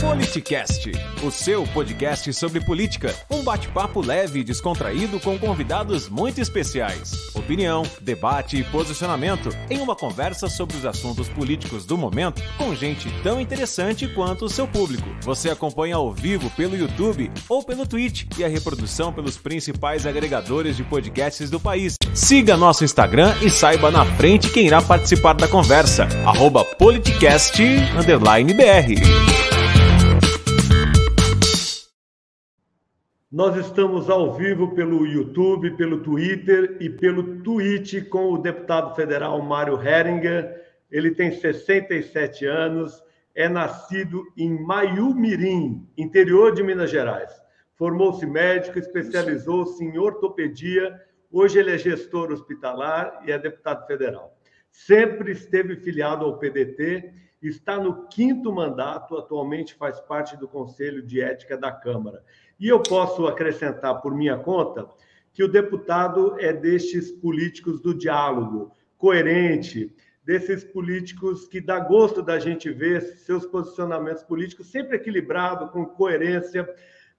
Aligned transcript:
Politicast, 0.00 0.92
o 1.24 1.30
seu 1.30 1.66
podcast 1.66 2.32
sobre 2.32 2.60
política. 2.60 3.12
Um 3.28 3.42
bate-papo 3.42 4.00
leve 4.00 4.40
e 4.40 4.44
descontraído 4.44 5.18
com 5.18 5.36
convidados 5.36 6.08
muito 6.08 6.40
especiais. 6.40 7.34
Opinião, 7.34 7.82
debate 8.00 8.58
e 8.58 8.64
posicionamento 8.64 9.48
em 9.68 9.80
uma 9.80 9.96
conversa 9.96 10.48
sobre 10.48 10.76
os 10.76 10.86
assuntos 10.86 11.28
políticos 11.28 11.84
do 11.84 11.98
momento 11.98 12.40
com 12.56 12.76
gente 12.76 13.10
tão 13.24 13.40
interessante 13.40 14.06
quanto 14.06 14.44
o 14.44 14.48
seu 14.48 14.68
público. 14.68 15.08
Você 15.22 15.50
acompanha 15.50 15.96
ao 15.96 16.12
vivo 16.12 16.48
pelo 16.50 16.76
YouTube 16.76 17.32
ou 17.48 17.64
pelo 17.64 17.84
Twitch 17.84 18.26
e 18.38 18.44
a 18.44 18.48
reprodução 18.48 19.12
pelos 19.12 19.36
principais 19.36 20.06
agregadores 20.06 20.76
de 20.76 20.84
podcasts 20.84 21.50
do 21.50 21.58
país. 21.58 21.96
Siga 22.14 22.56
nosso 22.56 22.84
Instagram 22.84 23.34
e 23.42 23.50
saiba 23.50 23.90
na 23.90 24.04
frente 24.04 24.48
quem 24.50 24.66
irá 24.66 24.80
participar 24.80 25.32
da 25.32 25.48
conversa. 25.48 26.06
Politicast_br. 26.78 29.47
Nós 33.30 33.58
estamos 33.58 34.08
ao 34.08 34.32
vivo 34.32 34.74
pelo 34.74 35.04
YouTube, 35.04 35.76
pelo 35.76 36.02
Twitter 36.02 36.78
e 36.80 36.88
pelo 36.88 37.42
Twitch 37.42 38.08
com 38.08 38.32
o 38.32 38.38
deputado 38.38 38.94
federal 38.94 39.42
Mário 39.42 39.78
Heringer. 39.86 40.64
Ele 40.90 41.10
tem 41.10 41.30
67 41.30 42.46
anos, 42.46 43.04
é 43.34 43.46
nascido 43.46 44.24
em 44.34 44.58
Maiumirim, 44.64 45.86
interior 45.94 46.54
de 46.54 46.62
Minas 46.62 46.90
Gerais. 46.90 47.30
Formou-se 47.74 48.24
médico, 48.24 48.78
especializou-se 48.78 49.84
em 49.84 49.98
ortopedia. 49.98 50.98
Hoje 51.30 51.58
ele 51.58 51.72
é 51.72 51.76
gestor 51.76 52.32
hospitalar 52.32 53.20
e 53.26 53.30
é 53.30 53.38
deputado 53.38 53.86
federal. 53.86 54.34
Sempre 54.70 55.32
esteve 55.32 55.76
filiado 55.76 56.24
ao 56.24 56.38
PDT, 56.38 57.12
está 57.42 57.78
no 57.78 58.08
quinto 58.08 58.50
mandato, 58.50 59.18
atualmente 59.18 59.74
faz 59.74 60.00
parte 60.00 60.34
do 60.34 60.48
Conselho 60.48 61.02
de 61.02 61.20
Ética 61.20 61.58
da 61.58 61.70
Câmara 61.70 62.24
e 62.58 62.68
eu 62.68 62.82
posso 62.82 63.26
acrescentar 63.26 64.00
por 64.00 64.14
minha 64.14 64.36
conta 64.36 64.88
que 65.32 65.44
o 65.44 65.48
deputado 65.48 66.34
é 66.38 66.52
destes 66.52 67.12
políticos 67.12 67.80
do 67.80 67.94
diálogo, 67.94 68.72
coerente, 68.96 69.94
desses 70.24 70.64
políticos 70.64 71.46
que 71.46 71.60
dá 71.60 71.78
gosto 71.78 72.20
da 72.20 72.38
gente 72.38 72.70
ver 72.70 73.00
seus 73.00 73.46
posicionamentos 73.46 74.22
políticos 74.22 74.66
sempre 74.66 74.96
equilibrado, 74.96 75.68
com 75.68 75.86
coerência. 75.86 76.68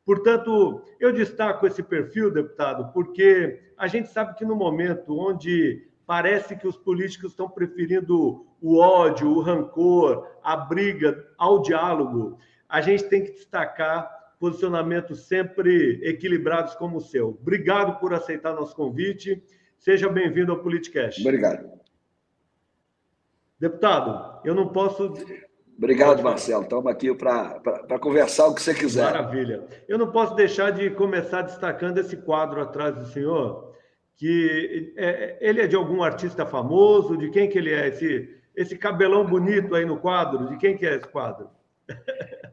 Portanto, 0.06 0.84
eu 1.00 1.14
destaco 1.14 1.66
esse 1.66 1.82
perfil, 1.82 2.30
deputado, 2.30 2.92
porque 2.94 3.62
a 3.78 3.88
gente 3.88 4.10
sabe 4.10 4.36
que 4.36 4.45
no 4.45 4.56
momento 4.56 5.17
onde 5.17 5.88
parece 6.06 6.56
que 6.56 6.67
os 6.67 6.76
políticos 6.76 7.32
estão 7.32 7.50
preferindo 7.50 8.45
o 8.62 8.78
ódio, 8.78 9.30
o 9.30 9.42
rancor, 9.42 10.28
a 10.44 10.58
briga 10.58 11.26
ao 11.38 11.62
diálogo, 11.62 12.38
a 12.67 12.82
gente 12.82 13.06
tem 13.06 13.23
que 13.23 13.32
destacar 13.32 14.19
posicionamentos 14.40 15.28
sempre 15.28 16.00
equilibrados 16.02 16.73
como 16.76 16.98
o 16.98 17.02
seu. 17.02 17.38
Obrigado 17.42 18.00
por 18.00 18.14
aceitar 18.14 18.56
nosso 18.56 18.76
convite. 18.76 19.44
Seja 19.78 20.08
bem-vindo 20.09 20.52
ao 20.52 20.59
Politicast. 20.59 21.22
Obrigado. 21.22 21.70
Deputado, 23.60 24.40
eu 24.45 24.56
não 24.56 24.70
posso. 24.70 25.14
Obrigado, 25.78 26.23
Marcelo. 26.23 26.64
Estamos 26.64 26.88
aqui 26.88 27.14
para 27.14 28.00
conversar 28.00 28.48
o 28.48 28.56
que 28.56 28.62
você 28.62 28.73
quiser. 28.73 29.04
Maravilha. 29.04 29.66
Eu 29.88 29.98
não 29.98 30.12
posso 30.12 30.34
deixar 30.36 30.72
de 30.72 30.90
começar 30.92 31.42
destacando 31.42 31.98
esse 31.98 32.17
quadro 32.17 32.62
atrás 32.62 32.95
do 32.95 33.06
senhor, 33.08 33.73
que 34.16 34.94
é, 34.98 35.38
ele 35.42 35.62
é 35.62 35.67
de 35.67 35.76
algum 35.76 36.02
artista 36.02 36.45
famoso, 36.45 37.17
de 37.17 37.30
quem 37.30 37.50
que 37.50 37.58
ele 37.58 37.72
é? 37.72 37.90
Esse, 37.90 38.30
esse 38.56 38.78
cabelão 38.78 39.26
bonito 39.26 39.76
aí 39.76 39.86
no 39.86 40.00
quadro, 40.00 40.48
de 40.50 40.58
quem 40.58 40.77
que 40.77 40.86
é 40.86 40.95
esse 40.95 41.08
quadro? 41.08 41.50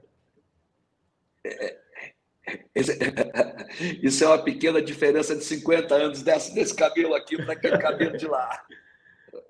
Isso 4.03 4.25
é 4.25 4.27
uma 4.29 4.43
pequena 4.43 4.81
diferença 4.81 5.35
de 5.35 5.45
50 5.45 5.95
anos 5.95 6.23
desse, 6.23 6.55
desse 6.55 6.75
cabelo 6.75 7.15
aqui 7.15 7.37
para 7.37 7.53
aquele 7.55 7.79
cabelo 7.79 8.17
de 8.17 8.27
lá. 8.27 8.65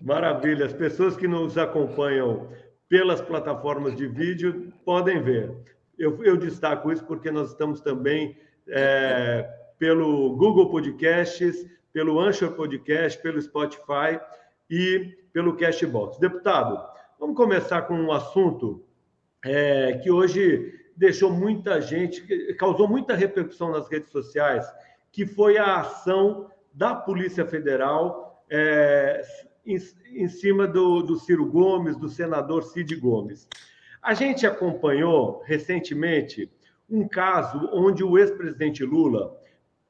Maravilha. 0.00 0.66
As 0.66 0.72
pessoas 0.72 1.16
que 1.16 1.28
nos 1.28 1.58
acompanham 1.58 2.50
pelas 2.88 3.20
plataformas 3.20 3.94
de 3.96 4.06
vídeo 4.06 4.72
podem 4.84 5.22
ver. 5.22 5.52
Eu, 5.98 6.22
eu 6.24 6.36
destaco 6.36 6.92
isso 6.92 7.04
porque 7.04 7.30
nós 7.30 7.50
estamos 7.50 7.80
também 7.80 8.36
é, 8.68 9.48
pelo 9.78 10.36
Google 10.36 10.70
Podcasts, 10.70 11.66
pelo 11.92 12.20
Anchor 12.20 12.52
Podcast, 12.52 13.20
pelo 13.20 13.40
Spotify 13.40 14.20
e 14.70 15.16
pelo 15.32 15.56
Cashbox. 15.56 16.18
Deputado, 16.18 16.82
vamos 17.18 17.36
começar 17.36 17.82
com 17.82 17.94
um 17.94 18.12
assunto 18.12 18.84
é, 19.44 19.94
que 20.02 20.10
hoje 20.10 20.72
deixou 20.96 21.30
muita 21.30 21.80
gente, 21.80 22.22
causou 22.54 22.88
muita 22.88 23.14
repercussão 23.14 23.70
nas 23.70 23.88
redes 23.88 24.10
sociais, 24.10 24.66
que 25.12 25.26
foi 25.26 25.58
a 25.58 25.80
ação 25.80 26.50
da 26.72 26.94
Polícia 26.94 27.44
Federal 27.44 28.44
é, 28.50 29.22
em, 29.64 29.78
em, 30.12 30.28
cima 30.28 30.66
do, 30.66 31.02
do 31.02 31.16
Ciro 31.18 31.46
Gomes, 31.46 31.96
do 31.96 32.08
senador 32.08 32.62
Cid 32.62 32.94
Gomes. 32.96 33.48
A 34.02 34.14
gente 34.14 34.46
acompanhou 34.46 35.42
recentemente 35.44 36.50
um 36.88 37.06
caso 37.08 37.68
onde 37.72 38.04
o 38.04 38.16
ex-presidente 38.16 38.84
Lula 38.84 39.36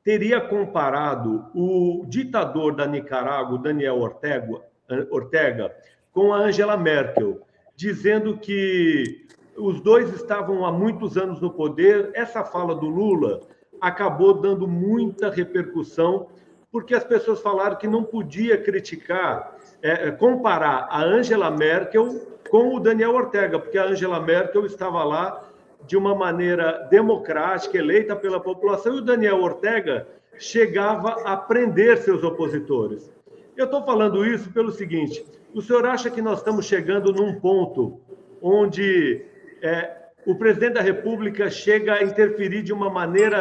teria 0.02 0.40
comparado 0.40 1.46
o 1.54 2.06
ditador 2.08 2.74
da 2.74 2.86
Nicarágua, 2.86 3.58
Daniel 3.58 3.98
Ortega, 3.98 4.62
Ortega 5.10 5.76
com 6.12 6.32
a 6.32 6.38
Angela 6.38 6.76
Merkel, 6.76 7.40
dizendo 7.74 8.38
que 8.38 9.26
os 9.56 9.80
dois 9.80 10.12
estavam 10.12 10.64
há 10.64 10.72
muitos 10.72 11.16
anos 11.16 11.40
no 11.40 11.50
poder. 11.50 12.10
Essa 12.14 12.44
fala 12.44 12.74
do 12.74 12.86
Lula 12.86 13.40
acabou 13.80 14.34
dando 14.34 14.66
muita 14.66 15.30
repercussão, 15.30 16.28
porque 16.70 16.94
as 16.94 17.04
pessoas 17.04 17.40
falaram 17.40 17.76
que 17.76 17.86
não 17.86 18.04
podia 18.04 18.58
criticar, 18.58 19.56
é, 19.82 20.08
é, 20.08 20.10
comparar 20.10 20.88
a 20.90 21.02
Angela 21.02 21.50
Merkel 21.50 22.20
com 22.50 22.74
o 22.74 22.80
Daniel 22.80 23.14
Ortega, 23.14 23.58
porque 23.58 23.78
a 23.78 23.86
Angela 23.86 24.20
Merkel 24.20 24.66
estava 24.66 25.02
lá 25.04 25.42
de 25.86 25.96
uma 25.96 26.14
maneira 26.14 26.86
democrática, 26.90 27.78
eleita 27.78 28.16
pela 28.16 28.40
população, 28.40 28.96
e 28.96 28.98
o 28.98 29.04
Daniel 29.04 29.40
Ortega 29.40 30.06
chegava 30.38 31.22
a 31.24 31.36
prender 31.36 31.98
seus 31.98 32.22
opositores. 32.22 33.12
Eu 33.56 33.64
estou 33.66 33.82
falando 33.84 34.24
isso 34.24 34.50
pelo 34.52 34.70
seguinte: 34.70 35.24
o 35.54 35.62
senhor 35.62 35.86
acha 35.86 36.10
que 36.10 36.20
nós 36.20 36.38
estamos 36.38 36.66
chegando 36.66 37.12
num 37.12 37.40
ponto 37.40 38.00
onde 38.42 39.24
é, 39.66 40.12
o 40.24 40.34
presidente 40.36 40.74
da 40.74 40.80
República 40.80 41.50
chega 41.50 41.94
a 41.94 42.02
interferir 42.02 42.62
de 42.62 42.72
uma 42.72 42.88
maneira 42.88 43.40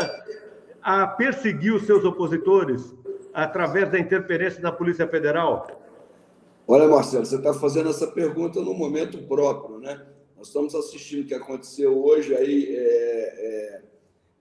a 0.81 1.07
perseguir 1.07 1.73
os 1.73 1.85
seus 1.85 2.03
opositores 2.03 2.93
através 3.33 3.91
da 3.91 3.99
interferência 3.99 4.61
da 4.61 4.71
Polícia 4.71 5.07
Federal? 5.07 5.67
Olha, 6.67 6.87
Marcelo, 6.87 7.25
você 7.25 7.35
está 7.35 7.53
fazendo 7.53 7.89
essa 7.89 8.07
pergunta 8.07 8.59
no 8.59 8.73
momento 8.73 9.17
próprio, 9.27 9.79
né? 9.79 10.03
Nós 10.35 10.47
estamos 10.47 10.73
assistindo 10.73 11.23
o 11.23 11.27
que 11.27 11.33
aconteceu 11.33 12.03
hoje 12.03 12.35
aí, 12.35 12.75
é, 12.75 13.81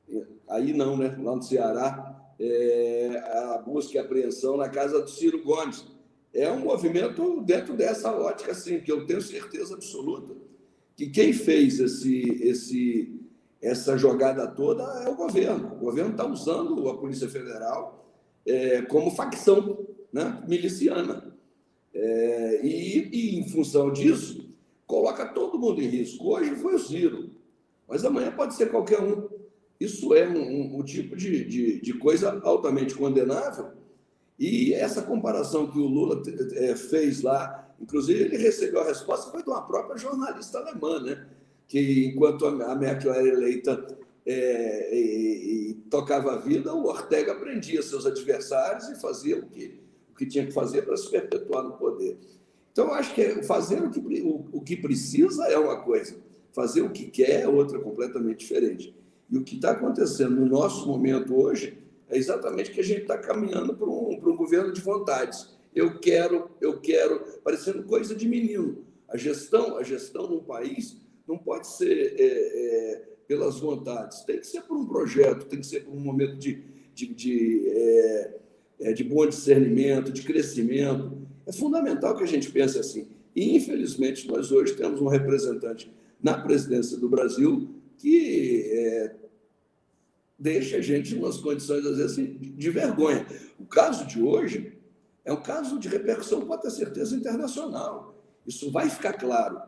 é, 0.09 0.21
aí 0.49 0.73
não, 0.73 0.97
né? 0.97 1.17
Lá 1.23 1.37
no 1.37 1.43
Ceará, 1.43 2.15
é, 2.39 3.23
a 3.55 3.59
busca 3.59 3.97
e 3.97 3.99
apreensão 3.99 4.57
na 4.57 4.69
casa 4.69 5.01
do 5.01 5.11
Ciro 5.11 5.43
Gomes. 5.43 5.87
É 6.33 6.51
um 6.51 6.61
movimento 6.61 7.41
dentro 7.43 7.75
dessa 7.75 8.11
ótica, 8.11 8.53
assim, 8.53 8.81
que 8.81 8.91
eu 8.91 9.07
tenho 9.07 9.23
certeza 9.23 9.75
absoluta 9.75 10.35
que 10.97 11.09
quem 11.09 11.33
fez 11.33 11.81
esse, 11.81 12.23
esse, 12.43 13.21
essa 13.61 13.97
jogada 13.97 14.47
toda 14.47 14.83
é 15.05 15.09
o 15.09 15.17
governo. 15.17 15.75
O 15.75 15.79
governo 15.79 16.13
está 16.13 16.27
usando 16.27 16.89
a 16.89 16.97
Polícia 16.97 17.29
Federal 17.29 18.05
é, 18.47 18.83
como 18.83 19.11
facção 19.11 19.87
né, 20.13 20.43
miliciana. 20.47 21.35
É, 21.93 22.61
e, 22.65 23.09
e, 23.13 23.39
em 23.39 23.49
função 23.49 23.93
disso, 23.93 24.49
coloca 24.87 25.27
todo 25.27 25.59
mundo 25.59 25.81
em 25.81 25.89
risco. 25.89 26.29
Hoje 26.29 26.55
foi 26.57 26.75
o 26.75 26.79
Ciro, 26.79 27.31
mas 27.89 28.05
amanhã 28.05 28.33
pode 28.33 28.55
ser 28.55 28.71
qualquer 28.71 29.01
um. 29.01 29.29
Isso 29.79 30.15
é 30.15 30.29
um, 30.29 30.39
um, 30.39 30.79
um 30.79 30.83
tipo 30.83 31.17
de, 31.17 31.45
de, 31.45 31.81
de, 31.81 31.95
coisa 31.95 32.41
altamente 32.45 32.95
condenável. 32.95 33.73
E 34.39 34.73
essa 34.73 35.03
comparação 35.03 35.71
que 35.71 35.79
o 35.79 35.87
Lula 35.87 36.23
é, 36.55 36.75
fez 36.77 37.23
lá 37.23 37.64
Inclusive, 37.81 38.25
ele 38.25 38.37
recebeu 38.37 38.81
a 38.81 38.85
resposta 38.85 39.31
foi 39.31 39.43
de 39.43 39.49
uma 39.49 39.63
própria 39.63 39.97
jornalista 39.97 40.59
alemã, 40.59 41.01
né? 41.01 41.27
que 41.67 42.07
enquanto 42.07 42.47
a 42.47 42.75
Merkel 42.75 43.13
era 43.13 43.27
eleita 43.27 43.87
é, 44.27 44.95
e, 44.95 45.71
e, 45.71 45.75
tocava 45.91 46.35
a 46.35 46.39
vida, 46.39 46.73
o 46.75 46.87
Ortega 46.87 47.35
prendia 47.35 47.83
seus 47.83 48.07
adversários 48.07 48.89
e 48.89 49.01
fazia 49.01 49.39
o 49.39 49.47
que, 49.47 49.81
o 50.11 50.15
que 50.15 50.27
tinha 50.27 50.47
que 50.47 50.53
fazer 50.53 50.83
para 50.83 50.97
se 50.97 51.11
perpetuar 51.11 51.63
no 51.63 51.73
poder. 51.73 52.19
Então, 52.73 52.93
acho 52.93 53.15
que 53.15 53.43
fazer 53.43 53.83
o 53.83 53.91
que, 53.91 54.01
o, 54.23 54.49
o 54.53 54.61
que 54.61 54.77
precisa 54.77 55.47
é 55.47 55.59
uma 55.59 55.81
coisa, 55.83 56.17
fazer 56.53 56.83
o 56.83 56.91
que 56.91 57.07
quer 57.07 57.43
é 57.43 57.49
outra 57.49 57.79
completamente 57.79 58.39
diferente. 58.39 58.95
E 59.31 59.39
o 59.39 59.45
que 59.45 59.57
está 59.57 59.73
acontecendo 59.73 60.37
no 60.37 60.47
nosso 60.47 60.87
momento 60.87 61.35
hoje 61.35 61.79
é 62.09 62.17
exatamente 62.17 62.71
que 62.71 62.81
a 62.81 62.85
gente 62.85 63.03
está 63.03 63.17
caminhando 63.17 63.75
para 63.75 63.87
um, 63.87 64.19
para 64.19 64.31
um 64.31 64.37
governo 64.37 64.73
de 64.73 64.81
vontades 64.81 65.55
eu 65.75 65.99
quero, 65.99 66.51
eu 66.61 66.81
quero, 66.81 67.21
parecendo 67.43 67.83
coisa 67.83 68.15
de 68.15 68.29
menino. 68.29 68.85
A 69.09 69.17
gestão, 69.17 69.77
a 69.77 69.83
gestão 69.83 70.29
num 70.29 70.43
país 70.43 70.97
Não 71.27 71.39
pode 71.39 71.67
ser 71.67 72.15
é, 72.19 72.25
é, 72.25 73.09
pelas 73.27 73.59
vontades, 73.59 74.25
tem 74.25 74.39
que 74.39 74.47
ser 74.47 74.63
por 74.63 74.77
um 74.77 74.87
projeto, 74.87 75.47
tem 75.47 75.61
que 75.61 75.67
ser 75.67 75.81
por 75.81 75.95
um 75.95 76.01
momento 76.01 76.37
de, 76.37 76.63
de, 76.95 77.07
de, 77.15 77.69
é, 77.69 78.37
é 78.81 78.93
de 78.93 79.03
bom 79.03 79.27
discernimento, 79.27 80.13
de 80.13 80.23
crescimento. 80.23 81.17
É 81.47 81.53
fundamental 81.53 82.15
que 82.15 82.23
a 82.23 82.27
gente 82.27 82.51
pense 82.51 82.79
assim. 82.79 83.09
E, 83.35 83.57
infelizmente, 83.57 84.29
nós 84.29 84.53
hoje 84.53 84.75
temos 84.75 85.01
um 85.01 85.09
representante 85.09 85.91
na 86.23 86.39
presidência 86.39 86.99
do 86.99 87.09
Brasil 87.09 87.69
que 87.99 88.69
é, 88.71 89.15
deixa 90.39 90.77
a 90.77 90.81
gente 90.81 91.15
em 91.15 91.19
umas 91.19 91.39
condições, 91.39 91.87
às 91.87 91.97
vezes, 91.97 92.17
de 92.17 92.71
vergonha. 92.71 93.27
O 93.59 93.65
caso 93.65 94.07
de 94.07 94.23
hoje 94.23 94.74
é 95.25 95.33
um 95.33 95.43
caso 95.43 95.79
de 95.79 95.89
repercussão, 95.89 96.47
pode 96.47 96.63
ter 96.63 96.71
certeza, 96.71 97.17
internacional. 97.17 98.15
Isso 98.47 98.71
vai 98.71 98.89
ficar 98.91 99.15
claro. 99.15 99.61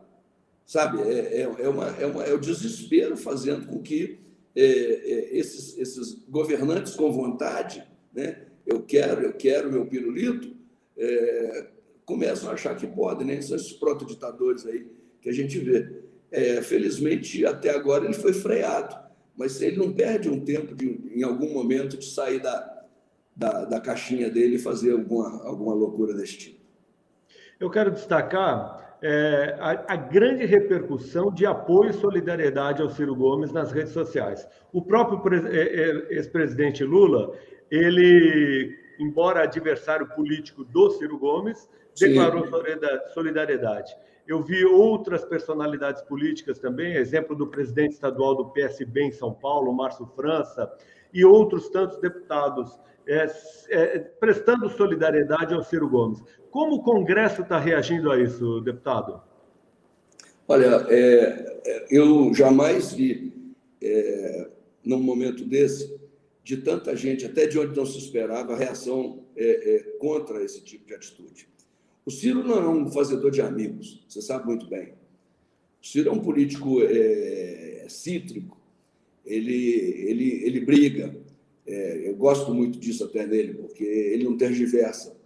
Sabe? 0.65 1.01
É, 1.01 1.41
é, 1.41 1.55
é, 1.59 1.69
uma, 1.69 1.87
é, 1.97 2.05
uma, 2.05 2.23
é 2.23 2.33
o 2.33 2.39
desespero 2.39 3.17
fazendo 3.17 3.67
com 3.67 3.81
que 3.81 4.19
é, 4.55 4.61
é, 4.61 5.37
esses, 5.37 5.77
esses 5.77 6.23
governantes 6.27 6.95
com 6.95 7.11
vontade, 7.11 7.83
né? 8.13 8.43
eu 8.65 8.81
quero, 8.81 9.21
eu 9.21 9.33
quero 9.33 9.71
meu 9.71 9.85
pirulito, 9.85 10.55
é, 10.97 11.67
começam 12.05 12.49
a 12.49 12.53
achar 12.53 12.75
que 12.75 12.85
podem, 12.87 13.25
né? 13.25 13.41
São 13.41 13.55
esses 13.55 13.73
proto-ditadores 13.73 14.65
aí 14.65 14.87
que 15.21 15.29
a 15.29 15.33
gente 15.33 15.57
vê. 15.59 16.03
É, 16.29 16.61
felizmente, 16.61 17.45
até 17.45 17.69
agora 17.69 18.05
ele 18.05 18.13
foi 18.13 18.33
freado 18.33 19.07
mas 19.37 19.61
ele 19.61 19.77
não 19.77 19.93
perde 19.93 20.27
um 20.27 20.43
tempo 20.43 20.73
de, 20.73 20.99
em 21.13 21.21
algum 21.21 21.53
momento 21.53 21.95
de 21.95 22.05
sair 22.05 22.41
da, 22.41 22.76
da, 23.37 23.65
da 23.65 23.79
caixinha 23.79 24.29
dele 24.31 24.55
e 24.55 24.59
fazer 24.59 24.91
alguma, 24.91 25.45
alguma 25.45 25.73
loucura 25.73 26.13
desse 26.13 26.37
tipo. 26.37 26.57
Eu 27.59 27.69
quero 27.69 27.91
destacar 27.91 28.97
é, 29.01 29.55
a, 29.59 29.93
a, 29.93 29.95
grande 29.95 30.45
repercussão 30.45 31.31
de 31.31 31.45
apoio 31.45 31.91
e 31.91 31.93
solidariedade 31.93 32.81
ao 32.81 32.89
Ciro 32.89 33.15
Gomes 33.15 33.51
nas 33.51 33.71
redes 33.71 33.93
sociais. 33.93 34.47
O 34.73 34.81
próprio 34.81 35.21
é, 35.47 35.59
é, 35.59 36.15
ex-presidente 36.15 36.83
Lula, 36.83 37.31
ele, 37.69 38.75
embora 38.99 39.43
adversário 39.43 40.07
político 40.07 40.63
do 40.63 40.89
Ciro 40.91 41.19
Gomes, 41.19 41.69
declarou 41.99 42.45
Sim. 42.45 42.51
solidariedade. 43.13 43.95
Eu 44.27 44.41
vi 44.43 44.65
outras 44.65 45.23
personalidades 45.23 46.01
políticas 46.01 46.59
também, 46.59 46.95
exemplo 46.95 47.35
do 47.35 47.47
presidente 47.47 47.93
estadual 47.93 48.35
do 48.35 48.49
PSB 48.49 49.03
em 49.03 49.11
São 49.11 49.33
Paulo, 49.33 49.71
Márcio 49.73 50.05
França, 50.15 50.71
e 51.13 51.23
outros 51.23 51.69
tantos 51.69 51.97
deputados 51.99 52.77
é, 53.07 53.31
é, 53.69 53.99
prestando 53.99 54.69
solidariedade 54.69 55.53
ao 55.53 55.63
Ciro 55.63 55.89
Gomes. 55.89 56.21
Como 56.51 56.75
o 56.75 56.83
Congresso 56.83 57.41
está 57.41 57.57
reagindo 57.57 58.11
a 58.11 58.21
isso, 58.21 58.59
deputado? 58.61 59.21
Olha, 60.47 60.85
é, 60.89 61.61
é 61.65 61.85
eu 61.89 62.33
jamais 62.33 62.91
vi, 62.93 63.33
é, 63.81 64.49
num 64.83 64.99
momento 64.99 65.45
desse, 65.45 65.99
de 66.43 66.57
tanta 66.57 66.95
gente, 66.95 67.25
até 67.25 67.47
de 67.47 67.57
onde 67.57 67.75
não 67.75 67.85
se 67.85 67.97
esperava, 67.97 68.53
a 68.53 68.57
reação 68.57 69.23
é, 69.35 69.75
é, 69.75 69.79
contra 69.99 70.43
esse 70.43 70.61
tipo 70.61 70.85
de 70.85 70.93
atitude. 70.93 71.47
O 72.05 72.11
Ciro 72.11 72.43
não 72.43 72.57
é 72.57 72.69
um 72.69 72.91
fazedor 72.91 73.31
de 73.31 73.41
amigos, 73.41 74.05
você 74.07 74.21
sabe 74.21 74.45
muito 74.45 74.67
bem. 74.67 74.93
O 75.81 75.85
Ciro 75.85 76.09
é 76.09 76.11
um 76.11 76.19
político 76.19 76.77
cítrico, 77.89 78.57
ele, 79.25 79.73
ele, 80.07 80.45
ele 80.45 80.61
briga. 80.61 81.26
É, 81.67 82.09
eu 82.09 82.15
gosto 82.15 82.53
muito 82.53 82.79
disso 82.79 83.03
até 83.03 83.27
nele, 83.27 83.53
porque 83.55 83.83
ele 83.83 84.23
não 84.23 84.37
tergiversa. 84.37 85.17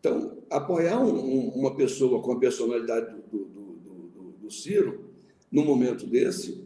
Então, 0.00 0.36
apoiar 0.50 1.00
um, 1.00 1.14
um, 1.14 1.48
uma 1.50 1.76
pessoa 1.76 2.20
com 2.20 2.32
a 2.32 2.38
personalidade 2.38 3.14
do, 3.30 3.44
do, 3.44 3.64
do, 3.76 4.32
do, 4.42 4.50
Ciro, 4.50 5.12
num 5.50 5.64
momento 5.64 6.06
desse, 6.06 6.64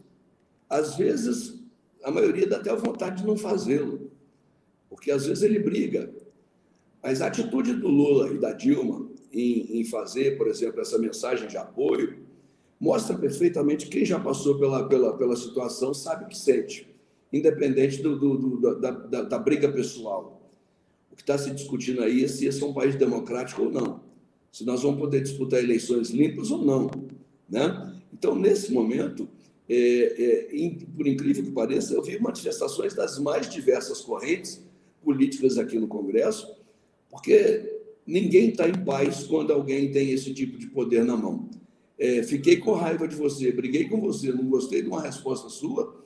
às 0.67 0.97
vezes, 0.97 1.63
a 2.03 2.11
maioria 2.11 2.47
dá 2.47 2.57
até 2.57 2.71
a 2.71 2.75
vontade 2.75 3.21
de 3.21 3.27
não 3.27 3.37
fazê-lo, 3.37 4.11
porque 4.89 5.11
às 5.11 5.27
vezes 5.27 5.43
ele 5.43 5.59
briga. 5.59 6.11
Mas 7.01 7.21
a 7.21 7.27
atitude 7.27 7.75
do 7.75 7.87
Lula 7.87 8.33
e 8.33 8.39
da 8.39 8.51
Dilma 8.51 9.07
em, 9.31 9.79
em 9.79 9.85
fazer, 9.85 10.35
por 10.35 10.47
exemplo, 10.47 10.81
essa 10.81 10.97
mensagem 10.97 11.47
de 11.47 11.55
apoio, 11.57 12.17
mostra 12.79 13.17
perfeitamente 13.17 13.87
quem 13.87 14.03
já 14.03 14.19
passou 14.19 14.57
pela, 14.57 14.87
pela, 14.89 15.15
pela 15.15 15.35
situação 15.35 15.93
sabe 15.93 16.25
o 16.25 16.27
que 16.27 16.37
sente, 16.37 16.89
independente 17.31 18.01
do, 18.01 18.17
do, 18.17 18.37
do 18.37 18.79
da, 18.79 18.91
da, 18.91 19.21
da, 19.23 19.39
briga 19.39 19.71
pessoal. 19.71 20.41
O 21.11 21.15
que 21.15 21.21
está 21.21 21.37
se 21.37 21.51
discutindo 21.51 22.01
aí 22.01 22.23
é 22.23 22.27
se 22.27 22.45
esse 22.45 22.63
é 22.63 22.65
um 22.65 22.73
país 22.73 22.95
democrático 22.95 23.63
ou 23.63 23.71
não, 23.71 24.01
se 24.51 24.65
nós 24.65 24.81
vamos 24.81 24.99
poder 24.99 25.21
disputar 25.21 25.63
eleições 25.63 26.09
limpas 26.09 26.51
ou 26.51 26.65
não. 26.65 26.89
Né? 27.49 27.95
Então, 28.13 28.35
nesse 28.35 28.71
momento, 28.71 29.27
é, 29.67 30.47
é, 30.51 30.85
por 30.95 31.07
incrível 31.07 31.43
que 31.43 31.51
pareça, 31.51 31.93
eu 31.93 32.01
vi 32.01 32.19
manifestações 32.19 32.93
das 32.93 33.19
mais 33.19 33.49
diversas 33.49 34.01
correntes 34.01 34.63
políticas 35.03 35.57
aqui 35.57 35.77
no 35.77 35.87
Congresso, 35.87 36.55
porque 37.09 37.79
Ninguém 38.09 38.49
está 38.49 38.67
em 38.67 38.73
paz 38.73 39.23
quando 39.25 39.53
alguém 39.53 39.91
tem 39.91 40.09
esse 40.09 40.33
tipo 40.33 40.57
de 40.57 40.65
poder 40.65 41.05
na 41.05 41.15
mão. 41.15 41.47
É, 41.95 42.23
fiquei 42.23 42.57
com 42.57 42.71
raiva 42.71 43.07
de 43.07 43.15
você, 43.15 43.51
briguei 43.51 43.87
com 43.87 44.01
você, 44.01 44.31
não 44.31 44.45
gostei 44.45 44.81
de 44.81 44.87
uma 44.87 44.99
resposta 44.99 45.47
sua, 45.47 46.03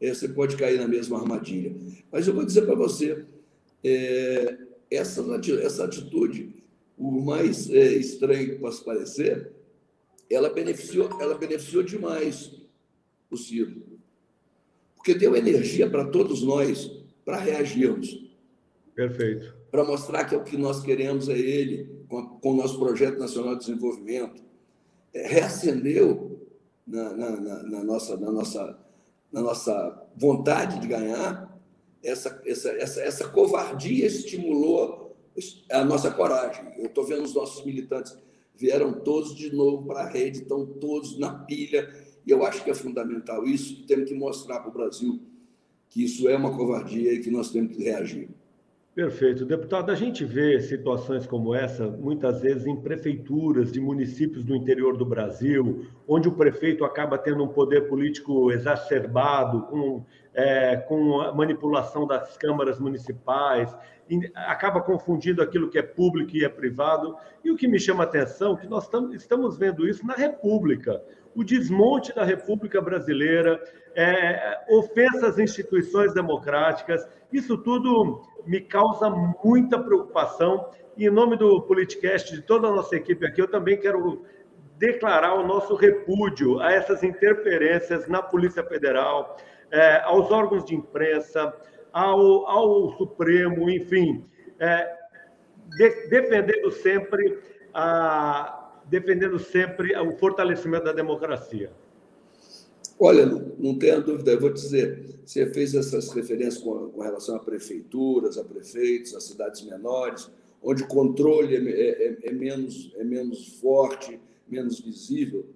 é, 0.00 0.14
você 0.14 0.28
pode 0.28 0.56
cair 0.56 0.78
na 0.78 0.88
mesma 0.88 1.18
armadilha. 1.18 1.74
Mas 2.10 2.26
eu 2.26 2.34
vou 2.34 2.44
dizer 2.44 2.62
para 2.62 2.74
você, 2.74 3.24
é, 3.84 4.58
essa, 4.90 5.22
essa 5.62 5.84
atitude, 5.84 6.62
o 6.96 7.10
mais 7.20 7.70
é, 7.70 7.92
estranho 7.92 8.50
que 8.50 8.58
possa 8.58 8.84
parecer, 8.84 9.52
ela 10.30 10.50
beneficiou, 10.50 11.08
ela 11.20 11.36
beneficiou 11.36 11.82
demais 11.82 12.52
o 13.30 13.36
Ciro. 13.36 13.82
Porque 14.96 15.14
deu 15.14 15.36
energia 15.36 15.88
para 15.88 16.04
todos 16.04 16.42
nós 16.42 16.90
para 17.24 17.38
reagirmos. 17.38 18.28
Perfeito 18.94 19.58
para 19.70 19.84
mostrar 19.84 20.24
que 20.24 20.34
é 20.34 20.38
o 20.38 20.44
que 20.44 20.56
nós 20.56 20.82
queremos 20.82 21.28
é 21.28 21.38
ele, 21.38 22.04
com, 22.08 22.18
a, 22.18 22.26
com 22.26 22.52
o 22.52 22.56
nosso 22.56 22.78
Projeto 22.78 23.18
Nacional 23.18 23.54
de 23.54 23.66
Desenvolvimento. 23.66 24.42
É, 25.12 25.26
reacendeu 25.26 26.40
na, 26.86 27.12
na, 27.14 27.30
na, 27.40 27.62
na, 27.64 27.84
nossa, 27.84 28.16
na, 28.16 28.30
nossa, 28.30 28.78
na 29.32 29.40
nossa 29.40 30.06
vontade 30.16 30.80
de 30.80 30.86
ganhar, 30.86 31.58
essa, 32.02 32.40
essa, 32.46 32.70
essa, 32.70 33.00
essa 33.00 33.28
covardia 33.28 34.06
estimulou 34.06 35.16
a 35.70 35.84
nossa 35.84 36.10
coragem. 36.10 36.64
Eu 36.76 36.86
estou 36.86 37.04
vendo 37.04 37.24
os 37.24 37.34
nossos 37.34 37.64
militantes 37.64 38.16
vieram 38.58 38.92
todos 38.92 39.36
de 39.36 39.54
novo 39.54 39.86
para 39.86 40.00
a 40.00 40.08
rede, 40.08 40.38
estão 40.38 40.66
todos 40.66 41.16
na 41.16 41.32
pilha, 41.32 41.88
e 42.26 42.30
eu 42.30 42.44
acho 42.44 42.64
que 42.64 42.70
é 42.70 42.74
fundamental 42.74 43.46
isso, 43.46 43.86
temos 43.86 44.08
que 44.08 44.14
mostrar 44.14 44.58
para 44.58 44.68
o 44.68 44.72
Brasil 44.72 45.22
que 45.88 46.04
isso 46.04 46.28
é 46.28 46.36
uma 46.36 46.54
covardia 46.54 47.12
e 47.12 47.20
que 47.20 47.30
nós 47.30 47.50
temos 47.50 47.74
que 47.74 47.82
reagir. 47.82 48.28
Perfeito. 48.98 49.44
Deputado, 49.44 49.92
a 49.92 49.94
gente 49.94 50.24
vê 50.24 50.60
situações 50.60 51.24
como 51.24 51.54
essa 51.54 51.86
muitas 51.86 52.42
vezes 52.42 52.66
em 52.66 52.74
prefeituras 52.74 53.70
de 53.70 53.80
municípios 53.80 54.42
do 54.42 54.56
interior 54.56 54.96
do 54.96 55.06
Brasil, 55.06 55.86
onde 56.08 56.26
o 56.28 56.32
prefeito 56.32 56.84
acaba 56.84 57.16
tendo 57.16 57.44
um 57.44 57.46
poder 57.46 57.82
político 57.82 58.50
exacerbado, 58.50 59.62
com, 59.66 60.04
é, 60.34 60.78
com 60.78 61.20
a 61.20 61.32
manipulação 61.32 62.08
das 62.08 62.36
câmaras 62.36 62.80
municipais, 62.80 63.72
acaba 64.34 64.80
confundindo 64.80 65.40
aquilo 65.42 65.70
que 65.70 65.78
é 65.78 65.82
público 65.82 66.36
e 66.36 66.44
é 66.44 66.48
privado. 66.48 67.14
E 67.44 67.52
o 67.52 67.56
que 67.56 67.68
me 67.68 67.78
chama 67.78 68.02
a 68.02 68.06
atenção 68.06 68.54
é 68.54 68.62
que 68.62 68.66
nós 68.66 68.90
estamos 69.12 69.56
vendo 69.56 69.88
isso 69.88 70.04
na 70.04 70.14
República. 70.14 71.00
O 71.38 71.44
desmonte 71.44 72.12
da 72.12 72.24
República 72.24 72.80
Brasileira, 72.80 73.62
é, 73.94 74.58
ofensa 74.68 75.28
às 75.28 75.38
instituições 75.38 76.12
democráticas, 76.12 77.08
isso 77.32 77.56
tudo 77.58 78.22
me 78.44 78.60
causa 78.60 79.08
muita 79.08 79.78
preocupação. 79.78 80.68
E 80.96 81.06
em 81.06 81.10
nome 81.10 81.36
do 81.36 81.62
Politicast, 81.62 82.34
de 82.34 82.42
toda 82.42 82.66
a 82.66 82.72
nossa 82.72 82.96
equipe 82.96 83.24
aqui, 83.24 83.40
eu 83.40 83.46
também 83.46 83.78
quero 83.78 84.24
declarar 84.78 85.34
o 85.34 85.46
nosso 85.46 85.76
repúdio 85.76 86.58
a 86.58 86.72
essas 86.72 87.04
interferências 87.04 88.08
na 88.08 88.20
Polícia 88.20 88.64
Federal, 88.64 89.36
é, 89.70 90.00
aos 90.00 90.32
órgãos 90.32 90.64
de 90.64 90.74
imprensa, 90.74 91.54
ao, 91.92 92.48
ao 92.48 92.96
Supremo, 92.96 93.70
enfim, 93.70 94.26
é, 94.58 94.92
de, 95.76 96.08
defendendo 96.08 96.68
sempre 96.72 97.38
a, 97.72 98.57
defendendo 98.88 99.38
sempre 99.38 99.96
o 99.96 100.16
fortalecimento 100.16 100.84
da 100.84 100.92
democracia. 100.92 101.70
Olha, 103.00 103.24
não, 103.24 103.52
não 103.58 103.78
tenha 103.78 104.00
dúvida, 104.00 104.32
eu 104.32 104.40
vou 104.40 104.52
dizer, 104.52 105.20
você 105.24 105.46
fez 105.52 105.74
essas 105.74 106.10
referências 106.10 106.58
com, 106.58 106.90
com, 106.90 107.00
relação 107.00 107.36
a 107.36 107.38
prefeituras, 107.38 108.36
a 108.36 108.44
prefeitos, 108.44 109.14
a 109.14 109.20
cidades 109.20 109.62
menores, 109.62 110.28
onde 110.60 110.82
o 110.82 110.88
controle 110.88 111.54
é, 111.54 111.70
é, 111.70 112.06
é, 112.06 112.18
é, 112.24 112.32
menos, 112.32 112.92
é 112.96 113.04
menos 113.04 113.60
forte, 113.60 114.18
menos 114.48 114.80
visível. 114.80 115.46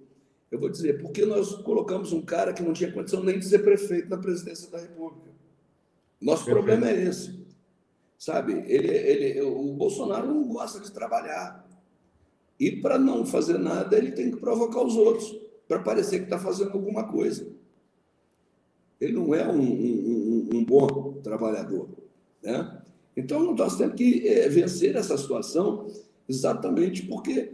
Eu 0.49 0.59
vou 0.59 0.69
dizer, 0.69 1.01
porque 1.01 1.25
nós 1.25 1.53
colocamos 1.55 2.13
um 2.13 2.21
cara 2.21 2.53
que 2.53 2.63
não 2.63 2.71
tinha 2.71 2.91
condição 2.91 3.21
nem 3.21 3.39
de 3.39 3.45
ser 3.45 3.59
prefeito 3.59 4.09
na 4.09 4.17
presidência 4.17 4.71
da 4.71 4.77
República. 4.77 5.29
Nosso 6.21 6.45
Perfeito. 6.45 6.65
problema 6.65 6.89
é 6.89 7.03
esse. 7.03 7.43
Sabe, 8.17 8.53
ele, 8.67 8.87
ele, 8.87 9.41
o 9.41 9.73
Bolsonaro 9.73 10.27
não 10.27 10.47
gosta 10.47 10.79
de 10.79 10.89
trabalhar. 10.89 11.62
E 12.63 12.71
para 12.77 12.97
não 12.97 13.25
fazer 13.25 13.57
nada, 13.57 13.97
ele 13.97 14.13
tem 14.13 14.31
que 14.31 14.37
provocar 14.37 14.81
os 14.81 14.95
outros 14.95 15.37
para 15.67 15.79
parecer 15.79 16.19
que 16.19 16.23
está 16.23 16.39
fazendo 16.39 16.71
alguma 16.71 17.03
coisa. 17.03 17.45
Ele 19.01 19.11
não 19.11 19.35
é 19.35 19.45
um, 19.45 19.61
um, 19.61 20.49
um 20.53 20.63
bom 20.63 21.19
trabalhador. 21.21 21.89
Né? 22.41 22.81
Então, 23.17 23.53
nós 23.53 23.75
temos 23.75 23.95
que 23.95 24.25
é, 24.25 24.47
vencer 24.47 24.95
essa 24.95 25.17
situação 25.17 25.87
exatamente 26.29 27.03
porque 27.03 27.51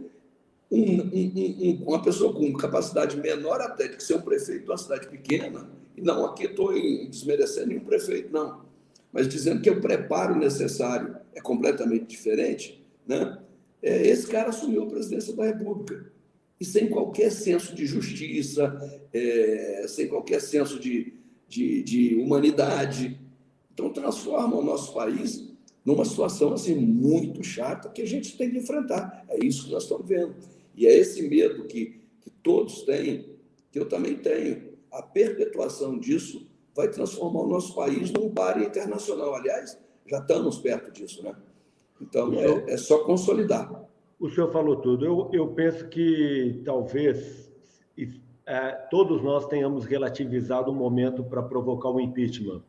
um, 0.70 1.00
um, 1.02 1.82
uma 1.88 2.00
pessoa 2.00 2.32
com 2.32 2.52
capacidade 2.52 3.16
menor 3.16 3.60
até 3.60 3.88
de 3.88 4.00
ser 4.00 4.14
um 4.14 4.22
prefeito 4.22 4.66
de 4.66 4.70
uma 4.70 4.78
cidade 4.78 5.08
pequena, 5.08 5.68
e 5.96 6.00
não 6.00 6.24
aqui 6.24 6.44
estou 6.44 6.72
desmerecendo 6.72 7.66
nenhum 7.66 7.80
prefeito, 7.80 8.32
não, 8.32 8.60
mas 9.12 9.26
dizendo 9.26 9.60
que 9.60 9.70
o 9.70 9.80
preparo 9.80 10.36
necessário 10.36 11.16
é 11.34 11.40
completamente 11.40 12.06
diferente, 12.06 12.80
né? 13.04 13.40
É, 13.82 14.06
esse 14.06 14.26
cara 14.26 14.50
assumiu 14.50 14.84
a 14.84 14.86
presidência 14.86 15.34
da 15.34 15.44
República. 15.44 16.12
E 16.60 16.64
sem 16.64 16.88
qualquer 16.88 17.32
senso 17.32 17.74
de 17.74 17.86
justiça, 17.86 18.78
é, 19.12 19.86
sem 19.88 20.08
qualquer 20.08 20.40
senso 20.40 20.78
de, 20.78 21.14
de, 21.48 21.82
de 21.82 22.14
humanidade. 22.16 23.18
Então, 23.72 23.90
transforma 23.90 24.56
o 24.56 24.64
nosso 24.64 24.92
país 24.92 25.50
numa 25.84 26.04
situação 26.04 26.52
assim 26.52 26.74
muito 26.74 27.42
chata 27.42 27.88
que 27.88 28.02
a 28.02 28.06
gente 28.06 28.36
tem 28.36 28.50
que 28.50 28.58
enfrentar. 28.58 29.24
É 29.28 29.44
isso 29.44 29.64
que 29.64 29.72
nós 29.72 29.84
estamos 29.84 30.06
vendo. 30.06 30.34
E 30.76 30.86
é 30.86 30.94
esse 30.96 31.22
medo 31.28 31.64
que, 31.64 32.00
que 32.20 32.30
todos 32.42 32.82
têm, 32.82 33.26
que 33.70 33.78
eu 33.78 33.88
também 33.88 34.16
tenho. 34.16 34.70
A 34.92 35.02
perpetuação 35.02 35.98
disso 35.98 36.46
vai 36.74 36.88
transformar 36.88 37.40
o 37.40 37.48
nosso 37.48 37.74
país 37.74 38.10
num 38.10 38.28
bar 38.28 38.60
internacional. 38.62 39.34
Aliás, 39.34 39.78
já 40.06 40.18
estamos 40.18 40.58
perto 40.58 40.90
disso, 40.90 41.22
né? 41.22 41.34
Então, 42.00 42.32
é, 42.34 42.72
é 42.72 42.76
só 42.76 43.04
consolidar. 43.04 43.70
O 44.18 44.28
senhor 44.28 44.50
falou 44.52 44.76
tudo. 44.76 45.04
Eu, 45.04 45.30
eu 45.32 45.48
penso 45.48 45.88
que 45.88 46.62
talvez 46.64 47.50
é, 48.46 48.70
todos 48.90 49.22
nós 49.22 49.46
tenhamos 49.46 49.84
relativizado 49.84 50.70
o 50.70 50.74
momento 50.74 51.22
para 51.24 51.42
provocar 51.42 51.90
o 51.90 52.00
impeachment 52.00 52.62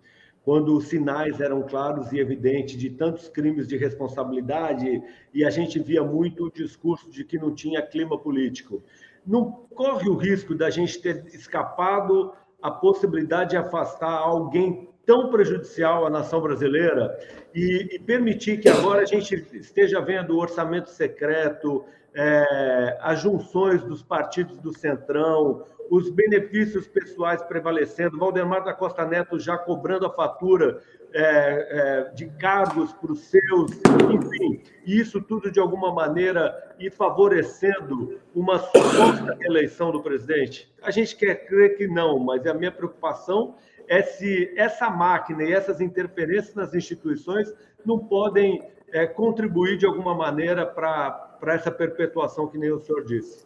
quando 0.44 0.76
os 0.76 0.86
sinais 0.86 1.40
eram 1.40 1.62
claros 1.62 2.12
e 2.12 2.20
evidentes 2.20 2.78
de 2.78 2.90
tantos 2.90 3.30
crimes 3.30 3.68
de 3.68 3.78
responsabilidade 3.78 5.02
e 5.34 5.46
a 5.46 5.50
gente 5.50 5.80
via 5.80 6.04
muito 6.04 6.46
o 6.46 6.52
discurso 6.52 7.10
de 7.12 7.24
que 7.24 7.38
não 7.38 7.54
tinha 7.54 7.82
clima 7.82 8.18
político. 8.18 8.82
Não 9.26 9.52
corre 9.76 10.10
o 10.10 10.16
risco 10.16 10.56
da 10.56 10.70
gente 10.70 11.00
ter 11.00 11.28
escapado 11.28 12.34
a 12.62 12.72
possibilidade 12.72 13.52
de 13.52 13.58
afastar 13.58 14.12
alguém 14.12 14.90
tão 15.06 15.30
prejudicial 15.30 16.06
à 16.06 16.10
nação 16.10 16.42
brasileira 16.42 17.18
e, 17.54 17.96
e 17.96 18.00
permitir 18.00 18.60
que 18.60 18.70
agora 18.70 19.02
a 19.02 19.06
gente 19.06 19.36
esteja 19.54 20.00
vendo 20.02 20.36
o 20.36 20.40
orçamento 20.40 20.90
secreto, 20.90 21.84
é, 22.14 22.98
as 23.02 23.20
junções 23.22 23.84
dos 23.84 24.04
partidos 24.04 24.58
do 24.60 24.78
Centrão, 24.78 25.66
os 25.90 26.10
benefícios 26.10 26.88
pessoais 26.88 27.42
prevalecendo, 27.44 28.18
Valdemar 28.18 28.64
da 28.64 28.74
Costa 28.74 29.06
Neto 29.06 29.38
já 29.38 29.58
cobrando 29.58 30.06
a 30.06 30.10
fatura 30.10 30.82
é, 31.14 31.20
é, 31.20 32.14
de 32.14 32.28
cargos 32.38 32.94
para 32.94 33.12
os 33.12 33.20
seus, 33.26 33.72
enfim, 34.10 34.64
isso 34.86 35.22
tudo 35.22 35.52
de 35.52 35.60
alguma 35.60 35.94
maneira 35.94 36.74
e 36.80 36.90
favorecendo 36.90 38.20
uma 38.34 38.60
suposta 38.60 39.38
eleição 39.42 39.92
do 39.92 40.02
presidente? 40.02 40.74
A 40.82 40.92
gente 40.92 41.16
quer 41.16 41.46
crer 41.46 41.76
que 41.76 41.88
não, 41.88 42.18
mas 42.18 42.48
a 42.48 42.54
minha 42.54 42.72
preocupação 42.72 43.56
é 43.71 43.71
se 44.04 44.54
essa 44.56 44.90
máquina 44.90 45.44
e 45.44 45.52
essas 45.52 45.82
interferências 45.82 46.56
nas 46.56 46.74
instituições 46.74 47.54
não 47.86 48.00
podem 48.00 48.62
é, 48.92 49.08
contribuir 49.08 49.78
de 49.78 49.86
alguma 49.86 50.14
maneira 50.14 50.66
para 50.66 51.38
essa 51.48 51.72
perpetuação 51.72 52.48
que 52.48 52.58
nem 52.58 52.72
o 52.72 52.80
senhor 52.80 53.06
disse. 53.06 53.46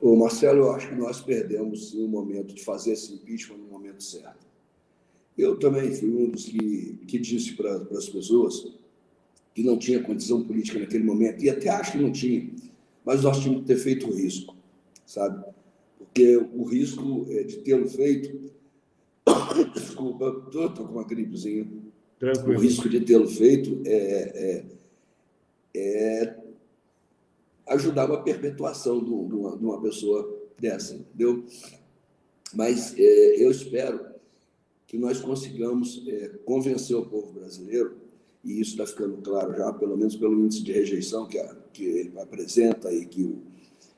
Ô, 0.00 0.16
Marcelo, 0.16 0.64
eu 0.64 0.72
acho 0.72 0.88
que 0.88 0.94
nós 0.94 1.20
perdemos 1.20 1.94
o 1.94 2.06
momento 2.06 2.54
de 2.54 2.62
fazer 2.62 2.92
esse 2.92 3.14
impeachment 3.14 3.56
no 3.56 3.66
momento 3.66 4.02
certo. 4.02 4.44
Eu 5.36 5.58
também 5.58 5.92
fui 5.92 6.10
um 6.10 6.30
dos 6.30 6.44
que, 6.44 7.00
que 7.08 7.18
disse 7.18 7.54
para 7.54 7.74
as 7.96 8.08
pessoas 8.08 8.72
que 9.54 9.62
não 9.62 9.78
tinha 9.78 10.02
condição 10.02 10.42
política 10.44 10.80
naquele 10.80 11.04
momento, 11.04 11.42
e 11.42 11.48
até 11.48 11.68
acho 11.68 11.92
que 11.92 11.98
não 11.98 12.10
tinha, 12.10 12.50
mas 13.04 13.22
nós 13.22 13.38
tínhamos 13.38 13.62
que 13.62 13.68
ter 13.68 13.76
feito 13.76 14.08
o 14.08 14.14
risco, 14.14 14.54
sabe? 15.06 15.44
Porque 15.96 16.36
o 16.36 16.64
risco 16.64 17.26
é 17.30 17.44
de 17.44 17.58
tê-lo 17.58 17.88
feito. 17.88 18.52
Desculpa, 19.74 20.42
estou 20.46 20.70
com 20.70 20.92
uma 20.92 21.04
gripezinha. 21.04 21.66
Tranquilo. 22.18 22.58
O 22.58 22.60
risco 22.60 22.88
de 22.88 23.00
tê-lo 23.00 23.28
feito 23.28 23.82
é, 23.84 24.64
é, 25.74 25.76
é 25.76 26.36
ajudar 27.68 28.06
uma 28.06 28.22
perpetuação 28.22 29.02
de 29.02 29.10
uma, 29.10 29.56
de 29.56 29.64
uma 29.64 29.80
pessoa 29.80 30.42
dessa, 30.58 30.94
entendeu? 30.94 31.44
Mas 32.54 32.94
é, 32.98 33.44
eu 33.44 33.50
espero 33.50 34.06
que 34.86 34.98
nós 34.98 35.20
consigamos 35.20 36.04
é, 36.06 36.28
convencer 36.44 36.96
o 36.96 37.06
povo 37.06 37.32
brasileiro, 37.32 37.96
e 38.44 38.60
isso 38.60 38.72
está 38.72 38.86
ficando 38.86 39.16
claro 39.22 39.56
já, 39.56 39.72
pelo 39.72 39.96
menos 39.96 40.14
pelo 40.16 40.44
índice 40.44 40.62
de 40.62 40.72
rejeição 40.72 41.26
que, 41.26 41.38
a, 41.38 41.56
que 41.72 41.84
ele 41.84 42.20
apresenta 42.20 42.92
e 42.92 43.06
que, 43.06 43.22
o, 43.22 43.42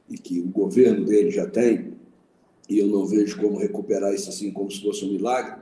e 0.09 0.17
que 0.17 0.41
o 0.41 0.47
governo 0.47 1.05
dele 1.05 1.31
já 1.31 1.47
tem, 1.47 1.96
e 2.69 2.79
eu 2.79 2.87
não 2.87 3.07
vejo 3.07 3.41
como 3.41 3.59
recuperar 3.59 4.13
isso 4.15 4.29
assim 4.29 4.53
como 4.53 4.71
se 4.71 4.83
fosse 4.83 5.05
um 5.05 5.13
milagre, 5.13 5.61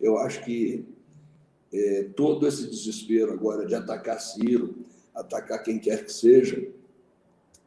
eu 0.00 0.18
acho 0.18 0.44
que 0.44 0.84
é, 1.72 2.04
todo 2.14 2.46
esse 2.46 2.66
desespero 2.66 3.32
agora 3.32 3.66
de 3.66 3.74
atacar 3.74 4.20
Ciro, 4.20 4.74
atacar 5.14 5.62
quem 5.62 5.78
quer 5.78 6.04
que 6.04 6.12
seja, 6.12 6.66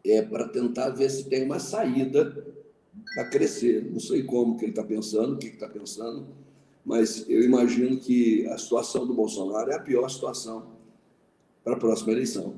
é, 0.05 0.21
para 0.21 0.47
tentar 0.47 0.89
ver 0.91 1.09
se 1.09 1.25
tem 1.25 1.43
uma 1.43 1.59
saída 1.59 2.45
para 3.13 3.29
crescer. 3.29 3.89
Não 3.91 3.99
sei 3.99 4.23
como 4.23 4.57
que 4.57 4.65
ele 4.65 4.71
está 4.71 4.83
pensando, 4.83 5.33
o 5.33 5.37
que 5.37 5.47
está 5.47 5.67
pensando, 5.67 6.27
mas 6.85 7.25
eu 7.27 7.43
imagino 7.43 7.99
que 7.99 8.47
a 8.47 8.57
situação 8.57 9.05
do 9.05 9.13
Bolsonaro 9.13 9.69
é 9.71 9.75
a 9.75 9.79
pior 9.79 10.07
situação 10.09 10.67
para 11.63 11.73
a 11.73 11.79
próxima 11.79 12.13
eleição. 12.13 12.55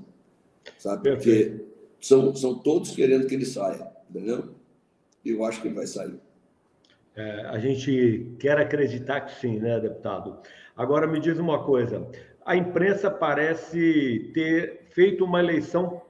Sabe? 0.77 1.09
Porque 1.09 1.61
são, 1.99 2.35
são 2.35 2.59
todos 2.59 2.91
querendo 2.91 3.25
que 3.25 3.33
ele 3.33 3.45
saia, 3.45 3.91
entendeu? 4.07 4.49
Eu 5.25 5.43
acho 5.43 5.61
que 5.61 5.69
vai 5.69 5.85
sair. 5.85 6.19
É, 7.15 7.45
a 7.47 7.57
gente 7.59 8.35
quer 8.39 8.57
acreditar 8.57 9.21
que 9.21 9.33
sim, 9.35 9.59
né, 9.59 9.79
deputado? 9.79 10.39
Agora 10.75 11.05
me 11.05 11.19
diz 11.19 11.37
uma 11.37 11.63
coisa: 11.63 12.07
a 12.45 12.55
imprensa 12.55 13.11
parece 13.11 14.31
ter 14.33 14.87
feito 14.91 15.25
uma 15.25 15.39
eleição 15.39 16.01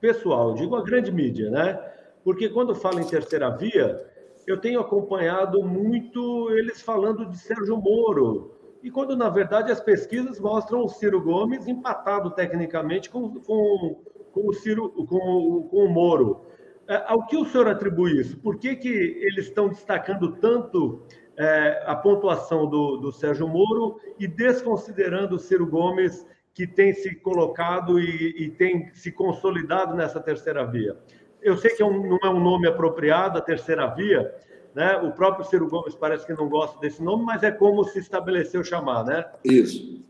pessoal, 0.00 0.54
digo 0.54 0.74
a 0.74 0.82
grande 0.82 1.12
mídia, 1.12 1.50
né? 1.50 1.78
Porque 2.24 2.48
quando 2.48 2.74
fala 2.74 3.00
em 3.00 3.06
terceira 3.06 3.50
via, 3.50 4.04
eu 4.46 4.58
tenho 4.58 4.80
acompanhado 4.80 5.62
muito 5.62 6.50
eles 6.50 6.82
falando 6.82 7.26
de 7.26 7.38
Sérgio 7.38 7.76
Moro. 7.76 8.54
E 8.82 8.90
quando, 8.90 9.16
na 9.16 9.28
verdade, 9.28 9.70
as 9.70 9.80
pesquisas 9.80 10.40
mostram 10.40 10.84
o 10.84 10.88
Ciro 10.88 11.22
Gomes 11.22 11.68
empatado 11.68 12.32
tecnicamente 12.32 13.08
com, 13.08 13.40
com, 13.40 14.02
com 14.32 14.48
o 14.48 14.52
Ciro, 14.52 14.90
com, 14.90 15.68
com 15.70 15.84
o 15.84 15.88
Moro. 15.88 16.46
É, 16.92 17.04
ao 17.06 17.24
que 17.24 17.38
o 17.38 17.46
senhor 17.46 17.68
atribui 17.68 18.20
isso? 18.20 18.36
Por 18.36 18.58
que, 18.58 18.76
que 18.76 18.88
eles 18.88 19.46
estão 19.46 19.70
destacando 19.70 20.32
tanto 20.32 21.02
é, 21.38 21.82
a 21.86 21.96
pontuação 21.96 22.68
do, 22.68 22.98
do 22.98 23.10
Sérgio 23.10 23.48
Moro 23.48 23.98
e 24.18 24.26
desconsiderando 24.26 25.36
o 25.36 25.38
Ciro 25.38 25.66
Gomes 25.66 26.26
que 26.52 26.66
tem 26.66 26.92
se 26.92 27.14
colocado 27.14 27.98
e, 27.98 28.44
e 28.44 28.50
tem 28.50 28.92
se 28.92 29.10
consolidado 29.10 29.96
nessa 29.96 30.20
terceira 30.20 30.66
via. 30.66 30.94
Eu 31.40 31.56
sei 31.56 31.70
que 31.70 31.82
é 31.82 31.86
um, 31.86 32.10
não 32.10 32.18
é 32.22 32.28
um 32.28 32.38
nome 32.38 32.68
apropriado, 32.68 33.38
a 33.38 33.40
terceira 33.40 33.86
via, 33.86 34.30
né? 34.74 34.98
O 34.98 35.12
próprio 35.12 35.46
Ciro 35.46 35.70
Gomes 35.70 35.94
parece 35.94 36.26
que 36.26 36.34
não 36.34 36.46
gosta 36.46 36.78
desse 36.78 37.02
nome, 37.02 37.24
mas 37.24 37.42
é 37.42 37.50
como 37.50 37.84
se 37.84 38.00
estabeleceu 38.00 38.62
chamar, 38.62 39.06
né? 39.06 39.24
Isso. 39.42 40.04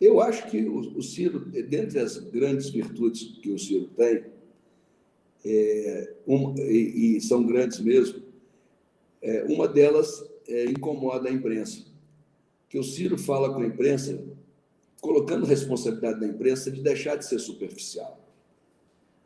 Eu 0.00 0.20
acho 0.20 0.48
que 0.50 0.66
o, 0.66 0.98
o 0.98 1.00
Ciro, 1.00 1.38
dentre 1.38 2.00
as 2.00 2.18
grandes 2.18 2.70
virtudes 2.70 3.38
que 3.40 3.52
o 3.52 3.58
Ciro 3.58 3.86
tem, 3.96 4.24
é, 5.44 6.14
um, 6.26 6.54
e, 6.58 7.16
e, 7.16 7.20
são 7.20 7.44
grandes 7.44 7.78
mesmo, 7.80 8.22
é, 9.22 9.44
uma 9.44 9.66
delas 9.66 10.24
é, 10.46 10.64
incomoda 10.64 11.28
a 11.28 11.32
imprensa. 11.32 11.86
Que 12.68 12.78
o 12.78 12.84
Ciro 12.84 13.16
fala 13.16 13.52
com 13.52 13.60
a 13.60 13.66
imprensa 13.66 14.22
colocando 15.00 15.46
responsabilidade 15.46 16.20
na 16.20 16.26
imprensa 16.26 16.70
de 16.70 16.82
deixar 16.82 17.16
de 17.16 17.24
ser 17.24 17.38
superficial. 17.38 18.18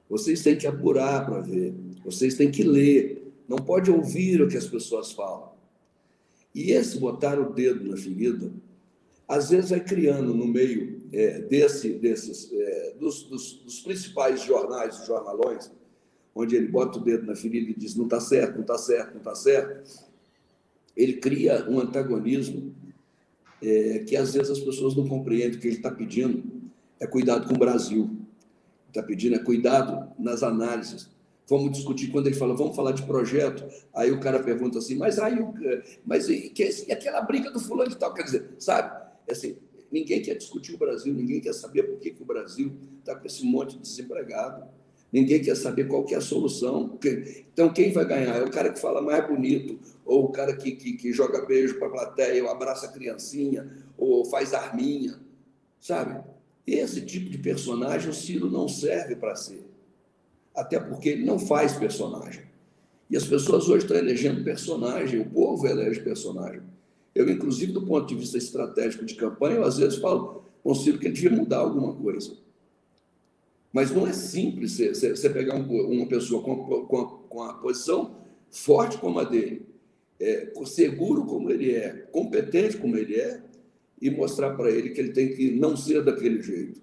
Vocês 0.08 0.42
têm 0.42 0.56
que 0.56 0.66
apurar 0.66 1.24
para 1.24 1.40
ver, 1.40 1.74
vocês 2.04 2.34
têm 2.34 2.50
que 2.50 2.62
ler, 2.62 3.32
não 3.48 3.56
pode 3.56 3.90
ouvir 3.90 4.42
o 4.42 4.48
que 4.48 4.56
as 4.56 4.66
pessoas 4.66 5.12
falam. 5.12 5.50
E 6.54 6.72
esse 6.72 6.98
botar 6.98 7.40
o 7.40 7.52
dedo 7.52 7.88
na 7.88 7.96
ferida, 7.96 8.52
às 9.26 9.48
vezes 9.48 9.70
vai 9.70 9.80
criando 9.80 10.34
no 10.34 10.46
meio 10.46 11.00
é, 11.12 11.40
desse, 11.40 11.94
desses, 11.94 12.52
é, 12.52 12.94
dos, 12.98 13.22
dos, 13.22 13.54
dos, 13.54 13.80
principais 13.80 14.42
jornais, 14.42 15.06
jornalões, 15.06 15.70
onde 16.34 16.56
ele 16.56 16.68
bota 16.68 16.98
o 16.98 17.02
dedo 17.02 17.26
na 17.26 17.34
ferida 17.34 17.70
e 17.70 17.74
diz 17.74 17.94
não 17.94 18.04
está 18.04 18.20
certo, 18.20 18.54
não 18.54 18.62
está 18.62 18.78
certo, 18.78 19.10
não 19.12 19.18
está 19.18 19.34
certo, 19.34 20.10
ele 20.96 21.14
cria 21.14 21.68
um 21.68 21.78
antagonismo 21.80 22.74
é, 23.62 24.00
que 24.00 24.16
às 24.16 24.34
vezes 24.34 24.50
as 24.50 24.60
pessoas 24.60 24.94
não 24.96 25.06
compreendem 25.06 25.58
que 25.58 25.66
ele 25.66 25.76
está 25.76 25.90
pedindo 25.90 26.42
é 27.02 27.06
cuidado 27.06 27.48
com 27.48 27.54
o 27.54 27.58
Brasil. 27.58 28.10
Está 28.88 29.02
pedindo 29.02 29.34
é 29.34 29.38
cuidado 29.38 30.12
nas 30.18 30.42
análises. 30.42 31.10
Vamos 31.48 31.72
discutir 31.72 32.08
quando 32.12 32.28
ele 32.28 32.36
fala, 32.36 32.54
vamos 32.54 32.76
falar 32.76 32.92
de 32.92 33.02
projeto. 33.02 33.64
Aí 33.92 34.12
o 34.12 34.20
cara 34.20 34.40
pergunta 34.40 34.78
assim, 34.78 34.94
mas 34.94 35.18
aí, 35.18 35.36
mas 36.04 36.28
e, 36.28 36.52
e 36.56 36.92
aquela 36.92 37.20
briga 37.22 37.50
do 37.50 37.58
fulano 37.58 37.90
de 37.90 37.96
tal, 37.96 38.14
quer 38.14 38.22
dizer, 38.22 38.50
sabe? 38.58 39.02
Assim, 39.28 39.56
ninguém 39.90 40.22
quer 40.22 40.34
discutir 40.34 40.74
o 40.74 40.78
Brasil, 40.78 41.12
ninguém 41.12 41.40
quer 41.40 41.52
saber 41.52 41.82
por 41.82 41.98
que, 41.98 42.10
que 42.10 42.22
o 42.22 42.26
Brasil 42.26 42.72
está 43.00 43.16
com 43.16 43.26
esse 43.26 43.44
monte 43.44 43.76
de 43.76 43.82
desempregado. 43.82 44.64
Ninguém 45.12 45.42
quer 45.42 45.54
saber 45.54 45.88
qual 45.88 46.04
que 46.04 46.14
é 46.14 46.16
a 46.16 46.22
solução. 46.22 46.98
Então, 47.52 47.70
quem 47.70 47.92
vai 47.92 48.06
ganhar? 48.06 48.36
É 48.36 48.42
o 48.42 48.50
cara 48.50 48.72
que 48.72 48.80
fala 48.80 49.02
mais 49.02 49.26
bonito, 49.28 49.78
ou 50.06 50.24
o 50.24 50.28
cara 50.30 50.56
que, 50.56 50.72
que, 50.72 50.94
que 50.94 51.12
joga 51.12 51.44
beijo 51.44 51.78
para 51.78 51.88
a 51.88 51.90
plateia, 51.90 52.42
ou 52.42 52.48
abraça 52.48 52.86
a 52.86 52.92
criancinha, 52.92 53.70
ou 53.98 54.24
faz 54.24 54.54
arminha, 54.54 55.20
sabe? 55.78 56.18
Esse 56.66 57.02
tipo 57.02 57.28
de 57.28 57.36
personagem 57.36 58.08
o 58.08 58.14
Ciro 58.14 58.50
não 58.50 58.68
serve 58.68 59.14
para 59.14 59.36
ser. 59.36 59.66
Até 60.54 60.80
porque 60.80 61.10
ele 61.10 61.24
não 61.24 61.38
faz 61.38 61.74
personagem. 61.74 62.44
E 63.10 63.16
as 63.16 63.26
pessoas 63.26 63.68
hoje 63.68 63.84
estão 63.84 63.96
elegendo 63.96 64.42
personagem, 64.42 65.20
o 65.20 65.28
povo 65.28 65.66
elege 65.66 66.00
personagem. 66.00 66.62
Eu, 67.14 67.28
inclusive, 67.28 67.72
do 67.72 67.82
ponto 67.82 68.06
de 68.06 68.14
vista 68.14 68.38
estratégico 68.38 69.04
de 69.04 69.14
campanha, 69.14 69.56
eu 69.56 69.64
às 69.64 69.76
vezes 69.76 69.98
falo, 69.98 70.44
consigo 70.62 70.98
que 70.98 71.06
ele 71.06 71.14
devia 71.14 71.30
mudar 71.30 71.58
alguma 71.58 71.94
coisa. 71.94 72.32
Mas 73.72 73.90
não 73.90 74.06
é 74.06 74.12
simples 74.12 74.78
você 74.78 75.30
pegar 75.30 75.54
uma 75.54 76.06
pessoa 76.06 76.42
com, 76.42 76.84
com, 76.84 77.04
com 77.06 77.42
a 77.42 77.54
posição 77.54 78.16
forte 78.50 78.98
como 78.98 79.18
a 79.18 79.24
dele, 79.24 79.66
é, 80.20 80.52
seguro 80.66 81.24
como 81.24 81.50
ele 81.50 81.74
é, 81.74 81.90
competente 82.12 82.76
como 82.76 82.96
ele 82.96 83.16
é, 83.16 83.40
e 84.00 84.10
mostrar 84.10 84.54
para 84.54 84.70
ele 84.70 84.90
que 84.90 85.00
ele 85.00 85.12
tem 85.12 85.34
que 85.34 85.52
não 85.52 85.76
ser 85.76 86.04
daquele 86.04 86.42
jeito. 86.42 86.82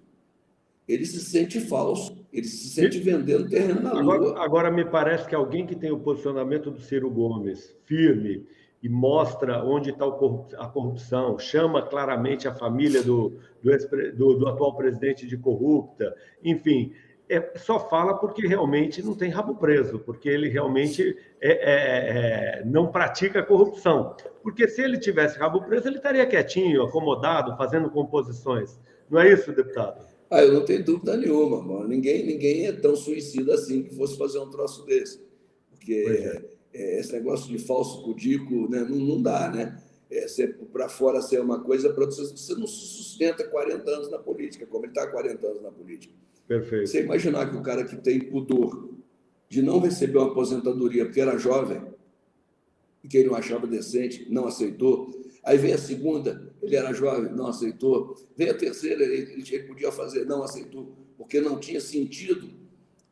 Ele 0.87 1.05
se 1.05 1.19
sente 1.19 1.59
falso, 1.59 2.17
ele 2.33 2.47
se 2.47 2.69
sente 2.69 2.97
vendendo 2.99 3.47
terreno 3.47 3.81
na 3.81 3.93
lua. 3.93 4.15
Agora, 4.15 4.43
agora 4.43 4.71
me 4.71 4.83
parece 4.83 5.27
que 5.27 5.35
alguém 5.35 5.67
que 5.67 5.75
tem 5.75 5.91
o 5.91 5.99
posicionamento 5.99 6.71
do 6.71 6.81
Ciro 6.81 7.09
Gomes 7.11 7.75
firme 7.85 8.47
e 8.81 8.87
mostra 8.87 9.63
onde 9.63 9.89
está 9.89 10.05
a 10.05 10.67
corrupção, 10.67 11.37
chama 11.37 11.81
claramente 11.81 12.47
a 12.47 12.55
família 12.55 13.03
do, 13.03 13.37
do, 13.61 13.71
do, 14.15 14.33
do 14.35 14.47
atual 14.47 14.75
presidente 14.75 15.27
de 15.27 15.37
corrupta, 15.37 16.15
enfim, 16.43 16.93
é, 17.29 17.53
só 17.57 17.87
fala 17.89 18.15
porque 18.15 18.47
realmente 18.47 19.03
não 19.03 19.13
tem 19.13 19.29
rabo 19.29 19.53
preso, 19.55 19.99
porque 19.99 20.27
ele 20.27 20.49
realmente 20.49 21.15
é, 21.39 21.51
é, 21.51 22.61
é, 22.61 22.65
não 22.65 22.91
pratica 22.91 23.43
corrupção. 23.43 24.15
Porque 24.41 24.67
se 24.67 24.81
ele 24.81 24.97
tivesse 24.97 25.37
rabo 25.37 25.61
preso, 25.61 25.87
ele 25.87 25.97
estaria 25.97 26.25
quietinho, 26.25 26.81
acomodado, 26.81 27.55
fazendo 27.55 27.89
composições. 27.91 28.79
Não 29.07 29.19
é 29.19 29.31
isso, 29.31 29.51
deputado? 29.51 30.03
Ah, 30.31 30.43
eu 30.43 30.53
não 30.53 30.65
tenho 30.65 30.83
dúvida 30.83 31.15
nenhuma, 31.15 31.61
mano. 31.61 31.87
Ninguém, 31.87 32.25
ninguém 32.25 32.65
é 32.65 32.71
tão 32.71 32.95
suicida 32.95 33.53
assim 33.53 33.83
que 33.83 33.95
fosse 33.95 34.17
fazer 34.17 34.39
um 34.39 34.49
troço 34.49 34.83
desse. 34.85 35.21
Porque 35.69 36.41
é. 36.73 36.99
Esse 36.99 37.13
negócio 37.13 37.47
de 37.49 37.59
falso 37.59 38.03
pudico 38.03 38.69
né, 38.69 38.81
não, 38.81 38.97
não 38.97 39.21
dá, 39.21 39.49
né? 39.49 39.81
É, 40.11 40.25
para 40.73 40.89
fora 40.89 41.21
ser 41.21 41.39
uma 41.39 41.59
coisa, 41.59 41.93
para 41.93 42.05
você, 42.05 42.23
você 42.23 42.55
não 42.55 42.65
se 42.65 42.79
sustenta 42.87 43.43
40 43.47 43.89
anos 43.91 44.09
na 44.09 44.17
política, 44.17 44.65
como 44.65 44.85
ele 44.85 44.91
está 44.91 45.05
40 45.05 45.45
anos 45.45 45.61
na 45.61 45.71
política. 45.71 46.13
Perfeito. 46.47 46.87
Você 46.87 47.03
imaginar 47.03 47.49
que 47.49 47.55
o 47.55 47.61
cara 47.61 47.83
que 47.83 47.95
tem 47.95 48.19
pudor 48.19 48.89
de 49.47 49.61
não 49.61 49.79
receber 49.79 50.17
uma 50.17 50.31
aposentadoria 50.31 51.05
porque 51.05 51.21
era 51.21 51.37
jovem 51.37 51.81
e 53.03 53.07
que 53.07 53.17
ele 53.17 53.29
não 53.29 53.35
achava 53.35 53.67
decente, 53.67 54.25
não 54.29 54.47
aceitou. 54.47 55.11
Aí 55.43 55.57
vem 55.59 55.73
a 55.73 55.77
segunda, 55.77 56.51
ele 56.61 56.75
era 56.75 56.91
jovem, 56.91 57.31
não 57.31 57.47
aceitou. 57.47 58.15
Vem 58.35 58.49
a 58.49 58.53
terceira, 58.53 59.03
ele, 59.03 59.43
ele 59.47 59.63
podia 59.63 59.91
fazer, 59.91 60.25
não 60.25 60.41
aceitou, 60.41 60.91
porque 61.17 61.39
não 61.39 61.59
tinha 61.59 61.79
sentido 61.79 62.49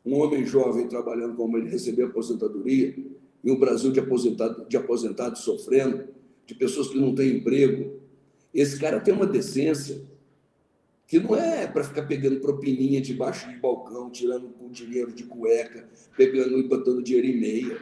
um 0.04 0.16
homem 0.16 0.46
jovem 0.46 0.88
trabalhando 0.88 1.36
como 1.36 1.58
ele 1.58 1.70
receber 1.70 2.04
aposentadoria 2.06 2.96
e 3.44 3.52
um 3.52 3.60
Brasil 3.60 3.92
de 3.92 4.00
aposentados 4.00 4.68
de 4.68 4.78
aposentado 4.78 5.38
sofrendo, 5.38 6.06
de 6.46 6.56
pessoas 6.56 6.88
que 6.88 7.00
não 7.00 7.14
têm 7.14 7.38
emprego. 7.38 8.00
Esse 8.54 8.80
cara 8.80 9.00
tem 9.00 9.14
uma 9.14 9.26
decência 9.26 10.02
que 11.08 11.20
não 11.20 11.36
é 11.36 11.66
para 11.68 11.84
ficar 11.84 12.04
pegando 12.04 12.40
propininha 12.40 13.00
debaixo 13.00 13.50
de 13.50 13.58
balcão, 13.58 14.10
tirando 14.10 14.50
o 14.60 14.70
dinheiro 14.70 15.12
de 15.12 15.24
cueca, 15.24 15.88
pegando 16.18 16.60
e 16.60 16.64
botando 16.64 17.02
dinheiro 17.02 17.28
em 17.28 17.40
meia. 17.40 17.78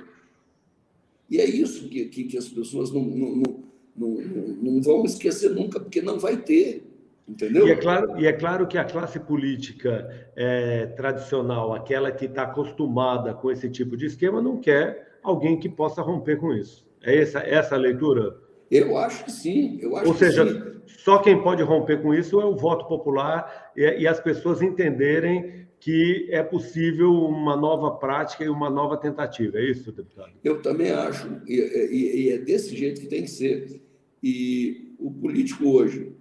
E 1.30 1.40
é 1.40 1.46
isso 1.46 1.90
que, 1.90 2.06
que, 2.06 2.26
que 2.26 2.38
as 2.38 2.48
pessoas 2.48 2.92
não, 2.92 3.02
não, 3.02 3.36
não, 3.36 3.54
não, 3.96 4.48
não 4.62 4.82
vão 4.82 5.06
esquecer 5.06 5.50
nunca, 5.50 5.80
porque 5.80 6.02
não 6.02 6.20
vai 6.20 6.38
ter. 6.38 6.84
Entendeu? 7.28 7.68
E 7.68 7.72
é 7.72 7.76
claro, 7.76 8.20
e 8.20 8.28
é 8.28 8.34
claro 8.34 8.68
que 8.68 8.78
a 8.78 8.86
classe 8.86 9.20
política 9.20 10.30
é, 10.36 10.86
tradicional, 10.88 11.74
aquela 11.74 12.12
que 12.12 12.26
está 12.26 12.44
acostumada 12.44 13.34
com 13.34 13.50
esse 13.50 13.68
tipo 13.68 13.98
de 13.98 14.06
esquema, 14.06 14.40
não 14.40 14.60
quer 14.60 15.15
alguém 15.30 15.60
que 15.60 15.70
possa 15.70 16.02
romper 16.02 16.38
com 16.38 16.54
isso. 16.54 16.86
É 17.04 17.22
essa, 17.22 17.40
essa 17.40 17.76
a 17.76 17.78
leitura? 17.78 18.38
Eu 18.70 18.98
acho 18.98 19.26
que 19.26 19.32
sim. 19.32 19.78
Eu 19.82 19.96
acho 19.96 20.08
Ou 20.08 20.16
seja, 20.16 20.46
sim. 20.46 20.82
só 20.88 21.20
quem 21.20 21.42
pode 21.42 21.62
romper 21.62 22.02
com 22.02 22.14
isso 22.14 22.42
é 22.42 22.46
o 22.46 22.56
voto 22.56 22.88
popular 22.88 23.72
e, 23.76 23.84
e, 24.02 24.08
as 24.08 24.20
pessoas 24.20 24.62
entenderem 24.62 25.66
que 25.80 26.28
é 26.32 26.42
possível 26.42 27.14
uma 27.14 27.56
nova 27.56 27.92
prática 27.92 28.44
e 28.44 28.50
uma 28.50 28.70
nova 28.70 28.98
tentativa. 28.98 29.60
É 29.60 29.70
isso, 29.70 29.92
deputado? 29.92 30.32
Eu 30.44 30.62
também 30.62 30.92
acho. 30.92 31.42
E, 31.48 31.54
e, 31.54 32.24
e 32.24 32.30
é 32.32 32.38
desse 32.40 32.76
jeito 32.76 33.02
que 33.02 33.08
tem 33.08 33.22
que 33.24 33.30
ser. 33.30 33.82
E 34.24 34.96
o 34.98 35.12
político 35.12 35.70
hoje, 35.70 36.14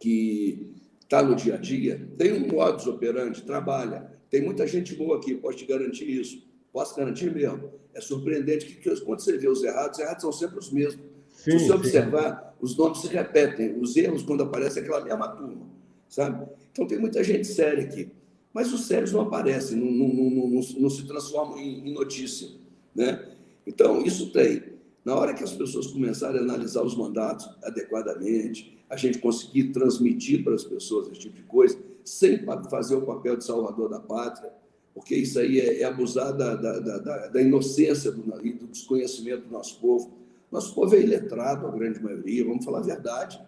que 0.00 0.74
está 1.02 1.22
no 1.22 1.36
dia 1.36 1.54
a 1.54 1.58
dia, 1.58 2.08
tem 2.18 2.32
um 2.32 2.48
modus 2.48 2.86
operandi, 2.86 3.42
trabalha. 3.42 4.10
Tem 4.28 4.42
muita 4.42 4.66
gente 4.66 4.94
boa 4.94 5.18
aqui, 5.18 5.34
posso 5.34 5.58
te 5.58 5.66
garantir 5.66 6.08
isso. 6.08 6.48
Posso 6.72 6.96
garantir 6.96 7.32
mesmo. 7.32 7.79
É 7.94 8.00
surpreendente 8.00 8.66
que, 8.66 9.00
quando 9.00 9.20
você 9.20 9.36
vê 9.36 9.48
os 9.48 9.62
errados, 9.62 9.98
os 9.98 10.04
errados 10.04 10.22
são 10.22 10.32
sempre 10.32 10.58
os 10.58 10.70
mesmos 10.70 11.10
Sim, 11.42 11.58
Se 11.58 11.66
você 11.66 11.72
observar, 11.72 12.54
os 12.60 12.76
nomes 12.76 12.98
se 12.98 13.08
repetem, 13.08 13.78
os 13.80 13.96
erros, 13.96 14.22
quando 14.22 14.42
aparecem, 14.42 14.82
é 14.82 14.84
aquela 14.84 15.02
mesma 15.02 15.28
turma, 15.28 15.66
sabe? 16.06 16.46
Então, 16.70 16.86
tem 16.86 16.98
muita 16.98 17.24
gente 17.24 17.46
séria 17.46 17.82
aqui. 17.82 18.10
Mas 18.52 18.70
os 18.72 18.86
sérios 18.86 19.12
não 19.12 19.22
aparecem, 19.22 19.78
não, 19.78 19.90
não, 19.90 20.08
não, 20.08 20.48
não, 20.48 20.60
não 20.78 20.90
se 20.90 21.06
transformam 21.06 21.58
em, 21.58 21.88
em 21.88 21.94
notícia, 21.94 22.48
né? 22.94 23.26
Então, 23.66 24.02
isso 24.02 24.30
tem. 24.32 24.64
Na 25.02 25.14
hora 25.14 25.32
que 25.32 25.42
as 25.42 25.52
pessoas 25.52 25.86
começarem 25.86 26.40
a 26.40 26.42
analisar 26.42 26.82
os 26.82 26.94
mandatos 26.94 27.48
adequadamente, 27.62 28.78
a 28.90 28.96
gente 28.96 29.18
conseguir 29.18 29.72
transmitir 29.72 30.44
para 30.44 30.54
as 30.54 30.64
pessoas 30.64 31.08
esse 31.08 31.20
tipo 31.20 31.36
de 31.36 31.42
coisa, 31.44 31.78
sem 32.04 32.44
fazer 32.68 32.96
o 32.96 33.02
papel 33.02 33.36
de 33.36 33.44
salvador 33.46 33.88
da 33.88 34.00
pátria, 34.00 34.52
porque 34.94 35.14
isso 35.14 35.38
aí 35.38 35.60
é, 35.60 35.80
é 35.80 35.84
abusar 35.84 36.36
da, 36.36 36.54
da, 36.54 36.78
da, 36.78 37.26
da 37.28 37.42
inocência 37.42 38.10
do, 38.10 38.22
e 38.44 38.52
do 38.52 38.66
desconhecimento 38.66 39.46
do 39.46 39.52
nosso 39.52 39.80
povo. 39.80 40.12
Nosso 40.50 40.74
povo 40.74 40.94
é 40.96 41.00
iletrado, 41.00 41.66
a 41.66 41.70
grande 41.70 42.02
maioria, 42.02 42.44
vamos 42.44 42.64
falar 42.64 42.80
a 42.80 42.82
verdade. 42.82 43.40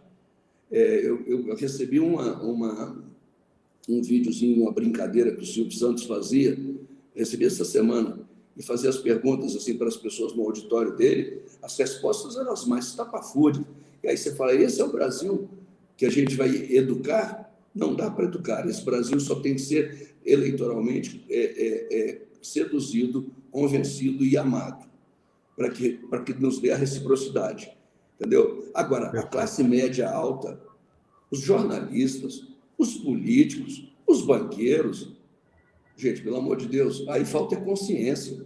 É, 0.71 1.07
eu, 1.07 1.23
eu, 1.27 1.55
recebi 1.57 1.99
uma, 1.99 2.41
uma, 2.41 3.05
um 3.89 4.01
videozinho, 4.01 4.63
uma 4.63 4.73
brincadeira 4.73 5.35
que 5.35 5.43
o 5.43 5.47
Silvio 5.47 5.73
Santos 5.73 6.05
fazia, 6.05 6.59
recebi 7.15 7.45
essa 7.45 7.65
semana, 7.65 8.21
e 8.57 8.63
fazia 8.63 8.89
as 8.89 8.99
perguntas 8.99 9.57
assim 9.57 9.77
para 9.77 9.89
as 9.89 9.97
pessoas 9.97 10.35
no 10.35 10.45
auditório 10.45 10.95
dele, 10.97 11.43
as 11.63 11.77
respostas 11.77 12.37
eram 12.37 12.53
as 12.53 12.65
mais 12.65 12.87
estapafúrdias. 12.87 13.67
E 14.03 14.09
aí 14.09 14.17
você 14.17 14.35
fala, 14.35 14.55
esse 14.55 14.81
é 14.81 14.85
o 14.85 14.93
Brasil 14.93 15.49
que 15.97 16.07
a 16.07 16.11
gente 16.11 16.35
vai 16.37 16.49
educar? 16.73 17.52
Não 17.75 17.95
dá 17.95 18.11
para 18.11 18.27
educar. 18.27 18.69
Esse 18.69 18.85
Brasil 18.85 19.19
só 19.21 19.37
tem 19.37 19.55
que 19.55 19.61
ser 19.61 20.15
eleitoralmente 20.25 21.25
é, 21.29 21.41
é, 21.41 22.11
é 22.11 22.23
seduzido, 22.43 23.33
convencido 23.51 24.25
e 24.25 24.37
amado 24.37 24.91
para 25.57 25.71
que, 25.71 26.01
que 26.25 26.35
nos 26.35 26.59
dê 26.59 26.71
a 26.71 26.77
reciprocidade. 26.77 27.73
Entendeu? 28.19 28.71
Agora, 28.75 29.09
a 29.09 29.23
classe 29.23 29.63
média 29.63 30.09
alta, 30.09 30.61
os 31.31 31.41
jornalistas, 31.41 32.49
os 32.79 32.95
políticos, 32.95 33.93
os 34.07 34.23
banqueiros, 34.23 35.17
gente, 35.97 36.23
pelo 36.23 36.37
amor 36.37 36.57
de 36.57 36.67
Deus, 36.67 37.07
aí 37.09 37.25
falta 37.25 37.57
consciência. 37.57 38.45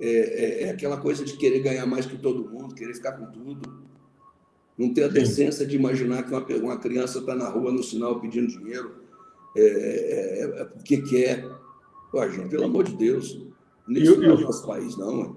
É, 0.00 0.08
é, 0.08 0.62
é, 0.62 0.70
aquela 0.70 0.96
coisa 0.96 1.24
de 1.24 1.36
querer 1.36 1.60
ganhar 1.60 1.84
mais 1.84 2.06
que 2.06 2.16
todo 2.16 2.48
mundo, 2.48 2.74
querer 2.74 2.94
ficar 2.94 3.12
com 3.12 3.26
tudo. 3.26 3.79
Não 4.80 4.94
ter 4.94 5.04
a 5.04 5.08
decência 5.08 5.66
de 5.66 5.76
imaginar 5.76 6.22
que 6.22 6.32
uma, 6.32 6.42
uma 6.62 6.78
criança 6.78 7.18
está 7.18 7.34
na 7.34 7.50
rua 7.50 7.70
no 7.70 7.82
sinal 7.82 8.18
pedindo 8.18 8.48
dinheiro 8.48 8.92
é, 9.54 9.60
é, 9.60 10.42
é, 10.42 10.60
é 10.62 10.64
porque 10.64 11.02
quer. 11.02 11.46
Pô, 12.10 12.26
gente, 12.26 12.48
pelo 12.48 12.64
amor 12.64 12.84
de 12.84 12.96
Deus, 12.96 13.46
isso 13.90 14.18
não 14.18 14.30
é 14.30 14.32
o 14.32 14.40
nosso 14.40 14.66
país, 14.66 14.96
não. 14.96 15.36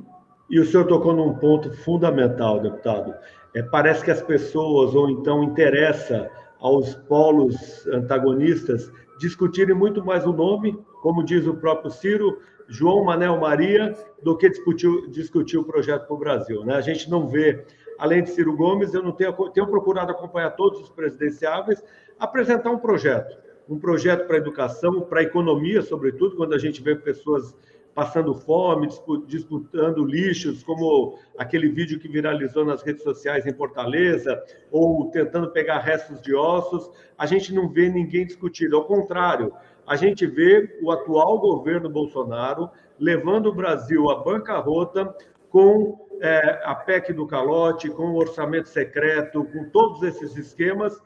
E 0.49 0.61
o 0.61 0.65
senhor 0.65 0.87
tocou 0.87 1.13
num 1.13 1.33
ponto 1.33 1.73
fundamental, 1.83 2.61
deputado. 2.61 3.13
É, 3.53 3.61
parece 3.61 4.05
que 4.05 4.11
as 4.11 4.21
pessoas, 4.21 4.95
ou 4.95 5.09
então 5.09 5.43
interessa 5.43 6.31
aos 6.61 6.95
polos 6.95 7.85
antagonistas, 7.87 8.89
discutirem 9.19 9.75
muito 9.75 10.05
mais 10.05 10.25
o 10.25 10.31
nome, 10.31 10.79
como 11.01 11.21
diz 11.21 11.45
o 11.45 11.55
próprio 11.55 11.91
Ciro, 11.91 12.39
João 12.67 13.03
Manel 13.03 13.37
Maria, 13.39 13.95
do 14.21 14.37
que 14.37 14.49
discutir, 14.49 15.09
discutir 15.09 15.57
o 15.57 15.63
projeto 15.63 16.07
para 16.07 16.15
o 16.15 16.19
Brasil. 16.19 16.63
Né? 16.63 16.75
A 16.75 16.81
gente 16.81 17.09
não 17.09 17.27
vê, 17.27 17.65
além 17.97 18.23
de 18.23 18.31
Ciro 18.31 18.55
Gomes, 18.55 18.93
eu 18.93 19.03
não 19.03 19.11
tenho, 19.11 19.33
tenho 19.51 19.67
procurado 19.67 20.11
acompanhar 20.11 20.51
todos 20.51 20.81
os 20.81 20.89
presidenciáveis, 20.89 21.83
apresentar 22.19 22.71
um 22.71 22.79
projeto. 22.79 23.37
Um 23.67 23.79
projeto 23.79 24.27
para 24.27 24.35
a 24.35 24.39
educação, 24.39 25.01
para 25.01 25.21
a 25.21 25.23
economia, 25.23 25.81
sobretudo, 25.81 26.35
quando 26.35 26.53
a 26.53 26.57
gente 26.57 26.81
vê 26.81 26.95
pessoas 26.95 27.55
passando 27.93 28.33
fome, 28.33 28.87
disputando 29.27 30.03
lixos, 30.03 30.63
como 30.63 31.17
aquele 31.37 31.69
vídeo 31.69 31.99
que 31.99 32.07
viralizou 32.07 32.65
nas 32.65 32.81
redes 32.81 33.03
sociais 33.03 33.45
em 33.45 33.53
Fortaleza, 33.53 34.41
ou 34.71 35.11
tentando 35.11 35.51
pegar 35.51 35.79
restos 35.79 36.21
de 36.21 36.33
ossos, 36.33 36.89
a 37.17 37.25
gente 37.25 37.53
não 37.53 37.69
vê 37.69 37.89
ninguém 37.89 38.25
discutindo. 38.25 38.75
Ao 38.75 38.85
contrário, 38.85 39.53
a 39.85 39.95
gente 39.95 40.25
vê 40.25 40.79
o 40.81 40.91
atual 40.91 41.39
governo 41.39 41.89
Bolsonaro 41.89 42.69
levando 42.99 43.47
o 43.47 43.55
Brasil 43.55 44.09
à 44.09 44.23
bancarrota 44.23 45.15
com 45.49 46.07
é, 46.21 46.61
a 46.63 46.73
PEC 46.73 47.13
do 47.13 47.27
calote, 47.27 47.89
com 47.89 48.11
o 48.11 48.15
orçamento 48.15 48.69
secreto, 48.69 49.45
com 49.45 49.69
todos 49.69 50.01
esses 50.03 50.35
esquemas, 50.37 50.99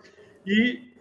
e, 0.46 0.92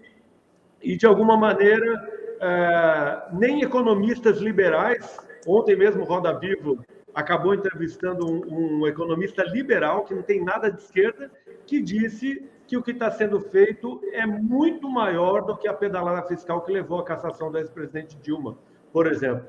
e 0.83 0.97
de 0.97 1.07
alguma 1.07 1.37
maneira, 1.37 2.09
é, 2.41 3.23
nem 3.33 3.63
economistas 3.63 4.39
liberais 4.39 5.27
Ontem 5.47 5.77
mesmo, 5.77 6.05
Roda 6.05 6.37
Vivo 6.37 6.85
acabou 7.15 7.55
entrevistando 7.55 8.27
um, 8.27 8.81
um, 8.81 8.87
economista 8.87 9.45
liberal, 9.45 10.05
que 10.05 10.13
não 10.13 10.23
tem 10.23 10.45
nada 10.45 10.71
de 10.71 10.83
esquerda, 10.83 11.31
que 11.65 11.81
disse 11.81 12.45
que 12.67 12.77
o 12.77 12.83
que 12.83 12.91
está 12.91 13.11
sendo 13.11 13.41
feito 13.41 14.01
é 14.13 14.27
muito 14.27 14.89
maior 14.89 15.45
do 15.45 15.57
que 15.57 15.69
a 15.69 15.75
pedalada 15.75 16.27
fiscal 16.27 16.63
que 16.63 16.73
levou 16.73 16.99
à 16.99 17.05
cassação 17.05 17.51
da 17.51 17.61
ex-presidente 17.61 18.17
Dilma, 18.23 18.59
por 18.93 19.07
exemplo. 19.07 19.47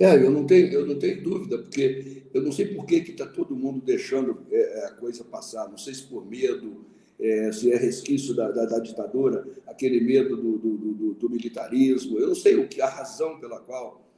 É, 0.00 0.14
eu 0.16 0.30
não 0.30 0.46
tenho, 0.46 0.72
eu 0.72 0.86
não 0.86 0.96
tenho 0.96 1.22
dúvida, 1.22 1.58
porque 1.58 2.22
eu 2.32 2.42
não 2.42 2.52
sei 2.52 2.66
por 2.66 2.86
que 2.86 2.96
está 2.96 3.26
todo 3.26 3.56
mundo 3.56 3.80
deixando 3.84 4.46
é, 4.50 4.86
a 4.86 4.92
coisa 4.92 5.24
passar, 5.24 5.68
não 5.68 5.78
sei 5.78 5.92
se 5.94 6.04
por 6.04 6.24
medo, 6.24 6.84
é, 7.18 7.50
se 7.50 7.72
é 7.72 7.76
resquício 7.76 8.34
da, 8.34 8.50
da, 8.50 8.64
da 8.64 8.78
ditadura, 8.78 9.44
aquele 9.66 10.00
medo 10.00 10.36
do, 10.36 10.58
do, 10.58 10.76
do, 10.76 11.14
do, 11.14 11.30
militarismo, 11.30 12.18
eu 12.18 12.28
não 12.28 12.34
sei 12.34 12.56
o 12.56 12.68
que 12.68 12.80
a 12.80 12.86
razão 12.86 13.40
pela 13.40 13.58
qual 13.58 14.08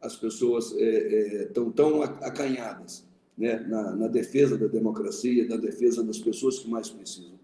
as 0.00 0.16
pessoas 0.16 0.72
estão 0.72 1.66
é, 1.66 1.68
é, 1.68 1.72
tão 1.72 2.02
acanhadas 2.02 3.06
né, 3.36 3.60
na, 3.60 3.94
na, 3.94 4.08
defesa 4.08 4.58
da 4.58 4.66
democracia, 4.66 5.46
na 5.46 5.56
defesa 5.56 6.02
das 6.02 6.18
pessoas 6.18 6.58
que 6.58 6.68
mais 6.68 6.90
precisam. 6.90 7.37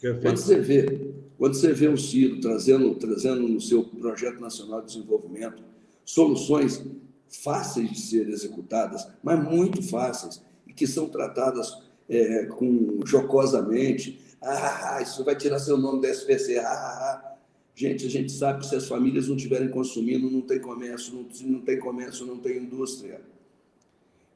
Perfeito. 0.00 0.22
Quando 0.22 0.36
você 0.38 0.60
vê, 0.60 1.12
quando 1.36 1.54
você 1.54 1.72
vê 1.72 1.88
o 1.88 1.96
Ciro 1.96 2.40
trazendo, 2.40 2.94
trazendo 2.94 3.46
no 3.46 3.60
seu 3.60 3.84
projeto 3.84 4.40
nacional 4.40 4.80
de 4.80 4.94
desenvolvimento 4.94 5.62
soluções 6.04 6.82
fáceis 7.28 7.90
de 7.90 8.00
ser 8.00 8.28
executadas, 8.28 9.06
mas 9.22 9.42
muito 9.42 9.82
fáceis 9.82 10.42
e 10.66 10.72
que 10.72 10.86
são 10.86 11.08
tratadas 11.08 11.76
é, 12.08 12.46
com 12.46 13.00
jocosamente, 13.06 14.18
ah, 14.42 15.00
isso 15.02 15.22
vai 15.22 15.36
tirar 15.36 15.58
seu 15.58 15.76
nome 15.76 16.00
da 16.00 16.08
SPC, 16.08 16.58
ah, 16.58 16.64
ah, 16.64 17.24
ah. 17.24 17.30
Gente, 17.74 18.04
a 18.04 18.10
gente 18.10 18.32
sabe 18.32 18.60
que 18.60 18.66
se 18.66 18.76
as 18.76 18.86
famílias 18.86 19.28
não 19.28 19.36
estiverem 19.36 19.68
consumindo, 19.68 20.30
não 20.30 20.42
tem 20.42 20.58
comércio, 20.58 21.14
não, 21.14 21.26
não 21.48 21.60
tem 21.60 21.78
comércio, 21.78 22.26
não 22.26 22.36
tem 22.36 22.58
indústria. 22.58 23.22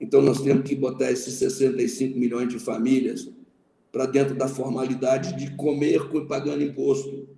Então, 0.00 0.22
nós 0.22 0.40
temos 0.40 0.66
que 0.66 0.74
botar 0.74 1.10
esses 1.10 1.34
65 1.34 2.18
milhões 2.18 2.48
de 2.48 2.58
famílias 2.58 3.28
para 3.94 4.06
dentro 4.06 4.34
da 4.34 4.48
formalidade 4.48 5.36
de 5.36 5.54
comer 5.54 6.02
pagando 6.26 6.64
imposto. 6.64 7.28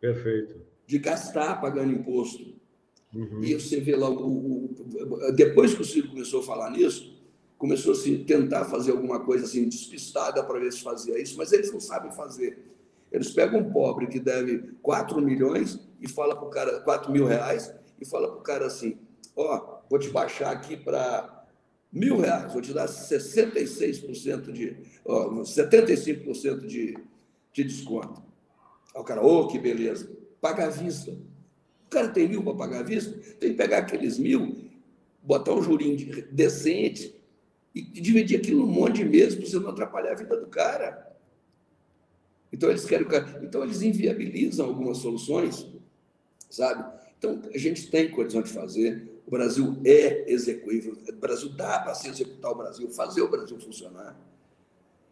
Perfeito. 0.00 0.62
De 0.86 0.98
gastar 0.98 1.60
pagando 1.60 1.92
imposto. 1.92 2.54
Uhum. 3.14 3.44
E 3.44 3.52
você 3.52 3.78
vê 3.78 3.94
lá, 3.94 4.08
o, 4.08 4.64
o, 4.64 5.32
depois 5.36 5.74
que 5.74 5.82
o 5.82 5.84
Ciro 5.84 6.08
começou 6.08 6.40
a 6.40 6.42
falar 6.42 6.70
nisso, 6.70 7.22
começou 7.58 7.92
a 7.92 7.96
se 7.96 8.16
tentar 8.24 8.64
fazer 8.64 8.92
alguma 8.92 9.20
coisa 9.20 9.44
assim, 9.44 9.68
despistada 9.68 10.42
para 10.42 10.58
ver 10.58 10.72
se 10.72 10.82
fazia 10.82 11.20
isso, 11.20 11.36
mas 11.36 11.52
eles 11.52 11.70
não 11.70 11.80
sabem 11.80 12.12
fazer. 12.12 12.64
Eles 13.12 13.30
pegam 13.30 13.60
um 13.60 13.70
pobre 13.70 14.06
que 14.06 14.18
deve 14.18 14.70
4 14.80 15.20
milhões 15.20 15.86
e 16.00 16.08
fala 16.08 16.34
para 16.34 16.46
o 16.46 16.50
cara, 16.50 16.80
4 16.80 17.12
mil 17.12 17.26
reais, 17.26 17.74
e 18.00 18.06
fala 18.06 18.28
para 18.28 18.38
o 18.38 18.42
cara 18.42 18.66
assim: 18.66 18.96
ó, 19.36 19.54
oh, 19.54 19.88
vou 19.90 19.98
te 19.98 20.08
baixar 20.08 20.50
aqui 20.50 20.78
para 20.78 21.37
mil 21.92 22.18
reais, 22.18 22.52
vou 22.52 22.60
te 22.60 22.72
dar 22.72 22.86
66% 22.86 24.52
de, 24.52 24.76
ó, 25.04 25.30
75% 25.42 26.66
de, 26.66 26.96
de 27.52 27.64
desconto. 27.64 28.22
Aí 28.94 29.00
o 29.00 29.04
cara, 29.04 29.22
ô, 29.24 29.40
oh, 29.40 29.48
que 29.48 29.58
beleza, 29.58 30.10
paga 30.40 30.66
à 30.66 30.70
vista. 30.70 31.12
O 31.86 31.90
cara 31.90 32.08
tem 32.08 32.28
mil 32.28 32.42
para 32.42 32.54
pagar 32.54 32.80
à 32.80 32.82
vista, 32.82 33.12
tem 33.40 33.50
que 33.50 33.56
pegar 33.56 33.78
aqueles 33.78 34.18
mil, 34.18 34.68
botar 35.22 35.54
um 35.54 35.62
jurinho 35.62 36.26
decente 36.30 37.14
e 37.74 37.80
dividir 37.80 38.38
aquilo 38.38 38.66
num 38.66 38.72
monte 38.72 38.96
de 38.96 39.04
meses 39.04 39.34
para 39.34 39.46
você 39.46 39.58
não 39.58 39.70
atrapalhar 39.70 40.12
a 40.12 40.16
vida 40.16 40.36
do 40.36 40.46
cara. 40.48 41.08
Então 42.52 42.68
eles 42.68 42.84
querem, 42.84 43.06
então 43.42 43.62
eles 43.62 43.82
inviabilizam 43.82 44.66
algumas 44.66 44.98
soluções, 44.98 45.66
sabe? 46.50 46.98
Então 47.18 47.40
a 47.54 47.58
gente 47.58 47.90
tem 47.90 48.10
condição 48.10 48.42
de 48.42 48.50
fazer. 48.50 49.07
O 49.28 49.30
Brasil 49.30 49.76
é 49.84 50.24
execuível. 50.32 50.96
O 51.06 51.12
Brasil 51.12 51.50
dá 51.50 51.80
para 51.80 51.94
se 51.94 52.08
executar 52.08 52.50
o 52.50 52.54
Brasil, 52.54 52.88
fazer 52.88 53.20
o 53.20 53.28
Brasil 53.28 53.60
funcionar. 53.60 54.18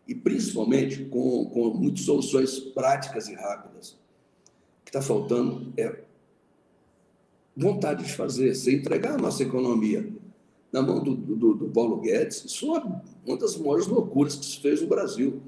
E 0.09 0.15
principalmente 0.15 1.05
com, 1.05 1.45
com 1.51 1.69
muitas 1.75 2.07
soluções 2.07 2.59
práticas 2.59 3.29
e 3.29 3.35
rápidas. 3.35 3.91
O 3.91 4.85
que 4.87 4.89
está 4.89 5.03
faltando 5.03 5.71
é 5.77 6.01
vontade 7.55 8.05
de 8.05 8.13
fazer, 8.15 8.55
se 8.55 8.75
entregar 8.75 9.17
a 9.17 9.19
nossa 9.19 9.43
economia 9.43 10.11
na 10.73 10.81
mão 10.81 11.05
do, 11.05 11.15
do, 11.15 11.55
do 11.55 11.69
Paulo 11.69 12.01
Guedes, 12.01 12.43
isso 12.47 12.75
é 12.75 12.83
uma 13.27 13.37
das 13.37 13.55
maiores 13.59 13.87
loucuras 13.87 14.35
que 14.35 14.47
se 14.47 14.61
fez 14.61 14.81
no 14.81 14.89
Brasil. 14.89 15.43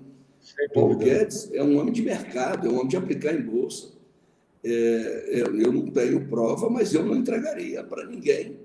Paulo 0.75 0.95
Guedes 0.99 1.51
é 1.55 1.63
um 1.63 1.79
homem 1.79 1.93
de 1.93 2.03
mercado, 2.03 2.67
é 2.67 2.71
um 2.71 2.75
homem 2.75 2.89
de 2.89 2.99
aplicar 2.99 3.35
em 3.35 3.41
bolsa. 3.41 3.98
É, 4.71 5.43
eu 5.43 5.73
não 5.73 5.91
tenho 5.91 6.29
prova, 6.29 6.69
mas 6.69 6.93
eu 6.93 7.05
não 7.05 7.17
entregaria 7.17 7.83
para 7.83 8.07
ninguém 8.07 8.59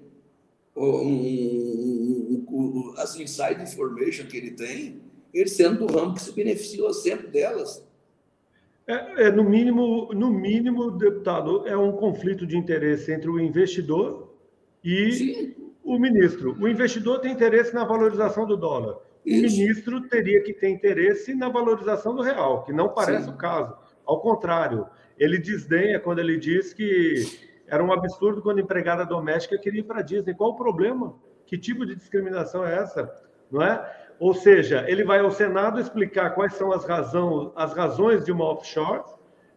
um, 0.76 0.86
um, 0.86 2.46
um, 2.50 2.94
as 2.98 3.16
inside 3.16 3.62
information 3.62 4.26
que 4.26 4.38
ele 4.38 4.52
tem, 4.52 5.02
ele 5.34 5.50
sendo 5.50 5.86
do 5.86 5.94
ramo 5.94 6.14
que 6.14 6.22
se 6.22 6.34
beneficiou 6.34 6.94
sempre 6.94 7.28
delas. 7.28 7.86
É, 8.86 9.28
é, 9.28 9.32
no 9.32 9.44
mínimo, 9.44 10.14
no 10.14 10.30
mínimo, 10.32 10.92
deputado, 10.92 11.68
é 11.68 11.78
um 11.78 11.94
conflito 11.94 12.46
de 12.46 12.58
interesse 12.58 13.12
entre 13.12 13.30
o 13.30 13.40
investidor 13.40 14.36
e 14.84 15.12
Sim. 15.12 15.56
o 15.84 15.98
ministro. 15.98 16.58
O 16.60 16.68
investidor 16.68 17.20
tem 17.20 17.32
interesse 17.32 17.74
na 17.74 17.86
valorização 17.86 18.46
do 18.46 18.58
dólar 18.58 18.98
o 19.26 19.30
ministro 19.30 20.02
teria 20.10 20.42
que 20.42 20.54
ter 20.54 20.70
interesse 20.70 21.34
na 21.34 21.48
valorização 21.48 22.14
do 22.16 22.22
real, 22.22 22.64
que 22.64 22.74
não 22.74 22.90
parece 22.90 23.26
Sim. 23.26 23.32
o 23.32 23.38
caso. 23.38 23.76
Ao 24.06 24.20
contrário, 24.20 24.86
ele 25.18 25.38
desdenha 25.38 26.00
quando 26.00 26.20
ele 26.20 26.38
diz 26.38 26.74
que 26.74 27.52
era 27.68 27.84
um 27.84 27.92
absurdo 27.92 28.42
quando 28.42 28.60
empregada 28.60 29.06
doméstica 29.06 29.58
queria 29.58 29.80
ir 29.80 29.84
para 29.84 30.02
Disney. 30.02 30.34
Qual 30.34 30.52
o 30.52 30.56
problema? 30.56 31.16
Que 31.46 31.58
tipo 31.58 31.86
de 31.86 31.96
discriminação 31.96 32.66
é 32.66 32.76
essa? 32.76 33.12
Não 33.52 33.62
é? 33.62 34.04
Ou 34.20 34.34
seja, 34.34 34.86
ele 34.88 35.04
vai 35.04 35.20
ao 35.20 35.32
Senado 35.32 35.80
explicar 35.80 36.32
quais 36.32 36.54
são 36.54 36.72
as, 36.72 36.86
razão, 36.86 37.52
as 37.56 37.74
razões 37.74 38.24
de 38.24 38.32
uma 38.32 38.46
offshore, 38.46 39.04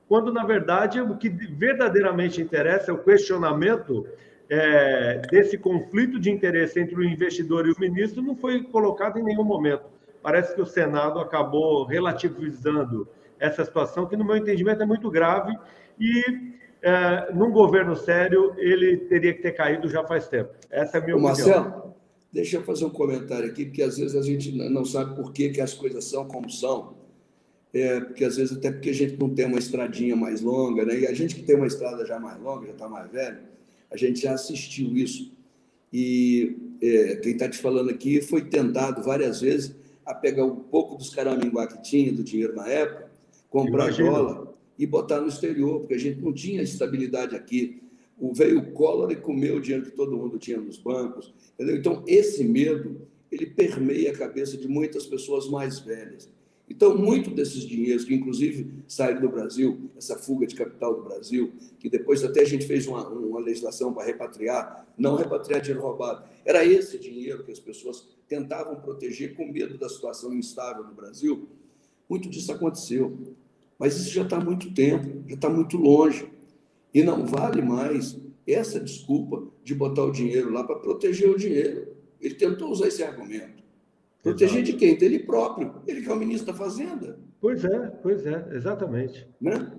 quando, 0.09 0.33
na 0.33 0.45
verdade, 0.45 1.01
o 1.01 1.17
que 1.17 1.29
verdadeiramente 1.29 2.41
interessa 2.41 2.91
é 2.91 2.95
o 2.95 3.03
questionamento 3.03 4.07
é, 4.49 5.21
desse 5.31 5.59
conflito 5.59 6.19
de 6.19 6.31
interesse 6.31 6.81
entre 6.81 6.95
o 6.95 7.05
investidor 7.05 7.67
e 7.67 7.73
o 7.73 7.79
ministro 7.79 8.23
não 8.23 8.37
foi 8.37 8.63
colocado 8.63 9.19
em 9.19 9.23
nenhum 9.23 9.45
momento. 9.45 9.85
Parece 10.23 10.55
que 10.55 10.61
o 10.61 10.67
Senado 10.67 11.19
acabou 11.19 11.85
relativizando 11.85 13.09
essa 13.39 13.65
situação, 13.65 14.07
que, 14.07 14.17
no 14.17 14.25
meu 14.25 14.37
entendimento, 14.37 14.83
é 14.83 14.87
muito 14.87 15.11
grave 15.11 15.57
e, 15.99 16.23
é, 16.83 17.33
num 17.33 17.51
governo 17.51 17.97
sério, 17.97 18.55
ele 18.57 18.99
teria 18.99 19.35
que 19.35 19.43
ter 19.43 19.53
caído 19.53 19.89
já 19.89 20.05
faz 20.05 20.29
tempo. 20.29 20.51
Essa 20.71 20.99
é 20.99 21.01
a 21.01 21.05
minha 21.05 21.17
Ô, 21.17 21.19
opinião. 21.19 21.49
Marcelo, 21.49 21.95
deixa 22.33 22.57
eu 22.57 22.63
fazer 22.63 22.85
um 22.85 22.91
comentário 22.91 23.49
aqui, 23.49 23.65
porque 23.65 23.83
às 23.83 23.99
vezes 23.99 24.15
a 24.17 24.23
gente 24.23 24.53
não 24.53 24.85
sabe 24.85 25.15
por 25.15 25.33
que, 25.33 25.51
que 25.51 25.61
as 25.61 25.75
coisas 25.75 26.05
são 26.05 26.27
como 26.27 26.51
são. 26.51 26.95
É, 27.75 28.01
porque 28.01 28.25
às 28.25 28.37
vezes 28.37 28.57
até 28.57 28.71
porque 28.71 28.91
a 28.91 28.95
gente 28.95 29.19
não 29.19 29.29
tem 29.35 29.45
uma 29.45 29.59
estradinha 29.59 30.17
mais 30.17 30.41
longa, 30.41 30.85
né? 30.85 31.01
E 31.01 31.07
a 31.07 31.13
gente 31.13 31.35
que 31.35 31.43
tem 31.43 31.57
uma 31.57 31.67
estrada 31.67 32.07
já 32.07 32.19
mais 32.19 32.41
longa, 32.41 32.67
já 32.67 32.73
está 32.73 32.89
mais 32.89 33.11
velho, 33.11 33.39
a 33.91 33.97
gente 33.97 34.21
já 34.21 34.33
assistiu 34.33 34.97
isso. 34.97 35.33
E 35.93 36.57
é, 36.81 37.17
quem 37.17 37.33
está 37.33 37.49
te 37.49 37.59
falando 37.59 37.91
aqui 37.91 38.21
foi 38.21 38.43
tentado 38.43 39.03
várias 39.03 39.41
vezes 39.41 39.75
a 40.05 40.15
pegar 40.15 40.45
um 40.45 40.57
pouco 40.57 40.97
dos 40.97 41.15
caraminguá 41.15 41.67
que 41.67 41.83
tinha, 41.83 42.13
do 42.13 42.23
dinheiro 42.23 42.55
na 42.55 42.69
época, 42.69 43.06
comprar 43.57 43.85
Imagina. 43.85 44.11
dólar 44.11 44.55
e 44.79 44.87
botar 44.87 45.23
no 45.23 45.29
exterior, 45.29 45.81
porque 45.81 45.95
a 45.95 45.99
gente 45.99 46.21
não 46.21 46.31
tinha 46.31 46.61
estabilidade 46.61 47.35
aqui. 47.35 47.81
O 48.19 48.35
veio 48.35 48.59
o 48.59 48.73
Collor 48.73 49.11
e 49.11 49.17
comeu 49.17 49.57
o 49.57 49.61
dinheiro 49.61 49.87
que 49.87 49.97
todo 49.97 50.17
mundo 50.17 50.39
tinha 50.39 50.59
nos 50.59 50.77
bancos. 50.77 51.33
Entendeu? 51.55 51.77
Então, 51.77 52.05
esse 52.07 52.45
medo, 52.45 53.01
ele 53.33 53.47
permeia 53.47 54.11
a 54.11 54.17
cabeça 54.17 54.59
de 54.59 54.69
muitas 54.69 55.07
pessoas 55.07 55.49
mais 55.49 55.79
velhas. 55.79 56.31
Então, 56.69 56.99
muito 56.99 57.31
desses 57.31 57.63
dinheiros 57.63 58.05
que, 58.05 58.15
inclusive, 58.15 58.69
saíram 58.87 59.23
do 59.23 59.29
Brasil, 59.31 59.89
essa 59.97 60.19
fuga 60.19 60.47
de 60.47 60.55
capital 60.55 60.95
do 60.95 61.05
Brasil, 61.05 61.53
que 61.79 61.89
depois 61.89 62.23
até 62.25 62.43
a 62.43 62.47
gente 62.47 62.67
fez 62.67 62.87
uma, 62.87 63.09
uma 63.09 63.41
legislação 63.41 63.95
para 63.95 64.05
repatriar, 64.05 64.87
não 64.99 65.15
repatriar 65.15 65.63
dinheiro 65.63 65.83
roubado, 65.83 66.29
era 66.45 66.65
esse 66.65 66.99
dinheiro 66.99 67.45
que 67.45 67.53
as 67.53 67.61
pessoas 67.61 68.07
tentavam 68.29 68.77
proteger 68.77 69.35
com 69.35 69.51
medo 69.51 69.79
da 69.79 69.89
situação 69.89 70.35
instável 70.35 70.85
no 70.85 70.93
Brasil. 70.93 71.49
Muito 72.09 72.29
disso 72.29 72.53
aconteceu. 72.53 73.17
Mas 73.79 73.97
isso 73.97 74.11
já 74.11 74.23
está 74.23 74.39
há 74.39 74.45
muito 74.45 74.73
tempo, 74.73 75.23
já 75.29 75.35
está 75.35 75.51
muito 75.51 75.77
longe. 75.77 76.29
E 76.95 77.03
não 77.03 77.27
vale 77.27 77.61
mais 77.61 78.19
essa 78.47 78.81
desculpa 78.81 79.47
de 79.63 79.75
botar 79.75 80.05
o 80.05 80.13
dinheiro 80.13 80.51
lá 80.51 80.65
para 80.65 80.77
proteger 80.77 81.31
o 81.31 81.37
dinheiro. 81.37 81.89
Ele 82.21 82.35
tentou 82.35 82.71
usar 82.71 82.89
esse 82.89 83.03
argumento. 83.03 83.63
Proteger 84.23 84.63
Exato. 84.63 84.73
de 84.73 84.79
quem? 84.79 84.97
Dele 84.97 85.19
próprio. 85.19 85.75
Ele 85.87 86.01
que 86.01 86.09
é 86.09 86.13
o 86.13 86.17
ministro 86.17 86.47
da 86.47 86.55
Fazenda. 86.55 87.19
Pois 87.41 87.65
é, 87.65 87.79
pois 88.03 88.25
é, 88.27 88.49
exatamente. 88.53 89.27
Né? 89.41 89.73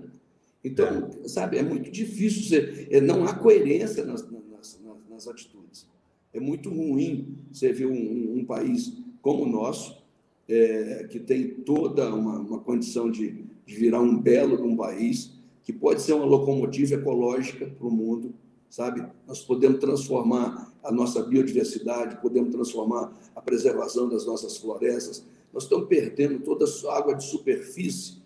Então, 0.62 1.10
é. 1.24 1.28
sabe, 1.28 1.58
é 1.58 1.62
muito 1.62 1.90
difícil 1.90 2.42
ser. 2.44 2.88
É, 2.90 3.00
não 3.00 3.24
há 3.24 3.34
coerência 3.34 4.04
nas, 4.04 4.22
nas, 4.30 4.80
nas, 4.80 4.80
nas, 5.08 5.28
atitudes. 5.28 5.86
É 6.32 6.40
muito 6.40 6.70
ruim 6.70 7.36
você 7.52 7.72
ver 7.72 7.86
um, 7.86 8.38
um 8.38 8.44
país 8.44 8.92
como 9.20 9.44
o 9.44 9.48
nosso, 9.48 10.02
é, 10.48 11.06
que 11.10 11.18
tem 11.18 11.50
toda 11.50 12.14
uma, 12.14 12.38
uma 12.38 12.60
condição 12.60 13.10
de, 13.10 13.44
de 13.68 13.74
virar 13.74 14.00
um 14.00 14.18
belo 14.18 14.64
um 14.64 14.74
país, 14.74 15.30
que 15.62 15.74
pode 15.74 16.00
ser 16.00 16.14
uma 16.14 16.24
locomotiva 16.24 16.94
ecológica 16.94 17.66
para 17.66 17.86
o 17.86 17.90
mundo, 17.90 18.34
sabe? 18.70 19.06
Nós 19.26 19.44
podemos 19.44 19.78
transformar 19.78 20.72
a 20.82 20.90
nossa 20.90 21.22
biodiversidade, 21.22 22.18
podemos 22.22 22.50
transformar 22.50 23.12
a 23.36 23.42
preservação 23.42 24.08
das 24.08 24.24
nossas 24.24 24.56
florestas. 24.56 25.22
Nós 25.52 25.64
estamos 25.64 25.86
perdendo 25.86 26.40
toda 26.40 26.64
a 26.64 26.96
água 26.96 27.14
de 27.14 27.24
superfície 27.24 28.22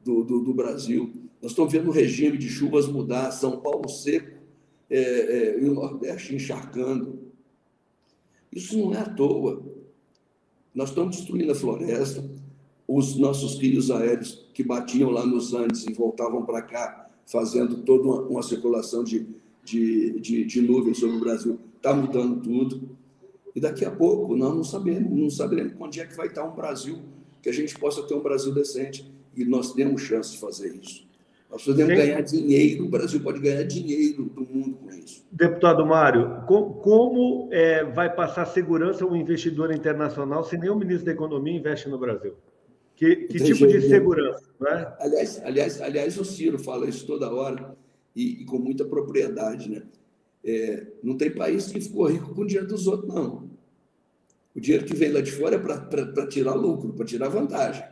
do, 0.00 0.22
do, 0.22 0.38
do 0.38 0.54
Brasil. 0.54 1.12
Nós 1.42 1.50
estamos 1.50 1.72
vendo 1.72 1.88
o 1.88 1.92
regime 1.92 2.38
de 2.38 2.48
chuvas 2.48 2.86
mudar, 2.86 3.32
São 3.32 3.60
Paulo 3.60 3.88
seco 3.88 4.38
é, 4.88 5.00
é, 5.00 5.60
e 5.60 5.64
o 5.64 5.74
Nordeste 5.74 6.36
encharcando. 6.36 7.18
Isso 8.52 8.78
não 8.78 8.94
é 8.94 8.98
à 8.98 9.08
toa. 9.08 9.60
Nós 10.72 10.90
estamos 10.90 11.16
destruindo 11.16 11.50
a 11.50 11.56
floresta, 11.56 12.24
os 12.88 13.16
nossos 13.16 13.58
rios 13.58 13.90
aéreos 13.90 14.48
que 14.54 14.64
batiam 14.64 15.10
lá 15.10 15.26
nos 15.26 15.52
Andes 15.52 15.86
e 15.86 15.92
voltavam 15.92 16.46
para 16.46 16.62
cá, 16.62 17.10
fazendo 17.26 17.82
toda 17.82 18.02
uma, 18.04 18.22
uma 18.22 18.42
circulação 18.42 19.04
de, 19.04 19.28
de, 19.62 20.18
de, 20.18 20.44
de 20.46 20.62
nuvens 20.62 20.98
sobre 20.98 21.16
o 21.16 21.20
Brasil, 21.20 21.58
está 21.76 21.92
mudando 21.92 22.40
tudo. 22.40 22.88
E 23.54 23.60
daqui 23.60 23.84
a 23.84 23.90
pouco 23.90 24.34
nós 24.34 24.54
não 24.54 24.64
sabemos, 24.64 25.10
não 25.10 25.28
saberemos 25.28 25.74
onde 25.78 26.00
é 26.00 26.06
que 26.06 26.16
vai 26.16 26.28
estar 26.28 26.44
um 26.44 26.56
Brasil, 26.56 26.98
que 27.42 27.50
a 27.50 27.52
gente 27.52 27.78
possa 27.78 28.02
ter 28.02 28.14
um 28.14 28.22
Brasil 28.22 28.54
decente. 28.54 29.12
E 29.36 29.44
nós 29.44 29.72
temos 29.74 30.00
chance 30.02 30.32
de 30.32 30.38
fazer 30.38 30.74
isso. 30.74 31.06
Nós 31.50 31.64
podemos 31.64 31.92
Sim. 31.92 31.98
ganhar 31.98 32.20
dinheiro, 32.22 32.84
o 32.84 32.88
Brasil 32.88 33.20
pode 33.20 33.40
ganhar 33.40 33.62
dinheiro 33.62 34.24
do 34.24 34.40
mundo 34.42 34.76
com 34.76 34.90
isso. 34.90 35.24
Deputado 35.30 35.84
Mário, 35.86 36.42
como, 36.46 36.74
como 36.74 37.48
é, 37.52 37.84
vai 37.84 38.14
passar 38.14 38.46
segurança 38.46 39.06
um 39.06 39.14
investidor 39.14 39.72
internacional 39.72 40.42
se 40.44 40.58
nem 40.58 40.68
o 40.68 40.76
ministro 40.76 41.06
da 41.06 41.12
Economia 41.12 41.56
investe 41.56 41.88
no 41.88 41.98
Brasil? 41.98 42.34
Que, 42.98 43.14
que 43.14 43.38
tipo 43.38 43.64
de 43.68 43.80
segurança? 43.82 44.42
Né? 44.58 44.92
Aliás, 44.98 45.40
aliás, 45.44 45.80
aliás, 45.80 46.18
o 46.18 46.24
Ciro 46.24 46.58
fala 46.58 46.88
isso 46.88 47.06
toda 47.06 47.32
hora 47.32 47.76
e, 48.14 48.42
e 48.42 48.44
com 48.44 48.58
muita 48.58 48.84
propriedade. 48.84 49.70
Né? 49.70 49.84
É, 50.42 50.84
não 51.00 51.16
tem 51.16 51.30
país 51.30 51.68
que 51.68 51.80
ficou 51.80 52.06
rico 52.06 52.34
com 52.34 52.42
o 52.42 52.46
dinheiro 52.46 52.66
dos 52.66 52.88
outros, 52.88 53.08
não. 53.08 53.48
O 54.52 54.60
dinheiro 54.60 54.84
que 54.84 54.96
vem 54.96 55.12
lá 55.12 55.20
de 55.20 55.30
fora 55.30 55.54
é 55.54 55.58
para 55.60 56.26
tirar 56.26 56.54
lucro, 56.54 56.92
para 56.92 57.06
tirar 57.06 57.28
vantagem. 57.28 57.84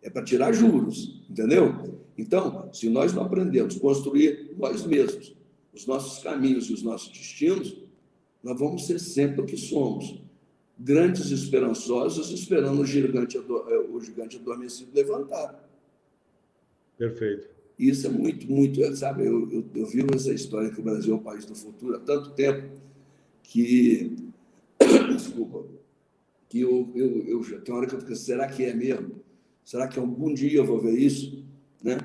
É 0.00 0.08
para 0.08 0.24
tirar 0.24 0.54
juros, 0.54 1.22
entendeu? 1.28 2.00
Então, 2.16 2.70
se 2.72 2.88
nós 2.88 3.12
não 3.12 3.24
aprendemos 3.24 3.76
a 3.76 3.80
construir 3.80 4.54
nós 4.56 4.86
mesmos 4.86 5.36
os 5.74 5.86
nossos 5.86 6.22
caminhos 6.22 6.70
e 6.70 6.72
os 6.72 6.82
nossos 6.82 7.08
destinos, 7.08 7.76
nós 8.42 8.58
vamos 8.58 8.86
ser 8.86 8.98
sempre 8.98 9.42
o 9.42 9.44
que 9.44 9.58
somos. 9.58 10.18
Grandes 10.78 11.30
esperançosos 11.30 12.30
esperando 12.30 12.80
o 12.80 12.86
gigante, 12.86 13.36
é, 13.36 13.40
o 13.40 14.00
gigante 14.00 14.36
adormecido 14.36 14.90
levantar. 14.94 15.68
Perfeito. 16.98 17.48
Isso 17.78 18.06
é 18.06 18.10
muito, 18.10 18.50
muito, 18.50 18.96
sabe, 18.96 19.26
eu, 19.26 19.50
eu, 19.50 19.64
eu 19.74 19.86
vivo 19.86 20.14
essa 20.14 20.32
história 20.32 20.70
que 20.70 20.80
o 20.80 20.82
Brasil 20.82 21.12
é 21.12 21.16
o 21.16 21.20
país 21.20 21.44
do 21.44 21.54
futuro 21.54 21.96
há 21.96 21.98
tanto 21.98 22.30
tempo 22.30 22.70
que, 23.42 24.16
desculpa, 25.12 25.64
que 26.48 26.60
eu, 26.60 26.90
eu, 26.94 27.26
eu 27.26 27.60
tem 27.62 27.74
hora 27.74 27.86
que 27.86 27.94
eu 27.94 28.00
fico, 28.00 28.14
será 28.14 28.46
que 28.46 28.64
é 28.64 28.72
mesmo? 28.72 29.16
Será 29.64 29.88
que 29.88 29.98
algum 29.98 30.32
dia 30.32 30.58
eu 30.58 30.64
vou 30.64 30.80
ver 30.80 30.96
isso? 30.96 31.44
Né? 31.82 31.98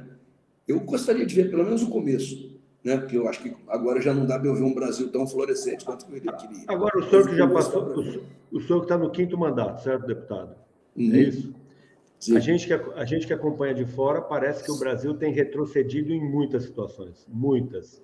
Eu 0.67 0.79
gostaria 0.79 1.25
de 1.25 1.35
ver 1.35 1.51
pelo 1.51 1.63
menos 1.63 1.83
o 1.83 1.89
começo, 1.89 2.48
né? 2.83 2.97
porque 2.97 3.17
eu 3.17 3.27
acho 3.27 3.41
que 3.41 3.55
agora 3.67 4.01
já 4.01 4.13
não 4.13 4.25
dá 4.25 4.39
para 4.39 4.47
eu 4.47 4.55
ver 4.55 4.63
um 4.63 4.73
Brasil 4.73 5.11
tão 5.11 5.27
florescente 5.27 5.85
quanto 5.85 6.05
eu 6.05 6.21
queria. 6.21 6.63
Agora, 6.67 6.99
o 6.99 7.09
senhor 7.09 7.27
que 7.27 7.35
já 7.35 7.47
passou, 7.47 7.83
o, 7.83 8.57
o 8.57 8.61
senhor 8.61 8.79
que 8.79 8.85
está 8.85 8.97
no 8.97 9.09
quinto 9.09 9.37
mandato, 9.37 9.83
certo, 9.83 10.07
deputado? 10.07 10.55
É 10.97 11.01
uhum. 11.01 11.13
É 11.13 11.19
isso? 11.19 11.53
A 12.35 12.39
gente, 12.39 12.67
que, 12.67 12.73
a 12.73 13.05
gente 13.05 13.25
que 13.25 13.33
acompanha 13.33 13.73
de 13.73 13.85
fora, 13.85 14.21
parece 14.21 14.63
que 14.63 14.71
o 14.71 14.77
Brasil 14.77 15.13
tem 15.13 15.31
retrocedido 15.31 16.11
em 16.11 16.19
muitas 16.19 16.63
situações, 16.63 17.25
muitas. 17.29 18.03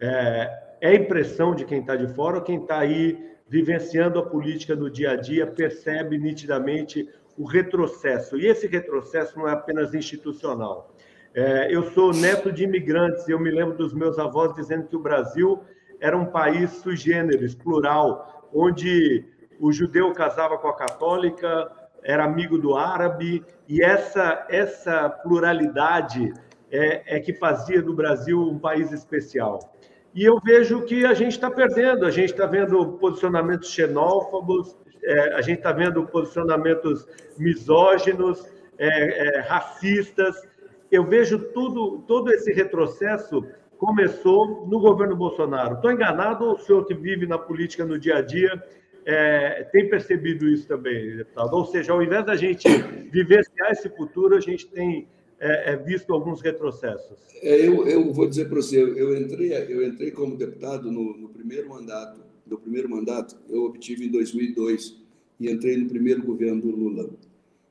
É, 0.00 0.76
é 0.80 0.94
impressão 0.94 1.54
de 1.54 1.66
quem 1.66 1.80
está 1.80 1.94
de 1.94 2.08
fora 2.14 2.38
ou 2.38 2.42
quem 2.42 2.62
está 2.62 2.78
aí 2.78 3.30
vivenciando 3.46 4.18
a 4.18 4.24
política 4.24 4.74
no 4.74 4.88
dia 4.88 5.10
a 5.10 5.16
dia 5.16 5.46
percebe 5.46 6.16
nitidamente 6.16 7.06
o 7.36 7.44
retrocesso. 7.44 8.38
E 8.38 8.46
esse 8.46 8.66
retrocesso 8.66 9.38
não 9.38 9.46
é 9.46 9.52
apenas 9.52 9.92
institucional. 9.92 10.94
É, 11.32 11.74
eu 11.74 11.84
sou 11.92 12.12
neto 12.12 12.50
de 12.50 12.64
imigrantes 12.64 13.26
e 13.28 13.32
eu 13.32 13.38
me 13.38 13.50
lembro 13.50 13.76
dos 13.76 13.94
meus 13.94 14.18
avós 14.18 14.54
dizendo 14.54 14.88
que 14.88 14.96
o 14.96 15.00
Brasil 15.00 15.60
era 16.00 16.16
um 16.16 16.26
país 16.26 16.70
sui 16.70 16.96
generis, 16.96 17.54
plural, 17.54 18.48
onde 18.52 19.24
o 19.60 19.70
judeu 19.70 20.12
casava 20.12 20.58
com 20.58 20.66
a 20.68 20.76
católica, 20.76 21.70
era 22.02 22.24
amigo 22.24 22.58
do 22.58 22.74
árabe, 22.74 23.44
e 23.68 23.82
essa, 23.82 24.46
essa 24.48 25.08
pluralidade 25.08 26.32
é, 26.70 27.16
é 27.16 27.20
que 27.20 27.34
fazia 27.34 27.82
do 27.82 27.94
Brasil 27.94 28.40
um 28.40 28.58
país 28.58 28.90
especial. 28.90 29.74
E 30.14 30.24
eu 30.24 30.40
vejo 30.40 30.82
que 30.82 31.04
a 31.04 31.14
gente 31.14 31.32
está 31.32 31.50
perdendo, 31.50 32.04
a 32.04 32.10
gente 32.10 32.32
está 32.32 32.46
vendo 32.46 32.94
posicionamentos 32.94 33.70
xenófobos, 33.70 34.76
é, 35.04 35.34
a 35.34 35.42
gente 35.42 35.58
está 35.58 35.72
vendo 35.72 36.04
posicionamentos 36.06 37.06
misóginos, 37.38 38.44
é, 38.80 38.88
é, 38.88 39.40
racistas. 39.40 40.48
Eu 40.90 41.04
vejo 41.04 41.38
tudo, 41.52 41.98
todo 42.06 42.32
esse 42.32 42.52
retrocesso 42.52 43.44
começou 43.78 44.66
no 44.66 44.80
governo 44.80 45.16
Bolsonaro. 45.16 45.76
Estou 45.76 45.90
enganado, 45.90 46.52
o 46.52 46.58
senhor 46.58 46.84
que 46.84 46.94
vive 46.94 47.26
na 47.26 47.38
política 47.38 47.84
no 47.84 47.98
dia 47.98 48.16
a 48.16 48.22
dia 48.22 48.62
é, 49.06 49.64
tem 49.72 49.88
percebido 49.88 50.48
isso 50.48 50.66
também, 50.68 51.16
deputado? 51.16 51.54
Ou 51.54 51.64
seja, 51.64 51.92
ao 51.92 52.02
invés 52.02 52.24
da 52.26 52.36
gente 52.36 52.68
vivenciar 53.10 53.70
esse 53.70 53.88
futuro, 53.88 54.36
a 54.36 54.40
gente 54.40 54.66
tem 54.68 55.08
é, 55.38 55.72
é 55.72 55.76
visto 55.76 56.12
alguns 56.12 56.42
retrocessos. 56.42 57.16
É, 57.42 57.66
eu, 57.66 57.86
eu 57.86 58.12
vou 58.12 58.28
dizer 58.28 58.48
para 58.48 58.56
você, 58.56 58.82
eu 58.82 59.16
entrei, 59.16 59.54
eu 59.54 59.86
entrei 59.86 60.10
como 60.10 60.36
deputado 60.36 60.92
no, 60.92 61.16
no 61.16 61.28
primeiro 61.30 61.68
mandato, 61.68 62.20
do 62.44 62.58
primeiro 62.58 62.90
mandato, 62.90 63.36
eu 63.48 63.64
obtive 63.64 64.06
em 64.06 64.10
2002 64.10 65.00
e 65.38 65.50
entrei 65.50 65.76
no 65.76 65.88
primeiro 65.88 66.22
governo 66.22 66.60
do 66.60 66.70
Lula. 66.70 67.08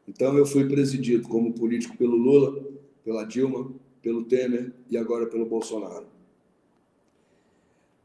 Então 0.07 0.35
eu 0.35 0.45
fui 0.45 0.67
presidido 0.67 1.27
como 1.27 1.53
político 1.53 1.95
pelo 1.95 2.15
Lula, 2.15 2.59
pela 3.09 3.23
Dilma, 3.23 3.73
pelo 4.03 4.23
Temer 4.25 4.71
e 4.87 4.95
agora 4.95 5.25
pelo 5.25 5.47
Bolsonaro. 5.47 6.05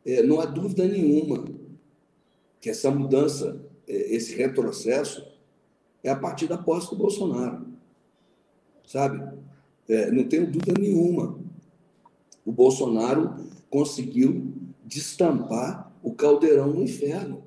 É, 0.02 0.22
não 0.22 0.40
há 0.40 0.46
dúvida 0.46 0.88
nenhuma 0.88 1.44
que 2.58 2.70
essa 2.70 2.90
mudança, 2.90 3.62
é, 3.86 4.14
esse 4.14 4.34
retrocesso, 4.34 5.30
é 6.02 6.08
a 6.08 6.16
partir 6.16 6.46
da 6.46 6.56
posse 6.56 6.88
do 6.88 6.96
Bolsonaro. 6.96 7.66
Sabe? 8.86 9.22
É, 9.86 10.10
não 10.10 10.26
tenho 10.26 10.50
dúvida 10.50 10.72
nenhuma. 10.80 11.38
O 12.42 12.50
Bolsonaro 12.50 13.46
conseguiu 13.68 14.54
destampar 14.86 15.94
o 16.02 16.14
caldeirão 16.14 16.68
no 16.68 16.82
inferno. 16.82 17.44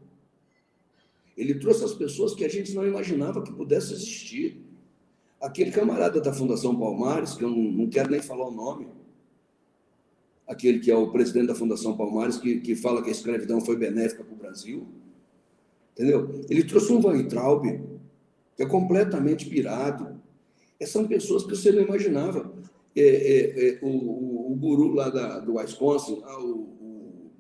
Ele 1.36 1.56
trouxe 1.56 1.84
as 1.84 1.94
pessoas 1.96 2.36
que 2.36 2.46
a 2.46 2.50
gente 2.50 2.76
não 2.76 2.86
imaginava 2.86 3.42
que 3.42 3.52
pudesse 3.52 3.94
existir. 3.94 4.67
Aquele 5.40 5.72
camarada 5.72 6.20
da 6.20 6.34
Fundação 6.34 6.78
Palmares, 6.78 7.34
que 7.34 7.44
eu 7.44 7.50
não, 7.50 7.58
não 7.58 7.90
quero 7.90 8.10
nem 8.10 8.22
falar 8.22 8.48
o 8.48 8.52
nome, 8.52 8.88
aquele 10.48 10.80
que 10.80 10.90
é 10.90 10.96
o 10.96 11.12
presidente 11.12 11.48
da 11.48 11.56
Fundação 11.56 11.96
Palmares, 11.96 12.38
que, 12.38 12.60
que 12.60 12.76
fala 12.76 13.02
que 13.04 13.10
a 13.10 13.12
escravidão 13.12 13.62
foi 13.62 13.76
benéfica 13.76 14.24
para 14.24 14.34
o 14.34 14.38
Brasil, 14.38 14.88
Entendeu? 15.98 16.46
Ele 16.48 16.64
trouxe 16.64 16.94
um 16.94 17.04
Weintraub, 17.04 17.64
que 18.56 18.62
é 18.62 18.68
completamente 18.68 19.50
pirado. 19.50 20.22
Essas 20.80 20.94
são 20.94 21.08
pessoas 21.08 21.44
que 21.44 21.56
você 21.56 21.72
não 21.72 21.82
imaginava. 21.82 22.54
É, 22.96 23.02
é, 23.02 23.70
é, 23.70 23.80
o, 23.82 23.88
o, 23.88 24.52
o, 24.52 24.56
guru 24.56 24.94
lá 24.94 25.10
da, 25.10 25.40
do 25.40 25.56
Wisconsin, 25.56 26.22
ah, 26.24 26.40
o, 26.40 26.52
o, 26.80 27.32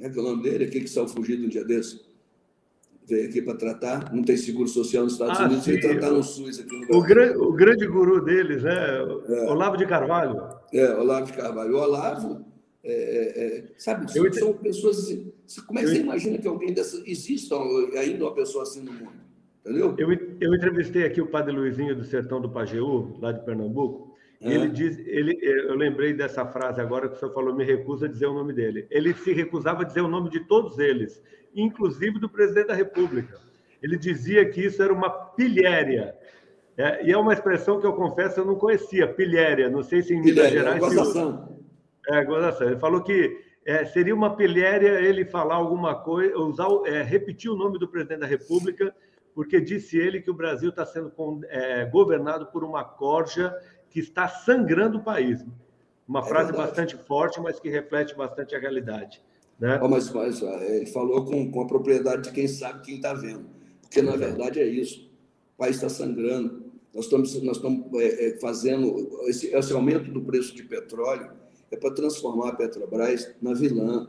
é 0.00 0.08
que 0.08 0.18
é 0.18 0.20
o 0.20 0.24
nome 0.24 0.42
dele? 0.42 0.64
Aquele 0.64 0.84
que 0.84 0.90
saiu 0.90 1.08
fugido 1.08 1.44
um 1.44 1.48
dia 1.48 1.62
desse. 1.62 2.00
Aqui 3.12 3.42
para 3.42 3.54
tratar, 3.54 4.12
não 4.12 4.22
tem 4.22 4.36
seguro 4.36 4.68
social 4.68 5.04
nos 5.04 5.14
Estados 5.14 5.40
ah, 5.40 5.46
Unidos, 5.46 5.64
sim. 5.64 5.80
tratar 5.80 6.10
no 6.10 6.22
SUS 6.22 6.60
aqui 6.60 6.76
no 6.76 6.96
O, 6.96 7.02
grande, 7.02 7.36
o 7.36 7.52
grande 7.52 7.86
guru 7.86 8.24
deles, 8.24 8.62
né? 8.62 8.72
É. 9.28 9.50
Olavo 9.50 9.76
de 9.76 9.86
Carvalho. 9.86 10.40
É, 10.72 10.94
Olavo 10.94 11.26
de 11.26 11.32
Carvalho. 11.32 11.74
O 11.74 11.80
Olavo 11.80 12.44
é, 12.82 12.92
é, 12.92 13.44
é, 13.44 13.64
sabe, 13.76 14.06
eu 14.14 14.32
são 14.32 14.52
pessoas 14.54 14.98
assim. 14.98 15.32
Como 15.66 15.78
é 15.78 15.82
que 15.82 15.88
eu... 15.88 15.94
você 15.94 16.00
imagina 16.00 16.38
que 16.38 16.48
alguém 16.48 16.72
dessa. 16.72 17.02
Exista 17.06 17.56
ainda 17.98 18.24
uma 18.24 18.34
pessoa 18.34 18.62
assim 18.62 18.82
no 18.82 18.92
mundo? 18.92 19.20
Entendeu? 19.60 19.94
Eu, 19.98 20.12
eu 20.40 20.54
entrevistei 20.54 21.04
aqui 21.04 21.20
o 21.20 21.26
padre 21.26 21.52
Luizinho 21.52 21.94
do 21.94 22.04
Sertão 22.04 22.40
do 22.40 22.48
Pajeú, 22.48 23.18
lá 23.20 23.32
de 23.32 23.44
Pernambuco, 23.44 24.09
É. 24.40 24.54
Ele 24.54 24.68
diz, 24.68 24.98
ele, 25.06 25.38
eu 25.42 25.74
lembrei 25.74 26.14
dessa 26.14 26.46
frase 26.46 26.80
agora 26.80 27.08
que 27.08 27.16
o 27.16 27.18
senhor 27.18 27.32
falou, 27.32 27.54
me 27.54 27.64
recusa 27.64 28.06
a 28.06 28.08
dizer 28.08 28.26
o 28.26 28.32
nome 28.32 28.54
dele. 28.54 28.86
Ele 28.90 29.12
se 29.12 29.32
recusava 29.32 29.82
a 29.82 29.84
dizer 29.84 30.00
o 30.00 30.08
nome 30.08 30.30
de 30.30 30.40
todos 30.40 30.78
eles, 30.78 31.22
inclusive 31.54 32.18
do 32.18 32.28
presidente 32.28 32.68
da 32.68 32.74
República. 32.74 33.38
Ele 33.82 33.98
dizia 33.98 34.48
que 34.48 34.64
isso 34.64 34.82
era 34.82 34.92
uma 34.92 35.10
pilhéria. 35.10 36.14
É, 36.76 37.06
e 37.06 37.12
é 37.12 37.18
uma 37.18 37.34
expressão 37.34 37.80
que 37.80 37.86
eu 37.86 37.92
confesso 37.92 38.40
eu 38.40 38.44
não 38.46 38.54
conhecia, 38.54 39.06
pilhéria. 39.06 39.68
Não 39.68 39.82
sei 39.82 40.02
se 40.02 40.14
em 40.14 40.22
Minas 40.22 40.50
Gerais. 40.50 40.80
Gozação. 40.80 41.60
É, 42.08 42.24
gozação. 42.24 42.66
Ele 42.68 42.78
falou 42.78 43.02
que 43.02 43.38
é, 43.66 43.84
seria 43.84 44.14
uma 44.14 44.34
pilhéria 44.34 45.00
ele 45.00 45.26
falar 45.26 45.56
alguma 45.56 45.94
coisa, 45.96 46.34
usar, 46.38 46.68
é, 46.86 47.02
repetir 47.02 47.50
o 47.50 47.56
nome 47.56 47.78
do 47.78 47.86
presidente 47.86 48.20
da 48.20 48.26
República, 48.26 48.94
porque 49.34 49.60
disse 49.60 49.98
ele 49.98 50.20
que 50.20 50.30
o 50.30 50.34
Brasil 50.34 50.70
está 50.70 50.86
sendo 50.86 51.12
é, 51.48 51.84
governado 51.84 52.46
por 52.46 52.64
uma 52.64 52.82
corja 52.82 53.54
que 53.90 54.00
está 54.00 54.28
sangrando 54.28 54.98
o 54.98 55.02
país. 55.02 55.44
Uma 56.08 56.20
é 56.20 56.24
frase 56.24 56.50
verdade. 56.50 56.68
bastante 56.68 56.96
forte, 56.96 57.40
mas 57.40 57.60
que 57.60 57.68
reflete 57.68 58.16
bastante 58.16 58.54
a 58.54 58.58
realidade. 58.58 59.20
Né? 59.58 59.78
Oh, 59.82 59.88
mas, 59.88 60.10
mas 60.10 60.40
ele 60.40 60.86
falou 60.86 61.24
com, 61.24 61.50
com 61.50 61.60
a 61.60 61.66
propriedade 61.66 62.22
de 62.22 62.32
quem 62.32 62.48
sabe 62.48 62.82
quem 62.82 62.96
está 62.96 63.12
vendo. 63.12 63.44
Porque, 63.82 64.00
na 64.00 64.16
verdade, 64.16 64.60
é 64.60 64.66
isso. 64.66 65.10
O 65.54 65.58
país 65.58 65.76
está 65.76 65.88
sangrando. 65.88 66.64
Nós 66.94 67.04
estamos, 67.04 67.42
nós 67.42 67.56
estamos 67.56 67.86
é, 68.00 68.28
é, 68.28 68.40
fazendo 68.40 69.20
esse, 69.28 69.48
esse 69.54 69.72
aumento 69.72 70.10
do 70.10 70.22
preço 70.22 70.54
de 70.54 70.62
petróleo 70.62 71.30
é 71.70 71.76
para 71.76 71.94
transformar 71.94 72.48
a 72.48 72.56
Petrobras 72.56 73.30
na 73.40 73.52
vilã. 73.54 74.08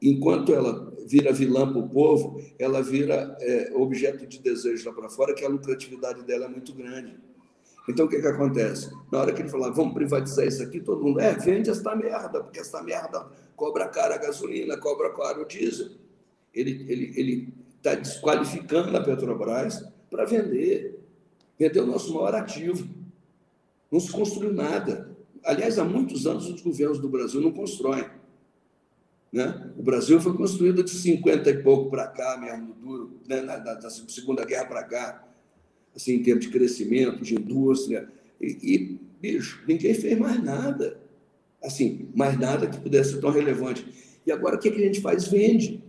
Enquanto 0.00 0.54
ela 0.54 0.92
vira 1.06 1.32
vilã 1.32 1.70
para 1.70 1.80
o 1.80 1.88
povo, 1.88 2.40
ela 2.58 2.82
vira 2.82 3.36
é, 3.40 3.72
objeto 3.74 4.26
de 4.26 4.38
desejo 4.38 4.88
lá 4.88 4.94
para 4.94 5.08
fora, 5.08 5.34
que 5.34 5.44
a 5.44 5.48
lucratividade 5.48 6.22
dela 6.22 6.46
é 6.46 6.48
muito 6.48 6.72
grande. 6.72 7.14
Então, 7.88 8.06
o 8.06 8.08
que, 8.08 8.20
que 8.20 8.26
acontece? 8.26 8.90
Na 9.12 9.20
hora 9.20 9.32
que 9.32 9.42
ele 9.42 9.48
falar, 9.48 9.70
vamos 9.70 9.94
privatizar 9.94 10.44
isso 10.44 10.62
aqui, 10.62 10.80
todo 10.80 11.04
mundo, 11.04 11.20
é, 11.20 11.34
vende 11.34 11.70
esta 11.70 11.94
merda, 11.94 12.42
porque 12.42 12.58
esta 12.58 12.82
merda 12.82 13.26
cobra 13.54 13.88
cara 13.88 14.16
a 14.16 14.18
gasolina, 14.18 14.76
cobra 14.76 15.10
caro 15.10 15.42
o 15.42 15.44
diesel. 15.46 15.90
Ele 16.52 16.72
está 16.72 16.92
ele, 16.92 17.12
ele 17.16 17.54
tá 17.82 17.94
desqualificando 17.94 18.96
a 18.96 19.02
Petrobras 19.02 19.84
para 20.10 20.24
vender. 20.24 21.00
Vender 21.58 21.80
o 21.80 21.86
nosso 21.86 22.12
maior 22.12 22.34
ativo. 22.34 22.86
Não 23.90 24.00
se 24.00 24.10
construiu 24.10 24.52
nada. 24.52 25.16
Aliás, 25.44 25.78
há 25.78 25.84
muitos 25.84 26.26
anos 26.26 26.48
os 26.48 26.60
governos 26.60 26.98
do 26.98 27.08
Brasil 27.08 27.40
não 27.40 27.52
constroem. 27.52 28.04
Né? 29.32 29.72
O 29.78 29.82
Brasil 29.82 30.20
foi 30.20 30.36
construído 30.36 30.82
de 30.82 30.90
50 30.90 31.48
e 31.50 31.62
pouco 31.62 31.88
para 31.88 32.08
cá, 32.08 32.36
mesmo 32.36 32.74
duro, 32.74 33.20
né? 33.28 33.42
da, 33.42 33.74
da 33.74 33.90
Segunda 33.90 34.44
Guerra 34.44 34.66
para 34.66 34.82
cá 34.82 35.26
assim, 35.96 36.12
em 36.12 36.22
termos 36.22 36.44
de 36.44 36.52
crescimento, 36.52 37.24
de 37.24 37.34
indústria. 37.34 38.08
E, 38.40 38.58
e, 38.62 39.00
bicho, 39.20 39.62
ninguém 39.66 39.94
fez 39.94 40.18
mais 40.18 40.42
nada. 40.44 41.00
Assim, 41.64 42.08
mais 42.14 42.38
nada 42.38 42.66
que 42.66 42.78
pudesse 42.78 43.14
ser 43.14 43.20
tão 43.20 43.30
relevante. 43.30 43.84
E 44.26 44.30
agora 44.30 44.56
o 44.56 44.58
que, 44.58 44.70
que 44.70 44.80
a 44.80 44.86
gente 44.86 45.00
faz? 45.00 45.26
Vende. 45.26 45.82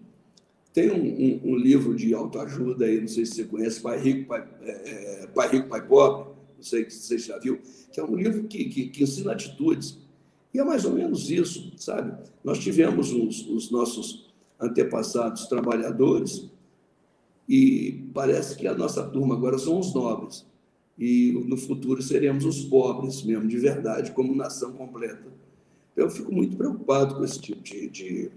Tem 0.74 0.90
um, 0.92 0.96
um, 0.96 1.52
um, 1.52 1.56
livro 1.56 1.96
de 1.96 2.14
autoajuda 2.14 2.86
aí, 2.86 3.02
não 3.02 3.08
sei 3.08 3.26
se 3.26 3.34
você 3.34 3.44
conhece, 3.44 3.82
Pai 3.82 4.00
Rico, 4.00 4.28
Pai, 4.28 4.48
é, 4.62 5.24
é 5.24 5.28
Pai, 5.28 5.50
Rico, 5.50 5.68
Pai 5.68 5.86
Pobre, 5.86 6.32
não 6.56 6.64
sei 6.64 6.88
se 6.90 7.00
você 7.00 7.18
já 7.18 7.38
viu, 7.40 7.60
que 7.92 8.00
é 8.00 8.04
um 8.04 8.16
livro 8.16 8.44
que, 8.44 8.66
que, 8.66 8.90
que, 8.90 9.04
ensina 9.04 9.32
atitudes. 9.32 9.98
E 10.54 10.60
é 10.60 10.64
mais 10.64 10.86
ou 10.86 10.94
menos 10.94 11.32
isso, 11.32 11.74
sabe? 11.78 12.16
Nós 12.44 12.60
tivemos 12.60 13.12
os, 13.12 13.48
os 13.48 13.72
nossos 13.72 14.28
antepassados 14.60 15.48
trabalhadores 15.48 16.48
e 17.48 18.10
parece 18.14 18.58
que 18.58 18.68
a 18.68 18.76
nossa 18.76 19.04
turma 19.08 19.36
agora 19.36 19.58
são 19.58 19.80
os 19.80 19.94
nobres. 19.94 20.46
E 20.98 21.32
no 21.48 21.56
futuro 21.56 22.02
seremos 22.02 22.44
os 22.44 22.64
pobres 22.66 23.24
mesmo, 23.24 23.48
de 23.48 23.58
verdade, 23.58 24.12
como 24.12 24.36
nação 24.36 24.74
completa. 24.74 25.28
Então, 25.94 26.06
eu 26.06 26.10
fico 26.10 26.32
muito 26.34 26.58
preocupado 26.58 27.16
com 27.16 27.24
esse 27.24 27.40
tipo 27.40 27.62
de, 27.62 27.88
de, 27.90 28.32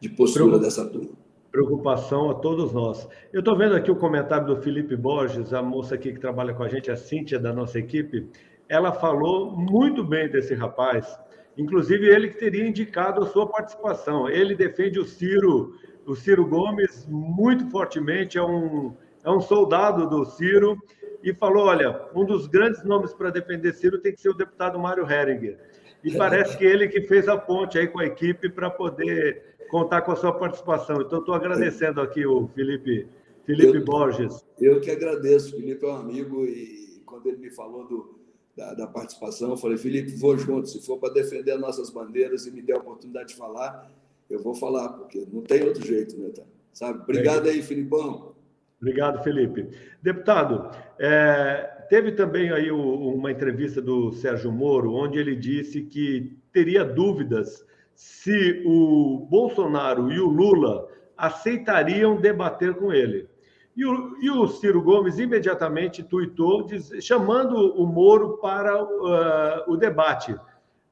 de 0.00 0.08
postura 0.08 0.58
dessa 0.58 0.86
turma. 0.88 1.10
Preocupação 1.52 2.30
a 2.30 2.34
todos 2.34 2.72
nós. 2.72 3.08
Eu 3.32 3.40
estou 3.40 3.56
vendo 3.56 3.74
aqui 3.74 3.90
o 3.90 3.96
comentário 3.96 4.46
do 4.46 4.62
Felipe 4.62 4.96
Borges, 4.96 5.52
a 5.52 5.62
moça 5.62 5.94
aqui 5.94 6.12
que 6.12 6.20
trabalha 6.20 6.54
com 6.54 6.62
a 6.62 6.68
gente, 6.68 6.90
a 6.90 6.96
Cíntia 6.96 7.38
da 7.38 7.52
nossa 7.52 7.78
equipe. 7.78 8.28
Ela 8.68 8.92
falou 8.92 9.50
muito 9.50 10.04
bem 10.04 10.28
desse 10.28 10.54
rapaz, 10.54 11.18
inclusive 11.58 12.06
ele 12.06 12.28
que 12.28 12.38
teria 12.38 12.66
indicado 12.66 13.22
a 13.22 13.26
sua 13.26 13.46
participação. 13.46 14.28
Ele 14.28 14.54
defende 14.54 14.98
o 14.98 15.04
Ciro 15.04 15.74
o 16.10 16.16
Ciro 16.16 16.44
Gomes 16.44 17.06
muito 17.08 17.70
fortemente, 17.70 18.36
é 18.36 18.42
um, 18.42 18.92
é 19.24 19.30
um 19.30 19.40
soldado 19.40 20.08
do 20.08 20.24
Ciro, 20.24 20.76
e 21.22 21.32
falou: 21.32 21.66
olha, 21.66 22.08
um 22.14 22.24
dos 22.24 22.48
grandes 22.48 22.82
nomes 22.82 23.12
para 23.12 23.30
defender 23.30 23.72
Ciro 23.74 23.98
tem 23.98 24.12
que 24.12 24.20
ser 24.20 24.30
o 24.30 24.34
deputado 24.34 24.78
Mário 24.78 25.08
Heringer. 25.08 25.56
E 26.02 26.10
parece 26.18 26.56
que 26.56 26.64
ele 26.64 26.88
que 26.88 27.02
fez 27.02 27.28
a 27.28 27.36
ponte 27.36 27.78
aí 27.78 27.86
com 27.86 28.00
a 28.00 28.06
equipe 28.06 28.48
para 28.48 28.68
poder 28.70 29.54
contar 29.70 30.02
com 30.02 30.10
a 30.10 30.16
sua 30.16 30.32
participação. 30.32 31.00
Então, 31.00 31.20
estou 31.20 31.34
agradecendo 31.34 32.00
aqui 32.00 32.26
o 32.26 32.48
Felipe, 32.48 33.06
Felipe 33.44 33.78
eu, 33.78 33.84
Borges. 33.84 34.44
Eu 34.58 34.80
que 34.80 34.90
agradeço, 34.90 35.54
o 35.54 35.60
Felipe 35.60 35.86
é 35.86 35.88
um 35.88 35.96
amigo, 35.96 36.44
e 36.44 37.00
quando 37.06 37.28
ele 37.28 37.36
me 37.36 37.50
falou 37.50 37.86
do, 37.86 38.18
da, 38.56 38.74
da 38.74 38.86
participação, 38.88 39.50
eu 39.50 39.56
falei, 39.56 39.76
Felipe, 39.76 40.10
vou 40.16 40.36
junto, 40.36 40.68
se 40.68 40.84
for 40.84 40.98
para 40.98 41.12
defender 41.12 41.52
as 41.52 41.60
nossas 41.60 41.88
bandeiras 41.88 42.46
e 42.46 42.50
me 42.50 42.62
der 42.62 42.74
a 42.74 42.78
oportunidade 42.78 43.28
de 43.28 43.36
falar, 43.36 43.88
eu 44.30 44.42
vou 44.42 44.54
falar, 44.54 44.90
porque 44.90 45.26
não 45.32 45.42
tem 45.42 45.62
outro 45.64 45.84
jeito, 45.84 46.18
né, 46.18 46.30
tá? 46.30 46.42
Sabe? 46.72 47.00
Obrigado 47.02 47.48
aí, 47.48 47.62
Filipão. 47.62 48.34
Obrigado, 48.80 49.22
Felipe. 49.22 49.68
Deputado, 50.00 50.70
é, 50.98 51.84
teve 51.90 52.12
também 52.12 52.50
aí 52.50 52.70
o, 52.70 53.14
uma 53.14 53.30
entrevista 53.30 53.82
do 53.82 54.12
Sérgio 54.12 54.50
Moro, 54.50 54.94
onde 54.94 55.18
ele 55.18 55.36
disse 55.36 55.82
que 55.82 56.38
teria 56.52 56.84
dúvidas 56.84 57.66
se 57.94 58.62
o 58.64 59.26
Bolsonaro 59.28 60.10
e 60.10 60.18
o 60.18 60.26
Lula 60.26 60.88
aceitariam 61.16 62.18
debater 62.18 62.72
com 62.74 62.90
ele. 62.90 63.28
E 63.76 63.84
o, 63.84 64.16
e 64.22 64.30
o 64.30 64.46
Ciro 64.48 64.82
Gomes 64.82 65.18
imediatamente 65.18 66.02
tuitou, 66.02 66.64
diz, 66.64 66.90
chamando 67.00 67.54
o 67.74 67.86
Moro 67.86 68.38
para 68.38 68.82
uh, 68.82 69.70
o 69.70 69.76
debate. 69.76 70.34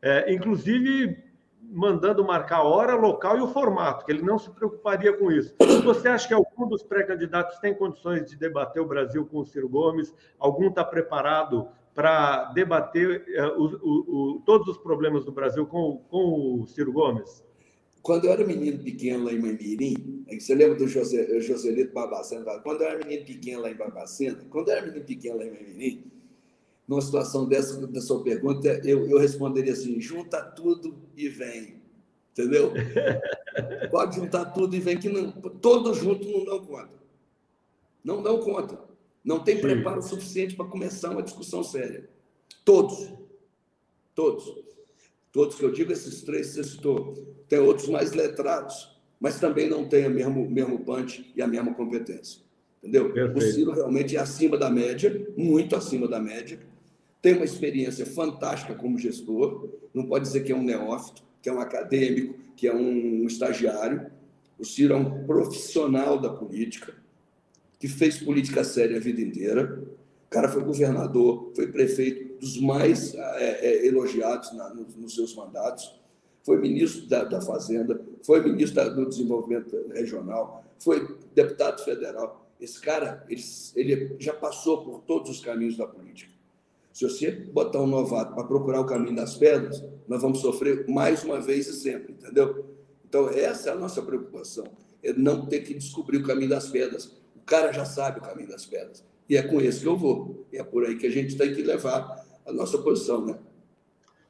É, 0.03 0.33
inclusive 0.33 1.17
mandando 1.71 2.25
marcar 2.25 2.59
a 2.59 2.63
hora, 2.63 2.95
local 2.95 3.37
e 3.37 3.41
o 3.41 3.49
formato, 3.49 4.05
que 4.05 4.13
ele 4.13 4.23
não 4.23 4.39
se 4.39 4.51
preocuparia 4.51 5.13
com 5.13 5.31
isso. 5.31 5.55
Você 5.85 6.09
acha 6.09 6.27
que 6.27 6.35
algum 6.35 6.67
dos 6.67 6.83
pré-candidatos 6.83 7.59
tem 7.59 7.75
condições 7.75 8.29
de 8.29 8.37
debater 8.37 8.83
o 8.83 8.87
Brasil 8.87 9.27
com 9.27 9.41
o 9.41 9.45
Ciro 9.45 9.69
Gomes? 9.69 10.15
Algum 10.39 10.69
está 10.69 10.85
preparado 10.85 11.69
para 11.95 12.45
debater 12.53 13.25
uh, 13.29 13.61
o, 13.61 14.37
o, 14.37 14.43
todos 14.47 14.69
os 14.69 14.79
problemas 14.79 15.25
do 15.25 15.33
Brasil 15.33 15.67
com, 15.67 15.99
com 16.09 16.61
o 16.63 16.67
Ciro 16.67 16.93
Gomes? 16.93 17.45
Quando 18.01 18.27
eu 18.27 18.33
era 18.33 18.47
menino 18.47 18.79
pequeno 18.83 19.25
lá 19.25 19.33
em 19.33 19.41
Mamirim, 19.41 20.25
você 20.39 20.55
lembra 20.55 20.79
do 20.79 20.87
José, 20.87 21.41
Joselito 21.41 21.93
Babacena? 21.93 22.45
Quando 22.61 22.83
eu 22.83 22.89
era 22.89 22.99
menino 23.05 23.27
pequeno 23.27 23.63
lá 23.63 23.71
em 23.71 23.75
Babacena, 23.75 24.39
quando 24.49 24.69
eu 24.69 24.77
era 24.77 24.87
menino 24.87 25.05
pequeno 25.05 25.39
lá 25.39 25.45
em 25.45 25.51
Mamirim, 25.51 26.05
numa 26.89 27.03
situação 27.03 27.47
dessa, 27.47 27.87
da 27.87 28.01
sua 28.01 28.23
pergunta, 28.23 28.81
eu, 28.83 29.07
eu 29.07 29.19
responderia 29.19 29.75
assim: 29.75 30.01
junta 30.01 30.43
tudo 30.43 30.97
e 31.15 31.29
vem. 31.29 31.83
Entendeu? 32.33 32.73
Pode 33.91 34.17
juntar 34.17 34.47
tudo 34.47 34.75
e 34.75 34.81
vem, 34.81 34.99
que 34.99 35.09
não, 35.09 35.31
todos 35.33 35.99
juntos 35.99 36.27
não 36.33 36.45
dão 36.45 36.65
conta. 36.65 36.99
Não 38.03 38.23
dão 38.23 38.41
conta. 38.41 38.79
Não 39.23 39.41
tem 39.41 39.57
Sim. 39.57 39.63
preparo 39.63 40.01
suficiente 40.01 40.57
para 40.57 40.65
começar 40.65 41.11
uma 41.11 41.23
discussão 41.23 41.63
séria. 41.63 42.09
Todos. 42.65 43.13
Todos. 44.15 44.65
Todos 45.31 45.57
que 45.57 45.65
eu 45.65 45.73
digo, 45.73 45.93
esses 45.93 46.23
três 46.23 46.47
você 46.47 46.65
citou. 46.65 47.13
Tem 47.49 47.59
outros 47.59 47.89
mais 47.89 48.13
letrados, 48.13 48.97
mas 49.21 49.39
também 49.39 49.69
não 49.69 49.87
têm 49.87 50.07
o 50.07 50.11
mesmo, 50.11 50.49
mesmo 50.49 50.79
punch 50.79 51.31
e 51.37 51.43
a 51.43 51.47
mesma 51.47 51.75
competência. 51.75 52.41
Entendeu? 52.79 53.13
Perfeito. 53.13 53.37
O 53.37 53.53
Ciro 53.53 53.73
realmente 53.73 54.17
é 54.17 54.21
acima 54.21 54.57
da 54.57 54.71
média, 54.71 55.29
muito 55.37 55.75
acima 55.75 56.07
da 56.09 56.21
média 56.21 56.68
tem 57.29 57.37
uma 57.37 57.45
experiência 57.45 58.07
fantástica 58.07 58.75
como 58.75 58.97
gestor, 58.97 59.69
não 59.93 60.07
pode 60.07 60.25
dizer 60.25 60.45
que 60.45 60.51
é 60.51 60.57
um 60.57 60.63
neófito, 60.63 61.23
que 61.43 61.51
é 61.51 61.53
um 61.53 61.61
acadêmico, 61.61 62.35
que 62.57 62.67
é 62.67 62.75
um 62.75 63.27
estagiário. 63.27 64.11
O 64.59 64.65
Ciro 64.65 64.95
é 64.95 64.97
um 64.97 65.27
profissional 65.27 66.19
da 66.19 66.31
política, 66.31 66.95
que 67.79 67.87
fez 67.87 68.17
política 68.17 68.65
séria 68.65 68.97
a 68.97 69.01
vida 69.01 69.21
inteira. 69.21 69.79
O 70.27 70.31
cara 70.31 70.49
foi 70.49 70.65
governador, 70.65 71.53
foi 71.55 71.67
prefeito 71.67 72.39
dos 72.41 72.59
mais 72.63 73.15
é, 73.15 73.67
é, 73.67 73.87
elogiados 73.87 74.51
na, 74.55 74.73
nos, 74.73 74.97
nos, 74.97 75.15
seus 75.15 75.37
mandatos, 75.37 76.01
foi 76.43 76.59
ministro 76.59 77.07
da, 77.09 77.25
da 77.25 77.43
Fazenda, 77.43 78.01
foi 78.23 78.43
ministro 78.43 78.77
da, 78.77 78.89
do 78.89 79.07
Desenvolvimento 79.07 79.77
Regional, 79.93 80.65
foi 80.79 81.19
deputado 81.35 81.85
federal. 81.85 82.51
Esse 82.59 82.81
cara, 82.81 83.23
ele, 83.29 83.43
ele 83.77 84.17
já 84.19 84.33
passou 84.33 84.83
por 84.83 85.01
todos 85.03 85.31
os 85.31 85.45
caminhos 85.45 85.77
da 85.77 85.87
política. 85.87 86.38
Se 86.99 87.05
você 87.05 87.31
botar 87.31 87.81
um 87.81 87.87
novato 87.87 88.35
para 88.35 88.43
procurar 88.43 88.81
o 88.81 88.85
caminho 88.85 89.15
das 89.15 89.37
pedras, 89.37 89.85
nós 90.09 90.21
vamos 90.21 90.41
sofrer 90.41 90.85
mais 90.89 91.23
uma 91.23 91.41
vez 91.41 91.69
e 91.69 91.73
sempre, 91.73 92.13
entendeu? 92.13 92.75
Então, 93.09 93.29
essa 93.29 93.71
é 93.71 93.73
a 93.73 93.77
nossa 93.77 94.03
preocupação, 94.03 94.65
é 95.01 95.13
não 95.13 95.47
ter 95.47 95.61
que 95.61 95.75
descobrir 95.75 96.17
o 96.17 96.25
caminho 96.25 96.51
das 96.51 96.69
pedras. 96.69 97.17
O 97.37 97.41
cara 97.47 97.71
já 97.71 97.85
sabe 97.85 98.19
o 98.19 98.23
caminho 98.23 98.49
das 98.49 98.67
pedras. 98.67 99.05
E 99.31 99.37
é 99.37 99.43
com 99.45 99.61
esse 99.61 99.83
que 99.83 99.87
eu 99.87 99.97
vou. 99.97 100.45
E 100.53 100.59
é 100.59 100.65
por 100.65 100.85
aí 100.85 100.97
que 100.97 101.07
a 101.07 101.11
gente 101.11 101.39
tem 101.39 101.55
que 101.55 101.63
levar 101.63 102.21
a 102.45 102.53
nossa 102.53 102.79
posição, 102.79 103.25
né? 103.25 103.39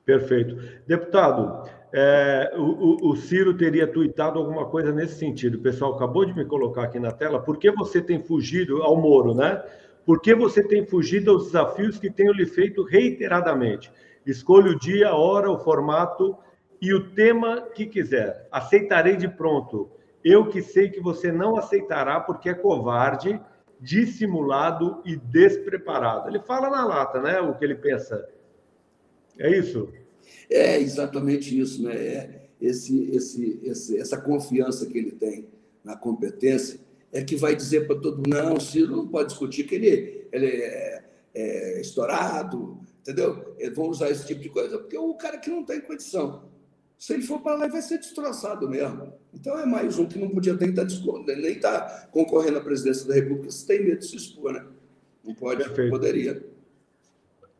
Perfeito. 0.04 0.58
Deputado, 0.86 1.70
é, 1.90 2.52
o, 2.54 3.12
o, 3.12 3.16
Ciro 3.16 3.56
teria 3.56 3.86
tuitado 3.86 4.38
alguma 4.38 4.66
coisa 4.66 4.92
nesse 4.92 5.18
sentido. 5.18 5.54
O 5.54 5.62
pessoal 5.62 5.94
acabou 5.94 6.26
de 6.26 6.34
me 6.34 6.44
colocar 6.44 6.82
aqui 6.82 7.00
na 7.00 7.12
tela. 7.12 7.40
Por 7.40 7.56
que 7.56 7.70
você 7.70 8.02
tem 8.02 8.22
fugido 8.22 8.82
ao 8.82 8.94
Moro, 9.00 9.34
né? 9.34 9.64
Por 10.08 10.22
que 10.22 10.34
você 10.34 10.62
tem 10.62 10.86
fugido 10.86 11.32
aos 11.32 11.48
desafios 11.48 11.98
que 11.98 12.10
tenho 12.10 12.32
lhe 12.32 12.46
feito 12.46 12.82
reiteradamente? 12.82 13.92
Escolha 14.24 14.70
o 14.70 14.78
dia, 14.78 15.08
a 15.08 15.14
hora, 15.14 15.50
o 15.50 15.58
formato 15.58 16.34
e 16.80 16.94
o 16.94 17.10
tema 17.10 17.68
que 17.74 17.84
quiser. 17.84 18.48
Aceitarei 18.50 19.18
de 19.18 19.28
pronto. 19.28 19.90
Eu 20.24 20.48
que 20.48 20.62
sei 20.62 20.88
que 20.88 20.98
você 20.98 21.30
não 21.30 21.58
aceitará 21.58 22.20
porque 22.20 22.48
é 22.48 22.54
covarde, 22.54 23.38
dissimulado 23.78 25.02
e 25.04 25.14
despreparado. 25.14 26.30
Ele 26.30 26.40
fala 26.40 26.70
na 26.70 26.86
lata, 26.86 27.20
né? 27.20 27.42
O 27.42 27.54
que 27.54 27.66
ele 27.66 27.74
pensa. 27.74 28.26
É 29.38 29.54
isso? 29.58 29.92
É 30.48 30.80
exatamente 30.80 31.60
isso, 31.60 31.82
né? 31.82 31.94
É 31.94 32.48
esse, 32.58 33.14
esse, 33.14 33.60
esse, 33.62 34.00
essa 34.00 34.18
confiança 34.18 34.86
que 34.86 34.96
ele 34.96 35.12
tem 35.12 35.46
na 35.84 35.94
competência 35.94 36.80
é 37.12 37.22
que 37.22 37.36
vai 37.36 37.54
dizer 37.54 37.86
para 37.86 37.96
todo 37.96 38.16
mundo: 38.16 38.28
não, 38.28 38.54
o 38.54 38.60
Ciro 38.60 38.96
não 38.96 39.08
pode 39.08 39.30
discutir 39.30 39.64
que 39.64 39.74
ele, 39.74 40.26
ele 40.32 40.46
é, 40.46 41.04
é 41.34 41.80
estourado, 41.80 42.78
entendeu? 43.00 43.54
Vão 43.74 43.88
usar 43.88 44.10
esse 44.10 44.26
tipo 44.26 44.40
de 44.40 44.48
coisa, 44.48 44.78
porque 44.78 44.96
é 44.96 45.00
o 45.00 45.14
cara 45.14 45.38
que 45.38 45.50
não 45.50 45.64
tem 45.64 45.80
condição. 45.80 46.48
Se 46.98 47.14
ele 47.14 47.22
for 47.22 47.40
para 47.40 47.54
lá, 47.54 47.64
ele 47.64 47.72
vai 47.72 47.82
ser 47.82 47.98
destroçado 47.98 48.68
mesmo. 48.68 49.12
Então 49.32 49.56
é 49.58 49.64
mais 49.64 49.98
um 49.98 50.06
que 50.06 50.18
não 50.18 50.28
podia 50.28 50.54
nem 50.54 50.70
estar, 50.70 50.84
tá 50.84 51.36
nem 51.36 51.52
estar 51.52 51.80
tá 51.80 52.08
concorrendo 52.10 52.58
à 52.58 52.60
presidência 52.60 53.06
da 53.06 53.14
República 53.14 53.52
se 53.52 53.64
tem 53.64 53.84
medo 53.84 54.00
de 54.00 54.06
se 54.06 54.16
expor, 54.16 54.52
né? 54.52 54.66
Não 55.24 55.32
pode, 55.34 55.62
Perfeito. 55.62 55.90
poderia. 55.90 56.44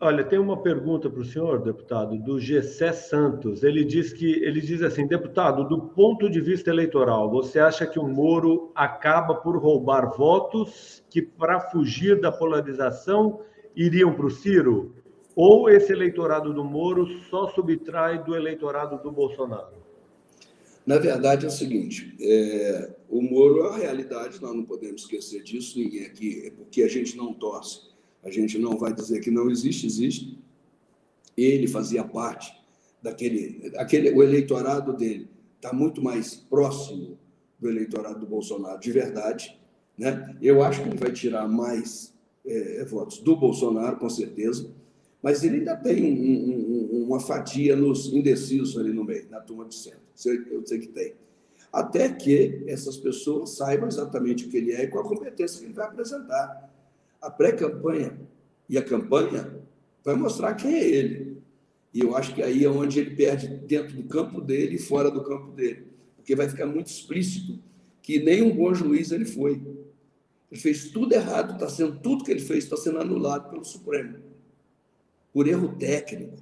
Olha, 0.01 0.23
tem 0.23 0.39
uma 0.39 0.63
pergunta 0.63 1.11
para 1.11 1.21
o 1.21 1.25
senhor, 1.25 1.61
deputado, 1.61 2.17
do 2.19 2.39
Gessé 2.39 2.93
Santos. 2.93 3.65
Ele 3.65 3.85
diz 3.85 4.13
que 4.13 4.45
ele 4.45 4.61
diz 4.61 4.81
assim, 4.81 5.09
deputado, 5.09 5.69
do 5.69 5.89
ponto 5.89 6.31
de 6.31 6.41
vista 6.41 6.71
eleitoral, 6.71 7.29
você 7.29 7.59
acha 7.59 7.85
que 7.85 7.99
o 7.99 8.07
Moro 8.07 8.71
acaba 8.77 9.35
por 9.35 9.59
roubar 9.59 10.17
votos 10.17 11.03
que, 11.11 11.21
para 11.21 11.59
fugir 11.59 12.21
da 12.21 12.31
polarização, 12.31 13.41
iriam 13.75 14.15
para 14.15 14.27
o 14.27 14.31
Ciro? 14.31 14.95
Ou 15.35 15.69
esse 15.69 15.93
eleitorado 15.93 16.55
do 16.55 16.63
Moro 16.63 17.05
só 17.29 17.49
subtrai 17.49 18.23
do 18.23 18.37
eleitorado 18.37 19.03
do 19.03 19.11
Bolsonaro? 19.11 19.79
Na 20.87 20.99
verdade 20.99 21.45
é 21.45 21.49
o 21.49 21.53
seguinte: 21.53 22.17
é, 22.21 22.95
o 23.09 23.21
Moro 23.21 23.65
é 23.65 23.69
a 23.71 23.77
realidade, 23.79 24.41
nós 24.41 24.55
não 24.55 24.65
podemos 24.65 25.03
esquecer 25.03 25.43
disso, 25.43 25.77
ninguém 25.77 26.07
aqui, 26.07 26.47
é 26.47 26.51
porque 26.53 26.85
a 26.85 26.89
gente 26.89 27.17
não 27.17 27.35
torce 27.35 27.98
a 28.23 28.31
gente 28.31 28.59
não 28.59 28.77
vai 28.77 28.93
dizer 28.93 29.21
que 29.21 29.31
não 29.31 29.51
existe, 29.51 29.87
existe. 29.87 30.39
Ele 31.37 31.67
fazia 31.67 32.05
parte 32.05 32.53
daquele, 33.03 33.73
aquele, 33.77 34.11
o 34.11 34.23
eleitorado 34.23 34.93
dele 34.93 35.29
está 35.57 35.73
muito 35.73 36.03
mais 36.03 36.35
próximo 36.35 37.19
do 37.59 37.69
eleitorado 37.69 38.21
do 38.21 38.27
Bolsonaro, 38.27 38.79
de 38.81 38.93
verdade. 38.93 39.59
Né? 39.97 40.37
Eu 40.41 40.63
acho 40.63 40.83
que 40.83 40.89
ele 40.89 40.99
vai 40.99 41.13
tirar 41.13 41.49
mais 41.49 42.15
é, 42.47 42.85
votos 42.85 43.19
do 43.19 43.37
Bolsonaro, 43.37 43.97
com 43.97 44.09
certeza, 44.09 44.71
mas 45.23 45.43
ele 45.43 45.59
ainda 45.59 45.77
tem 45.77 46.05
um, 46.05 46.99
um, 47.01 47.05
uma 47.05 47.21
fatia 47.21 47.75
nos 47.75 48.13
indecisos 48.13 48.79
ali 48.79 48.93
no 48.93 49.05
meio, 49.05 49.29
na 49.31 49.41
turma 49.41 49.65
de 49.65 49.75
centro. 49.75 50.01
Eu 50.51 50.65
sei 50.65 50.79
que 50.79 50.89
tem. 50.89 51.15
Até 51.73 52.09
que 52.09 52.65
essas 52.67 52.97
pessoas 52.97 53.51
saibam 53.51 53.89
exatamente 53.89 54.47
o 54.47 54.49
que 54.49 54.57
ele 54.57 54.73
é 54.73 54.85
e 54.85 54.87
qual 54.89 55.05
a 55.05 55.09
competência 55.09 55.61
que 55.61 55.67
ele 55.67 55.75
vai 55.75 55.87
apresentar. 55.87 56.68
A 57.21 57.31
pré-campanha 57.31 58.19
e 58.69 58.79
a 58.79 58.85
campanha 58.85 59.59
vai 60.05 60.15
mostrar 60.15 60.55
quem 60.55 60.75
é 60.75 60.89
ele. 60.89 61.39
E 61.93 62.01
eu 62.01 62.17
acho 62.17 62.35
que 62.35 62.43
aí 62.43 62.65
é 62.65 62.69
onde 62.69 63.01
ele 63.01 63.17
perde 63.17 63.49
dentro 63.49 63.97
do 63.97 64.05
campo 64.05 64.41
dele 64.41 64.77
e 64.77 64.79
fora 64.79 65.11
do 65.11 65.23
campo 65.23 65.53
dele. 65.53 65.87
Porque 66.17 66.37
vai 66.37 66.49
ficar 66.49 66.67
muito 66.67 66.89
explícito 66.89 67.59
que 68.03 68.19
nem 68.19 68.43
um 68.43 68.55
bom 68.55 68.73
juiz 68.73 69.11
ele 69.11 69.25
foi. 69.25 69.61
Ele 70.51 70.61
fez 70.61 70.91
tudo 70.91 71.13
errado, 71.13 71.55
está 71.55 71.69
sendo 71.69 71.99
tudo 71.99 72.25
que 72.25 72.31
ele 72.31 72.41
fez 72.41 72.65
está 72.65 72.77
sendo 72.77 72.99
anulado 73.01 73.51
pelo 73.51 73.65
Supremo. 73.65 74.17
Por 75.33 75.47
erro 75.47 75.77
técnico. 75.77 76.37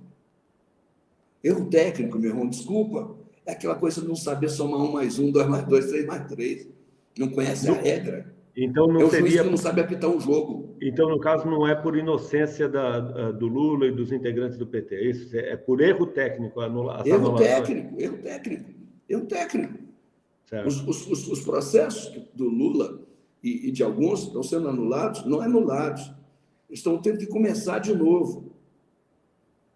Erro 1.43 1.69
técnico, 1.69 2.19
meu 2.19 2.31
irmão, 2.31 2.49
desculpa. 2.49 3.17
É 3.45 3.53
aquela 3.53 3.75
coisa 3.75 4.01
de 4.01 4.09
não 4.09 4.17
saber 4.17 4.49
somar 4.49 4.81
um 4.81 4.93
mais 4.93 5.19
um, 5.19 5.31
dois 5.31 5.49
mais 5.49 5.67
dois, 5.67 5.87
três 5.87 6.07
mais 6.07 6.29
três. 6.29 6.69
Não 7.19 7.31
conhece 7.31 7.69
a 7.69 7.73
regra. 7.73 8.36
Então 8.57 8.87
não 8.87 9.03
é 9.03 9.05
o 9.05 9.11
seria. 9.11 9.45
Não 9.45 9.57
sabe 9.57 9.83
apitar 9.83 10.09
um 10.09 10.19
jogo. 10.19 10.77
Então, 10.81 11.09
no 11.11 11.21
caso, 11.21 11.47
não 11.47 11.69
é 11.69 11.75
por 11.75 11.97
inocência 11.97 12.69
da, 12.69 13.31
do 13.33 13.47
Lula 13.47 13.87
e 13.87 13.93
dos 13.93 14.11
integrantes 14.11 14.57
do 14.57 14.67
PT, 14.67 14.95
é 14.95 15.11
isso? 15.11 15.37
É 15.37 15.57
por 15.57 15.81
erro 15.83 16.07
técnico 16.07 16.61
anula, 16.61 17.03
Erro 17.05 17.37
técnico, 17.37 18.01
erro 18.01 18.19
técnico, 18.19 18.71
erro 19.09 19.27
técnico. 19.27 19.79
Os, 20.65 20.87
os, 20.87 21.29
os, 21.29 21.41
processos 21.41 22.23
do 22.33 22.49
Lula 22.49 23.03
e, 23.43 23.69
e, 23.69 23.73
de 23.73 23.83
alguns 23.83 24.23
estão 24.23 24.43
sendo 24.43 24.69
anulados, 24.69 25.25
não 25.27 25.41
anulados. 25.41 26.13
Estão 26.71 26.99
tendo 26.99 27.19
que 27.19 27.27
começar 27.27 27.81
de 27.81 27.95
novo. 27.95 28.53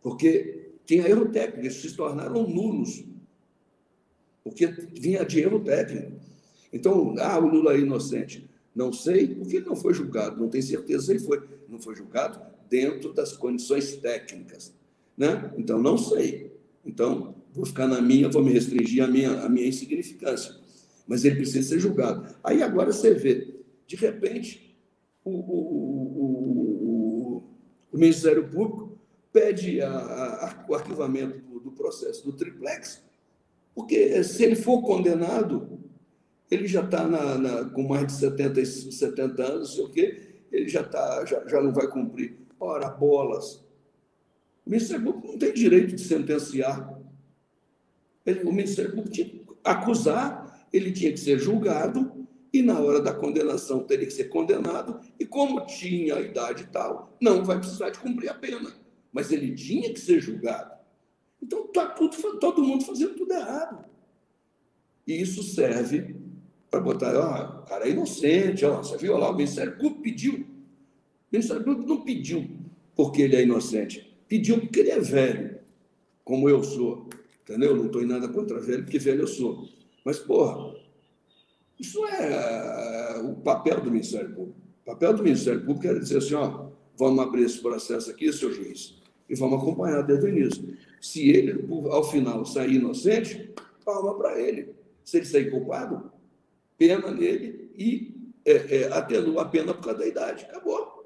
Porque 0.00 0.70
tinha 0.86 1.08
erro 1.08 1.28
técnico, 1.28 1.60
eles 1.60 1.74
se 1.74 1.94
tornaram 1.94 2.48
nulos. 2.48 3.04
Porque 4.42 4.66
vinha 4.66 5.24
de 5.24 5.40
erro 5.40 5.60
técnico. 5.60 6.12
Então, 6.72 7.14
ah, 7.18 7.38
o 7.38 7.46
Lula 7.46 7.74
é 7.74 7.80
inocente. 7.80 8.49
Não 8.74 8.92
sei, 8.92 9.34
porque 9.34 9.56
ele 9.56 9.66
não 9.66 9.76
foi 9.76 9.92
julgado, 9.92 10.40
não 10.40 10.48
tenho 10.48 10.62
certeza 10.62 11.06
se 11.06 11.12
ele 11.12 11.20
foi. 11.20 11.42
Não 11.68 11.80
foi 11.80 11.94
julgado 11.94 12.40
dentro 12.68 13.12
das 13.12 13.36
condições 13.36 13.96
técnicas. 13.96 14.72
Né? 15.16 15.52
Então, 15.56 15.80
não 15.80 15.98
sei. 15.98 16.52
Então, 16.84 17.34
vou 17.52 17.66
ficar 17.66 17.86
na 17.86 18.00
minha, 18.00 18.28
vou 18.28 18.42
me 18.42 18.52
restringir 18.52 19.02
à 19.04 19.06
minha, 19.06 19.42
à 19.42 19.48
minha 19.48 19.66
insignificância. 19.66 20.54
Mas 21.06 21.24
ele 21.24 21.36
precisa 21.36 21.68
ser 21.68 21.80
julgado. 21.80 22.34
Aí 22.42 22.62
agora 22.62 22.92
você 22.92 23.12
vê, 23.12 23.54
de 23.86 23.96
repente, 23.96 24.76
o, 25.24 25.30
o, 25.30 25.60
o, 26.22 27.42
o 27.92 27.98
Ministério 27.98 28.48
Público 28.48 28.98
pede 29.32 29.80
a, 29.80 29.90
a, 29.90 30.64
o 30.68 30.74
arquivamento 30.74 31.38
do, 31.40 31.60
do 31.60 31.72
processo 31.72 32.24
do 32.24 32.32
triplex, 32.32 33.02
porque 33.74 34.22
se 34.24 34.42
ele 34.42 34.56
for 34.56 34.82
condenado, 34.82 35.79
ele 36.50 36.66
já 36.66 36.82
está 36.82 37.08
com 37.72 37.84
mais 37.84 38.06
de 38.06 38.12
70, 38.14 38.64
70 38.64 39.42
anos, 39.42 39.68
não 39.68 39.76
sei 39.76 39.84
o 39.84 39.90
quê, 39.90 40.30
ele 40.50 40.68
já, 40.68 40.82
tá, 40.82 41.24
já, 41.24 41.46
já 41.46 41.62
não 41.62 41.72
vai 41.72 41.86
cumprir. 41.86 42.36
Ora, 42.58 42.88
bolas. 42.88 43.64
O 44.66 44.70
Ministério 44.70 45.04
Público 45.04 45.28
não 45.28 45.38
tem 45.38 45.54
direito 45.54 45.94
de 45.94 46.02
sentenciar. 46.02 46.98
Ele, 48.26 48.42
o 48.42 48.52
Ministério 48.52 48.90
Público 48.90 49.10
tinha 49.10 49.28
que 49.28 49.46
acusar, 49.62 50.66
ele 50.72 50.92
tinha 50.92 51.12
que 51.12 51.20
ser 51.20 51.38
julgado, 51.38 52.26
e 52.52 52.62
na 52.62 52.80
hora 52.80 53.00
da 53.00 53.14
condenação 53.14 53.84
teria 53.84 54.06
que 54.06 54.12
ser 54.12 54.24
condenado, 54.24 55.00
e 55.20 55.24
como 55.24 55.64
tinha 55.66 56.16
a 56.16 56.20
idade 56.20 56.68
tal, 56.72 57.16
não 57.20 57.44
vai 57.44 57.58
precisar 57.58 57.90
de 57.90 58.00
cumprir 58.00 58.28
a 58.28 58.34
pena. 58.34 58.74
Mas 59.12 59.30
ele 59.30 59.54
tinha 59.54 59.92
que 59.92 60.00
ser 60.00 60.20
julgado. 60.20 60.74
Então 61.40 61.64
está 61.64 61.86
todo 62.40 62.62
mundo 62.62 62.84
fazendo 62.84 63.14
tudo 63.14 63.32
errado. 63.32 63.84
E 65.06 65.20
isso 65.20 65.42
serve 65.42 66.16
para 66.70 66.80
botar, 66.80 67.16
ó, 67.16 67.62
o 67.62 67.64
cara 67.64 67.86
é 67.86 67.90
inocente, 67.90 68.64
ó, 68.64 68.78
você 68.78 68.96
viu 68.96 69.16
lá, 69.16 69.30
o 69.30 69.34
Ministério 69.34 69.76
Público 69.76 70.02
pediu. 70.02 70.34
O 70.34 70.46
Ministério 71.32 71.64
Público 71.64 71.88
não 71.88 72.02
pediu 72.02 72.48
porque 72.94 73.22
ele 73.22 73.36
é 73.36 73.42
inocente, 73.42 74.16
pediu 74.28 74.60
porque 74.60 74.80
ele 74.80 74.90
é 74.90 75.00
velho, 75.00 75.58
como 76.24 76.48
eu 76.48 76.62
sou, 76.62 77.08
entendeu? 77.42 77.74
Não 77.74 77.86
estou 77.86 78.02
em 78.02 78.06
nada 78.06 78.28
contra 78.28 78.60
velho, 78.60 78.84
porque 78.84 78.98
velho 78.98 79.22
eu 79.22 79.26
sou. 79.26 79.68
Mas, 80.04 80.18
porra, 80.18 80.76
isso 81.78 82.04
é 82.06 83.18
uh, 83.18 83.30
o 83.30 83.36
papel 83.36 83.80
do 83.80 83.90
Ministério 83.90 84.32
Público. 84.32 84.58
O 84.82 84.84
papel 84.84 85.14
do 85.14 85.22
Ministério 85.22 85.64
Público 85.64 85.86
é 85.86 85.98
dizer 85.98 86.18
assim, 86.18 86.34
ó, 86.34 86.68
vamos 86.96 87.18
abrir 87.20 87.44
esse 87.44 87.58
processo 87.58 88.10
aqui, 88.10 88.32
seu 88.32 88.52
juiz, 88.52 89.00
e 89.28 89.34
vamos 89.34 89.60
acompanhar 89.60 90.02
desde 90.02 90.26
o 90.26 90.28
início. 90.28 90.76
Se 91.00 91.30
ele, 91.30 91.64
ao 91.90 92.04
final, 92.04 92.44
sair 92.44 92.74
inocente, 92.74 93.50
palma 93.84 94.14
para 94.16 94.40
ele. 94.40 94.74
Se 95.04 95.16
ele 95.16 95.26
sair 95.26 95.50
culpado, 95.50 96.12
pena 96.80 97.10
nele 97.10 97.70
e 97.76 98.32
é, 98.46 98.84
é, 98.84 98.92
atenua 98.92 99.42
a 99.42 99.44
pena 99.44 99.74
por 99.74 99.84
causa 99.84 99.98
da 99.98 100.06
idade. 100.06 100.46
Acabou. 100.46 101.04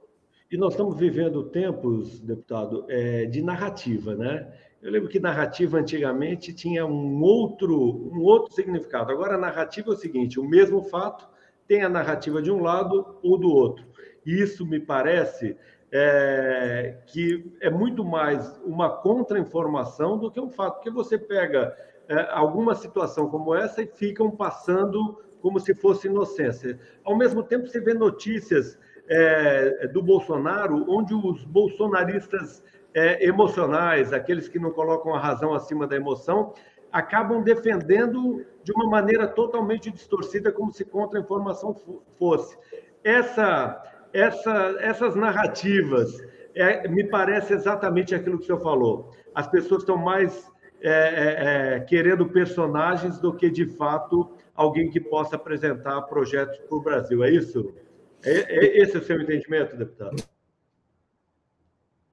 E 0.49 0.57
nós 0.57 0.75
estamos 0.75 0.97
vivendo 0.97 1.43
tempos, 1.51 2.21
deputado, 2.21 2.87
é, 2.89 3.25
de 3.25 3.43
narrativa, 3.43 4.15
né? 4.15 4.55
Eu 4.81 4.93
lembro 4.93 5.09
que 5.09 5.19
narrativa 5.19 5.79
antigamente 5.79 6.53
tinha 6.53 6.87
um 6.87 7.21
outro, 7.21 7.77
um 8.13 8.21
outro 8.21 8.55
significado. 8.55 9.11
Agora 9.11 9.35
a 9.35 9.39
narrativa 9.39 9.91
é 9.91 9.95
o 9.95 9.97
seguinte: 9.97 10.39
o 10.39 10.45
mesmo 10.45 10.85
fato 10.85 11.29
tem 11.67 11.83
a 11.83 11.89
narrativa 11.89 12.41
de 12.41 12.53
um 12.53 12.63
lado 12.63 13.19
ou 13.21 13.37
do 13.37 13.51
outro. 13.51 13.85
E 14.25 14.41
isso 14.41 14.65
me 14.65 14.79
parece 14.79 15.57
é, 15.91 16.99
que 17.07 17.53
é 17.61 17.69
muito 17.69 18.05
mais 18.05 18.61
uma 18.65 18.91
contra-informação 18.91 20.19
do 20.19 20.31
que 20.31 20.39
um 20.39 20.51
fato, 20.51 20.75
porque 20.75 20.91
você 20.91 21.19
pega 21.19 21.75
é, 22.07 22.29
alguma 22.31 22.77
situação 22.77 23.29
como 23.29 23.55
essa 23.55 23.83
e 23.83 23.87
ficam 23.87 24.31
passando 24.31 25.19
como 25.45 25.61
se 25.61 25.75
fosse 25.75 26.07
inocência. 26.07 26.81
Ao 27.05 27.15
mesmo 27.15 27.43
tempo, 27.43 27.67
você 27.67 27.79
vê 27.79 27.93
notícias 27.93 28.79
é, 29.07 29.87
do 29.89 30.03
Bolsonaro, 30.03 30.87
onde 30.89 31.13
os 31.13 31.45
bolsonaristas 31.45 32.65
é, 32.95 33.23
emocionais, 33.27 34.15
aqueles 34.15 34.49
que 34.49 34.59
não 34.59 34.71
colocam 34.71 35.15
a 35.15 35.19
razão 35.19 35.53
acima 35.53 35.87
da 35.87 35.97
emoção, 35.97 36.55
acabam 36.91 37.43
defendendo 37.43 38.43
de 38.63 38.73
uma 38.73 38.89
maneira 38.89 39.29
totalmente 39.29 39.91
distorcida, 39.91 40.51
como 40.51 40.73
se 40.73 40.83
contra-informação 40.83 41.77
fosse. 42.19 42.57
Essa, 43.05 43.83
essa, 44.15 44.77
essas 44.81 45.15
narrativas, 45.15 46.11
é, 46.55 46.89
me 46.89 47.05
parece 47.05 47.53
exatamente 47.53 48.15
aquilo 48.15 48.39
que 48.39 48.45
o 48.45 48.47
senhor 48.47 48.63
falou. 48.63 49.11
As 49.35 49.47
pessoas 49.47 49.83
estão 49.83 49.99
mais 49.99 50.51
é, 50.81 50.91
é, 50.91 51.75
é 51.77 51.81
querendo 51.81 52.31
personagens 52.31 53.19
do 53.19 53.35
que, 53.35 53.51
de 53.51 53.67
fato, 53.67 54.34
alguém 54.55 54.91
que 54.91 55.01
possa 55.01 55.37
apresentar 55.37 56.03
projetos 56.03 56.59
para 56.59 56.77
o 56.77 56.81
Brasil. 56.81 57.25
É 57.25 57.31
isso? 57.31 57.75
É, 58.23 58.33
é, 58.33 58.83
esse 58.83 58.97
é 58.97 58.99
o 59.01 59.05
seu 59.05 59.21
entendimento, 59.21 59.77
deputado? 59.77 60.23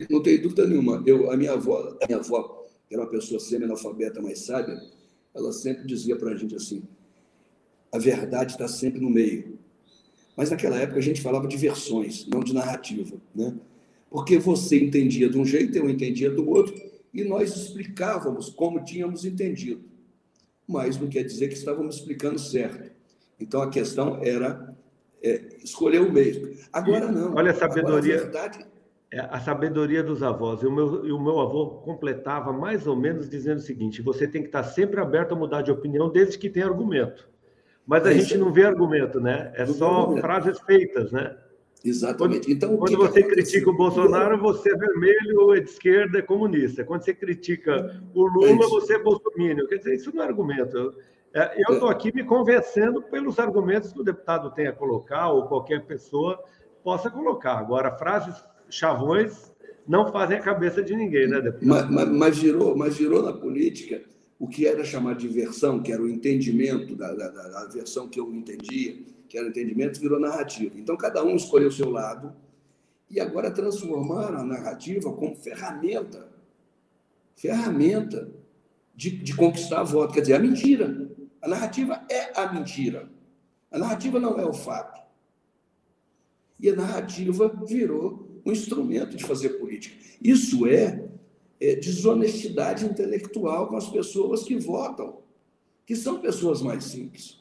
Não 0.09 0.21
tem 0.21 0.41
dúvida 0.41 0.67
nenhuma. 0.67 1.03
Eu, 1.05 1.31
a 1.31 1.37
minha 1.37 1.53
avó, 1.53 1.97
a 2.01 2.07
minha 2.07 2.19
avó, 2.19 2.65
que 2.87 2.95
era 2.95 3.03
uma 3.03 3.09
pessoa 3.09 3.39
semi-analfabeta, 3.39 4.21
mais 4.21 4.39
sábia, 4.39 4.75
ela 5.33 5.51
sempre 5.53 5.85
dizia 5.85 6.15
para 6.15 6.31
a 6.31 6.35
gente 6.35 6.55
assim: 6.55 6.83
a 7.91 7.99
verdade 7.99 8.53
está 8.53 8.67
sempre 8.67 8.99
no 8.99 9.09
meio. 9.09 9.59
Mas 10.35 10.49
naquela 10.49 10.77
época 10.77 10.97
a 10.97 11.03
gente 11.03 11.21
falava 11.21 11.47
de 11.47 11.55
versões, 11.57 12.25
não 12.27 12.39
de 12.39 12.53
narrativa, 12.53 13.15
né? 13.35 13.55
Porque 14.09 14.39
você 14.39 14.83
entendia 14.83 15.29
de 15.29 15.37
um 15.37 15.45
jeito, 15.45 15.77
eu 15.77 15.89
entendia 15.89 16.31
do 16.31 16.49
outro, 16.49 16.73
e 17.13 17.23
nós 17.23 17.55
explicávamos 17.55 18.49
como 18.49 18.83
tínhamos 18.83 19.23
entendido. 19.23 19.90
Mas 20.72 20.97
não 20.97 21.07
quer 21.07 21.24
dizer 21.24 21.47
que 21.49 21.55
estávamos 21.55 21.97
explicando 21.97 22.39
certo. 22.39 22.91
Então 23.39 23.61
a 23.61 23.69
questão 23.69 24.19
era 24.24 24.74
é, 25.22 25.57
escolher 25.63 26.01
o 26.01 26.11
meio. 26.11 26.57
Agora 26.72 27.11
não. 27.11 27.36
Olha 27.36 27.51
a 27.51 27.55
sabedoria. 27.55 28.15
Agora, 28.15 28.39
a 28.39 28.41
verdade 28.41 28.72
é, 29.13 29.19
a 29.19 29.39
sabedoria 29.41 30.01
dos 30.01 30.24
avós. 30.24 30.61
E 30.63 30.65
o, 30.65 30.72
meu, 30.72 31.05
e 31.05 31.11
o 31.11 31.19
meu 31.19 31.41
avô 31.41 31.82
completava 31.84 32.53
mais 32.53 32.88
ou 32.88 32.95
menos 32.95 33.30
dizendo 33.30 33.57
o 33.57 33.61
seguinte: 33.61 34.01
você 34.01 34.26
tem 34.26 34.41
que 34.41 34.47
estar 34.47 34.63
sempre 34.63 35.01
aberto 35.01 35.34
a 35.34 35.36
mudar 35.36 35.61
de 35.61 35.72
opinião, 35.72 36.09
desde 36.09 36.38
que 36.38 36.49
tenha 36.49 36.65
argumento. 36.65 37.30
Mas 37.86 38.05
a 38.05 38.11
é 38.11 38.13
gente 38.17 38.38
não 38.38 38.53
vê 38.53 38.63
argumento, 38.63 39.19
né? 39.19 39.51
É 39.55 39.65
só 39.65 40.15
frases 40.17 40.59
feitas, 40.61 41.11
né? 41.11 41.36
Exatamente. 41.84 42.45
Quando, 42.45 42.51
então, 42.51 42.77
quando 42.77 42.97
você 42.97 43.23
critica 43.23 43.69
o 43.69 43.75
Bolsonaro, 43.75 44.38
você 44.39 44.71
é 44.71 44.77
vermelho, 44.77 45.53
é 45.55 45.59
de 45.59 45.69
esquerda, 45.69 46.19
é 46.19 46.21
comunista. 46.21 46.84
Quando 46.84 47.03
você 47.03 47.13
critica 47.13 48.01
o 48.13 48.27
Lula, 48.27 48.65
é 48.65 48.67
você 48.69 48.95
é 48.95 48.99
bolsominion. 48.99 49.65
Quer 49.67 49.77
dizer, 49.77 49.95
isso 49.95 50.15
não 50.15 50.23
é 50.23 50.27
argumento. 50.27 50.77
Eu 51.34 51.73
estou 51.73 51.89
é, 51.89 51.91
aqui 51.91 52.13
me 52.13 52.23
convencendo 52.23 53.01
pelos 53.01 53.39
argumentos 53.39 53.91
que 53.93 53.99
o 53.99 54.03
deputado 54.03 54.51
tenha 54.51 54.69
a 54.69 54.73
colocar, 54.73 55.29
ou 55.29 55.47
qualquer 55.47 55.86
pessoa 55.86 56.39
possa 56.84 57.09
colocar. 57.09 57.57
Agora, 57.57 57.91
frases 57.97 58.43
chavões 58.69 59.51
não 59.88 60.11
fazem 60.11 60.38
a 60.38 60.41
cabeça 60.41 60.84
de 60.84 60.95
ninguém, 60.95 61.27
né, 61.27 61.41
deputado? 61.41 61.67
Mas, 61.67 61.89
mas, 61.89 62.09
mas, 62.09 62.38
virou, 62.38 62.77
mas 62.77 62.97
virou 62.97 63.23
na 63.23 63.34
política 63.34 64.01
o 64.38 64.47
que 64.47 64.67
era 64.67 64.84
chamado 64.84 65.19
de 65.19 65.27
versão, 65.27 65.82
que 65.82 65.91
era 65.91 66.01
o 66.01 66.09
entendimento 66.09 66.95
da, 66.95 67.13
da, 67.13 67.29
da 67.29 67.65
versão 67.67 68.09
que 68.09 68.19
eu 68.19 68.34
entendia, 68.34 68.97
que 69.32 69.38
era 69.38 69.47
entendimento, 69.47 69.97
virou 69.97 70.19
narrativa. 70.19 70.77
Então, 70.77 70.97
cada 70.97 71.23
um 71.23 71.38
escolheu 71.38 71.69
o 71.69 71.71
seu 71.71 71.89
lado 71.89 72.36
e 73.09 73.17
agora 73.17 73.49
transformaram 73.49 74.39
a 74.39 74.43
narrativa 74.43 75.13
como 75.13 75.34
ferramenta 75.36 76.29
ferramenta 77.34 78.29
de, 78.93 79.09
de 79.09 79.34
conquistar 79.36 79.84
voto. 79.84 80.13
Quer 80.13 80.21
dizer, 80.21 80.34
a 80.34 80.39
mentira. 80.39 81.09
A 81.41 81.47
narrativa 81.47 82.05
é 82.09 82.39
a 82.39 82.53
mentira. 82.53 83.09
A 83.71 83.79
narrativa 83.79 84.19
não 84.19 84.38
é 84.38 84.45
o 84.45 84.53
fato. 84.53 85.01
E 86.59 86.69
a 86.69 86.75
narrativa 86.75 87.47
virou 87.65 88.41
um 88.45 88.51
instrumento 88.51 89.15
de 89.15 89.23
fazer 89.23 89.51
política. 89.51 89.95
Isso 90.21 90.67
é, 90.67 91.09
é 91.59 91.75
desonestidade 91.75 92.86
intelectual 92.86 93.67
com 93.69 93.77
as 93.77 93.89
pessoas 93.89 94.43
que 94.43 94.59
votam, 94.59 95.21
que 95.86 95.95
são 95.95 96.19
pessoas 96.19 96.61
mais 96.61 96.84
simples, 96.84 97.39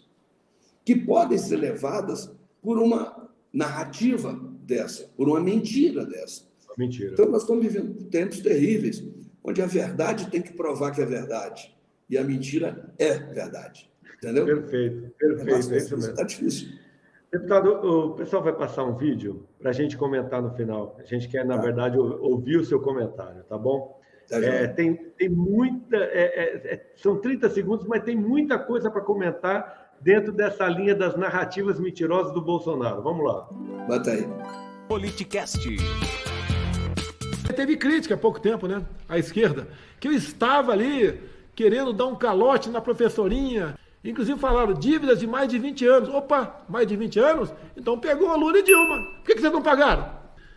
que 0.85 0.97
podem 0.97 1.39
ser 1.39 1.57
levadas 1.57 2.31
por 2.63 2.79
uma 2.79 3.29
narrativa 3.53 4.39
dessa, 4.63 5.09
por 5.17 5.29
uma 5.29 5.41
mentira 5.41 6.05
dessa. 6.07 6.45
Mentira. 6.79 7.13
Então, 7.13 7.29
nós 7.29 7.43
estamos 7.43 7.65
vivendo 7.65 8.05
tempos 8.05 8.41
terríveis, 8.41 9.05
onde 9.43 9.61
a 9.61 9.67
verdade 9.67 10.31
tem 10.31 10.41
que 10.41 10.53
provar 10.53 10.93
que 10.93 11.03
é 11.03 11.07
verdade, 11.07 11.75
e 12.09 12.17
a 12.17 12.25
mentira 12.25 12.93
é 12.99 13.19
verdade. 13.19 13.91
Entendeu? 14.17 14.45
Perfeito, 14.45 15.13
perfeito. 15.19 15.55
É 15.55 15.59
isso 15.59 15.71
mesmo. 15.71 15.99
Está 15.99 16.23
difícil. 16.23 16.69
Deputado, 17.33 17.71
o 17.71 18.15
pessoal 18.15 18.43
vai 18.43 18.53
passar 18.53 18.85
um 18.85 18.97
vídeo 18.97 19.47
para 19.59 19.71
a 19.71 19.73
gente 19.73 19.97
comentar 19.97 20.43
no 20.43 20.51
final. 20.55 20.97
A 20.99 21.05
gente 21.05 21.29
quer, 21.29 21.45
na 21.45 21.57
tá. 21.57 21.63
verdade, 21.63 21.97
ouvir 21.97 22.57
o 22.57 22.65
seu 22.65 22.81
comentário, 22.81 23.45
tá 23.45 23.57
bom? 23.57 24.01
Tá 24.29 24.39
é, 24.45 24.67
tem, 24.67 24.95
tem 24.95 25.29
muita. 25.29 25.97
É, 25.97 26.23
é, 26.23 26.75
é 26.75 26.87
são 26.97 27.21
30 27.21 27.49
segundos, 27.51 27.87
mas 27.87 28.03
tem 28.03 28.17
muita 28.17 28.59
coisa 28.59 28.91
para 28.91 29.01
comentar 29.01 29.90
dentro 30.01 30.33
dessa 30.33 30.67
linha 30.67 30.95
das 30.95 31.17
narrativas 31.17 31.79
mentirosas 31.79 32.33
do 32.33 32.41
Bolsonaro. 32.41 33.03
Vamos 33.03 33.25
lá. 33.25 33.49
Bota 33.87 34.11
aí. 34.11 34.29
Politicast. 34.89 35.59
Teve 37.55 37.77
crítica 37.77 38.15
há 38.15 38.19
pouco 38.19 38.41
tempo, 38.41 38.67
né? 38.67 38.85
À 39.09 39.19
esquerda, 39.19 39.69
que 39.99 40.09
eu 40.09 40.13
estava 40.13 40.73
ali 40.73 41.21
querendo 41.55 41.93
dar 41.93 42.07
um 42.07 42.17
calote 42.17 42.71
na 42.71 42.81
professorinha 42.81 43.77
Inclusive 44.03 44.39
falaram 44.39 44.73
dívidas 44.73 45.21
de 45.21 45.27
mais 45.27 45.49
de 45.49 45.59
20 45.59 45.87
anos. 45.87 46.09
Opa, 46.09 46.65
mais 46.69 46.87
de 46.87 46.97
20 46.97 47.19
anos? 47.19 47.53
Então 47.77 47.99
pegou 47.99 48.31
a 48.31 48.37
Lula 48.37 48.59
e 48.59 48.63
Dilma. 48.63 48.97
Por 49.17 49.25
que, 49.25 49.35
que 49.35 49.41
vocês 49.41 49.53
não 49.53 49.63
pagaram? 49.63 50.11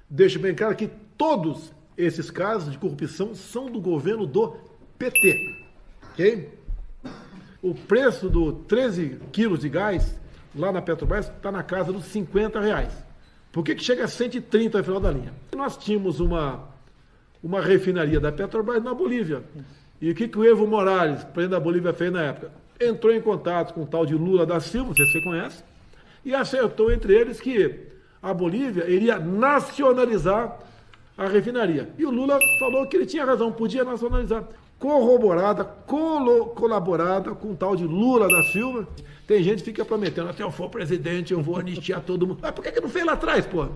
Deixo 0.09 0.39
bem 0.39 0.55
claro 0.55 0.75
que 0.75 0.89
todos 1.17 1.73
esses 1.97 2.31
casos 2.31 2.71
de 2.71 2.77
corrupção 2.77 3.35
são 3.35 3.65
do 3.69 3.81
governo 3.81 4.25
do 4.25 4.55
PT. 4.97 5.65
Ok? 6.11 6.49
O 7.63 7.73
preço 7.73 8.29
do 8.29 8.53
13 8.53 9.19
quilos 9.31 9.61
de 9.61 9.69
gás 9.69 10.19
lá 10.55 10.71
na 10.71 10.83
Petrobras 10.83 11.27
está 11.29 11.51
na 11.51 11.63
casa 11.63 11.91
dos 11.91 12.05
50 12.05 12.59
reais. 12.59 12.93
Por 13.51 13.63
que, 13.63 13.73
que 13.73 13.83
chega 13.83 14.03
a 14.03 14.07
130 14.07 14.77
no 14.77 14.83
final 14.83 14.99
da 14.99 15.09
linha? 15.09 15.33
Nós 15.55 15.75
tínhamos 15.77 16.19
uma, 16.19 16.69
uma 17.41 17.59
refinaria 17.61 18.19
da 18.19 18.31
Petrobras 18.31 18.83
na 18.83 18.93
Bolívia. 18.93 19.43
E 19.99 20.11
o 20.11 20.15
que, 20.15 20.27
que 20.27 20.37
o 20.37 20.43
Evo 20.43 20.67
Morales, 20.67 21.23
presidente 21.23 21.51
da 21.51 21.59
Bolívia, 21.59 21.93
fez 21.93 22.11
na 22.11 22.21
época? 22.21 22.51
entrou 22.79 23.13
em 23.13 23.21
contato 23.21 23.73
com 23.73 23.83
o 23.83 23.85
tal 23.85 24.05
de 24.05 24.15
Lula 24.15 24.45
da 24.45 24.59
Silva, 24.59 24.93
sei 24.93 25.05
se 25.05 25.13
você 25.13 25.21
conhece, 25.21 25.63
e 26.25 26.33
acertou 26.33 26.91
entre 26.91 27.13
eles 27.13 27.39
que 27.39 27.87
a 28.21 28.33
Bolívia 28.33 28.89
iria 28.89 29.19
nacionalizar 29.19 30.59
a 31.17 31.27
refinaria. 31.27 31.89
E 31.97 32.05
o 32.05 32.11
Lula 32.11 32.39
falou 32.59 32.87
que 32.87 32.95
ele 32.95 33.05
tinha 33.05 33.25
razão, 33.25 33.51
podia 33.51 33.83
nacionalizar. 33.83 34.43
Corroborada, 34.79 35.63
colo, 35.63 36.47
colaborada 36.47 37.33
com 37.33 37.51
o 37.51 37.55
tal 37.55 37.75
de 37.75 37.85
Lula 37.85 38.27
da 38.27 38.43
Silva. 38.43 38.87
Tem 39.25 39.41
gente 39.41 39.59
que 39.59 39.65
fica 39.65 39.85
prometendo, 39.85 40.29
até 40.29 40.43
eu 40.43 40.51
for 40.51 40.69
presidente, 40.69 41.31
eu 41.31 41.41
vou 41.41 41.57
anistiar 41.57 42.01
todo 42.01 42.27
mundo. 42.27 42.39
Mas 42.41 42.51
por 42.51 42.63
que, 42.63 42.71
que 42.71 42.81
não 42.81 42.89
fez 42.89 43.05
lá 43.05 43.13
atrás, 43.13 43.45
pô? 43.45 43.67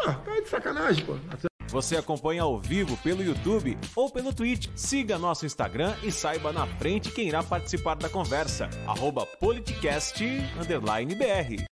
Ah, 0.00 0.14
tá 0.14 0.40
de 0.40 0.48
sacanagem, 0.48 1.04
pô. 1.04 1.14
Você 1.68 1.96
acompanha 1.96 2.42
ao 2.42 2.58
vivo 2.58 2.96
pelo 2.98 3.22
YouTube 3.22 3.76
ou 3.94 4.10
pelo 4.10 4.32
Twitch. 4.32 4.68
Siga 4.74 5.18
nosso 5.18 5.44
Instagram 5.44 5.94
e 6.02 6.12
saiba 6.12 6.52
na 6.52 6.66
frente 6.66 7.12
quem 7.12 7.28
irá 7.28 7.42
participar 7.42 7.96
da 7.96 8.08
conversa. 8.08 8.68
Arroba 8.86 9.26
politicast_br. 9.40 11.64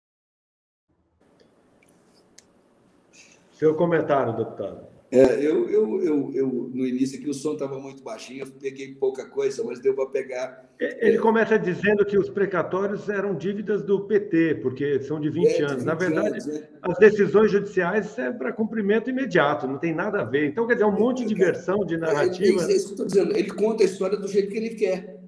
Seu 3.53 3.75
comentário, 3.77 4.37
deputado. 4.37 4.92
É, 5.13 5.35
eu, 5.45 5.69
eu, 5.69 6.03
eu, 6.03 6.31
eu, 6.33 6.47
no 6.73 6.87
início 6.87 7.19
aqui 7.19 7.29
o 7.29 7.35
som 7.35 7.53
estava 7.53 7.79
muito 7.79 8.03
baixinho, 8.03 8.45
eu 8.45 8.51
peguei 8.51 8.95
pouca 8.95 9.27
coisa, 9.27 9.63
mas 9.63 9.79
deu 9.79 9.95
para 9.95 10.07
pegar. 10.07 10.65
É, 10.81 11.07
ele 11.07 11.19
começa 11.19 11.59
dizendo 11.59 12.03
que 12.07 12.17
os 12.17 12.31
precatórios 12.31 13.07
eram 13.11 13.35
dívidas 13.35 13.83
do 13.83 14.07
PT, 14.07 14.61
porque 14.63 15.03
são 15.03 15.21
de 15.21 15.29
20 15.29 15.45
é, 15.45 15.59
anos. 15.65 15.71
De 15.71 15.77
20 15.81 15.85
Na 15.85 15.95
verdade, 15.95 16.29
anos, 16.29 16.49
é. 16.49 16.71
as 16.81 16.97
decisões 16.97 17.53
judiciais 17.53 18.19
é 18.19 18.33
para 18.33 18.55
cumprimento 18.55 19.11
imediato, 19.11 19.69
não 19.69 19.77
tem 19.77 19.95
nada 19.95 20.23
a 20.23 20.25
ver. 20.25 20.47
Então, 20.47 20.67
quer 20.67 20.75
dizer, 20.75 20.87
um 20.87 20.99
monte 20.99 21.27
de 21.27 21.35
versão, 21.35 21.85
de 21.85 21.99
narrativa. 21.99 22.63
É, 22.63 22.73
é, 22.73 22.77
isso 22.77 22.95
que 22.95 23.03
eu 23.03 23.05
estou 23.05 23.07
dizendo. 23.07 23.37
Ele 23.37 23.51
conta 23.51 23.83
a 23.83 23.87
história 23.87 24.17
do 24.17 24.27
jeito 24.27 24.51
que 24.51 24.57
ele 24.57 24.71
quer. 24.71 25.21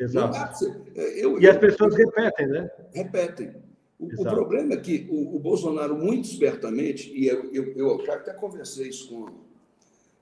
Exato. 0.00 0.74
Eu, 0.94 1.38
e 1.38 1.46
as 1.46 1.58
pessoas 1.58 1.94
repetem, 1.94 2.46
né? 2.46 2.70
Repetem. 2.94 3.67
O, 3.98 4.06
o, 4.06 4.24
problema 4.24 4.74
é 4.74 4.76
que 4.76 5.08
o, 5.10 5.36
o, 5.36 5.40
Bolsonaro, 5.40 5.96
muito 5.96 6.28
espertamente, 6.28 7.12
e 7.12 7.26
eu, 7.26 7.52
eu, 7.52 7.64
eu 7.74 8.04
já 8.06 8.14
até 8.14 8.32
conversei 8.32 8.88
isso 8.88 9.08
com, 9.08 9.26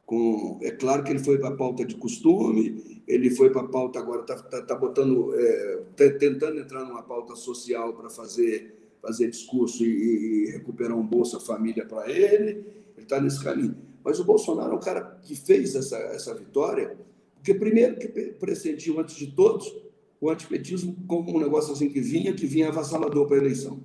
com. 0.07 0.59
É 0.63 0.71
claro 0.71 1.05
que 1.05 1.11
ele 1.11 1.19
foi 1.19 1.39
para 1.39 1.51
a 1.51 1.57
pauta 1.57 1.85
de 1.85 1.95
costume, 1.95 3.03
ele 3.07 3.29
foi 3.29 3.51
para 3.51 3.61
a 3.61 3.69
pauta 3.69 3.99
agora, 3.99 4.23
está 4.23 4.37
tá, 4.37 4.63
tá 4.63 4.75
botando. 4.75 5.35
É, 5.39 5.83
tá 5.95 6.11
tentando 6.19 6.59
entrar 6.59 6.87
numa 6.87 7.03
pauta 7.03 7.37
social 7.37 7.93
para 7.93 8.09
fazer, 8.09 8.75
fazer 9.03 9.29
discurso 9.29 9.85
e, 9.85 10.47
e, 10.47 10.51
recuperar 10.53 10.97
um 10.97 11.07
Bolsa 11.07 11.39
Família 11.39 11.85
para 11.85 12.11
ele. 12.11 12.65
Ele 12.97 13.03
está 13.03 13.21
nesse 13.21 13.45
caminho. 13.45 13.77
Mas 14.03 14.19
o 14.19 14.25
Bolsonaro 14.25 14.73
é 14.73 14.77
um 14.77 14.81
cara 14.81 15.19
que 15.23 15.37
fez 15.37 15.75
essa, 15.75 15.99
essa 15.99 16.33
vitória, 16.33 16.97
porque, 17.35 17.53
primeiro, 17.53 17.97
que 17.99 18.09
pressentiu 18.09 18.99
antes 18.99 19.17
de 19.17 19.27
todos 19.27 19.86
o 20.21 20.31
antipetismo 20.31 20.97
como 21.07 21.37
um 21.37 21.41
negócio 21.41 21.73
assim 21.73 21.89
que 21.89 22.01
vinha, 22.01 22.33
que 22.33 22.47
vinha 22.47 22.69
avassalador 22.69 23.27
para 23.27 23.37
a 23.37 23.41
eleição. 23.41 23.81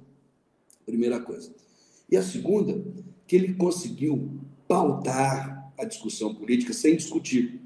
Primeira 0.86 1.20
coisa. 1.20 1.54
E 2.10 2.18
a 2.18 2.22
segunda, 2.22 2.84
que 3.28 3.36
ele 3.36 3.54
conseguiu 3.54 4.30
pautar 4.68 5.72
a 5.78 5.86
discussão 5.86 6.34
política 6.36 6.74
sem 6.74 6.96
discutir. 6.96 7.60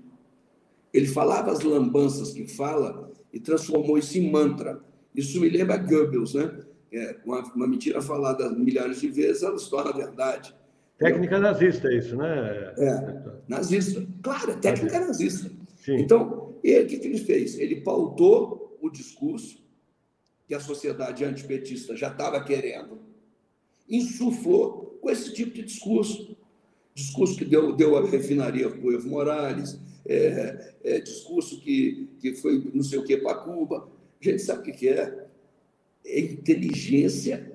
Ele 0.93 1.07
falava 1.07 1.51
as 1.51 1.61
lambanças 1.61 2.32
que 2.32 2.47
fala 2.47 3.11
e 3.34 3.39
transformou 3.39 3.97
isso 3.97 4.18
em 4.18 4.32
mantra. 4.32 4.82
Isso 5.13 5.39
me 5.39 5.49
lembra 5.49 5.78
Goebbels, 5.78 6.34
né? 6.34 6.59
É, 6.91 7.18
uma, 7.26 7.41
uma, 7.53 7.68
mentira 7.68 8.01
falada 8.01 8.49
milhares 8.49 9.01
de 9.01 9.09
vezes, 9.09 9.43
ela 9.43 9.57
se 9.57 9.70
torna 9.70 9.91
verdade. 9.91 10.55
Técnica 10.97 11.39
nazista, 11.39 11.93
isso, 11.93 12.16
né? 12.16 12.74
É, 12.78 13.22
nazista. 13.47 14.05
Claro, 14.22 14.51
é 14.51 14.55
técnica 14.55 14.99
nazista. 14.99 15.51
Sim. 15.78 15.97
Então, 15.97 16.55
ele, 16.70 16.86
o 16.86 16.88
que, 16.88 16.99
que 16.99 17.07
ele 17.07 17.18
fez? 17.18 17.59
Ele 17.59 17.82
pautou 17.82 18.78
o 18.82 18.89
discurso 18.89 19.63
que 20.47 20.53
a 20.53 20.59
sociedade 20.59 21.24
antipetista 21.24 21.95
já 21.95 22.09
estava 22.09 22.43
querendo, 22.43 22.99
insuflou 23.89 24.97
com 25.01 25.09
esse 25.09 25.34
tipo 25.34 25.53
de 25.53 25.63
discurso. 25.63 26.36
Discurso 26.93 27.38
que 27.38 27.45
deu, 27.45 27.76
deu 27.76 27.97
a 27.97 28.09
refinaria 28.09 28.70
para 28.70 28.80
o 28.80 28.93
Evo 28.93 29.09
Morales, 29.09 29.78
é, 30.07 30.74
é, 30.84 30.99
discurso 30.99 31.59
que, 31.61 32.07
que 32.20 32.36
foi 32.36 32.72
não 32.74 32.84
sei 32.84 32.99
o 32.99 33.03
que 33.03 33.18
para 33.18 33.36
Cuba. 33.36 33.89
A 34.22 34.24
gente 34.24 34.41
sabe 34.41 34.70
o 34.70 34.74
que 34.74 34.88
é? 34.88 35.28
É 36.05 36.20
inteligência 36.20 37.51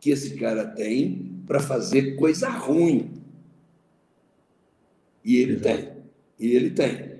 que 0.00 0.10
esse 0.10 0.34
cara 0.34 0.66
tem 0.66 1.32
para 1.46 1.60
fazer 1.60 2.16
coisa 2.16 2.48
ruim. 2.48 3.10
E 5.24 5.36
ele 5.36 5.60
tem. 5.60 5.92
E 6.38 6.50
ele 6.54 6.70
tem. 6.70 7.11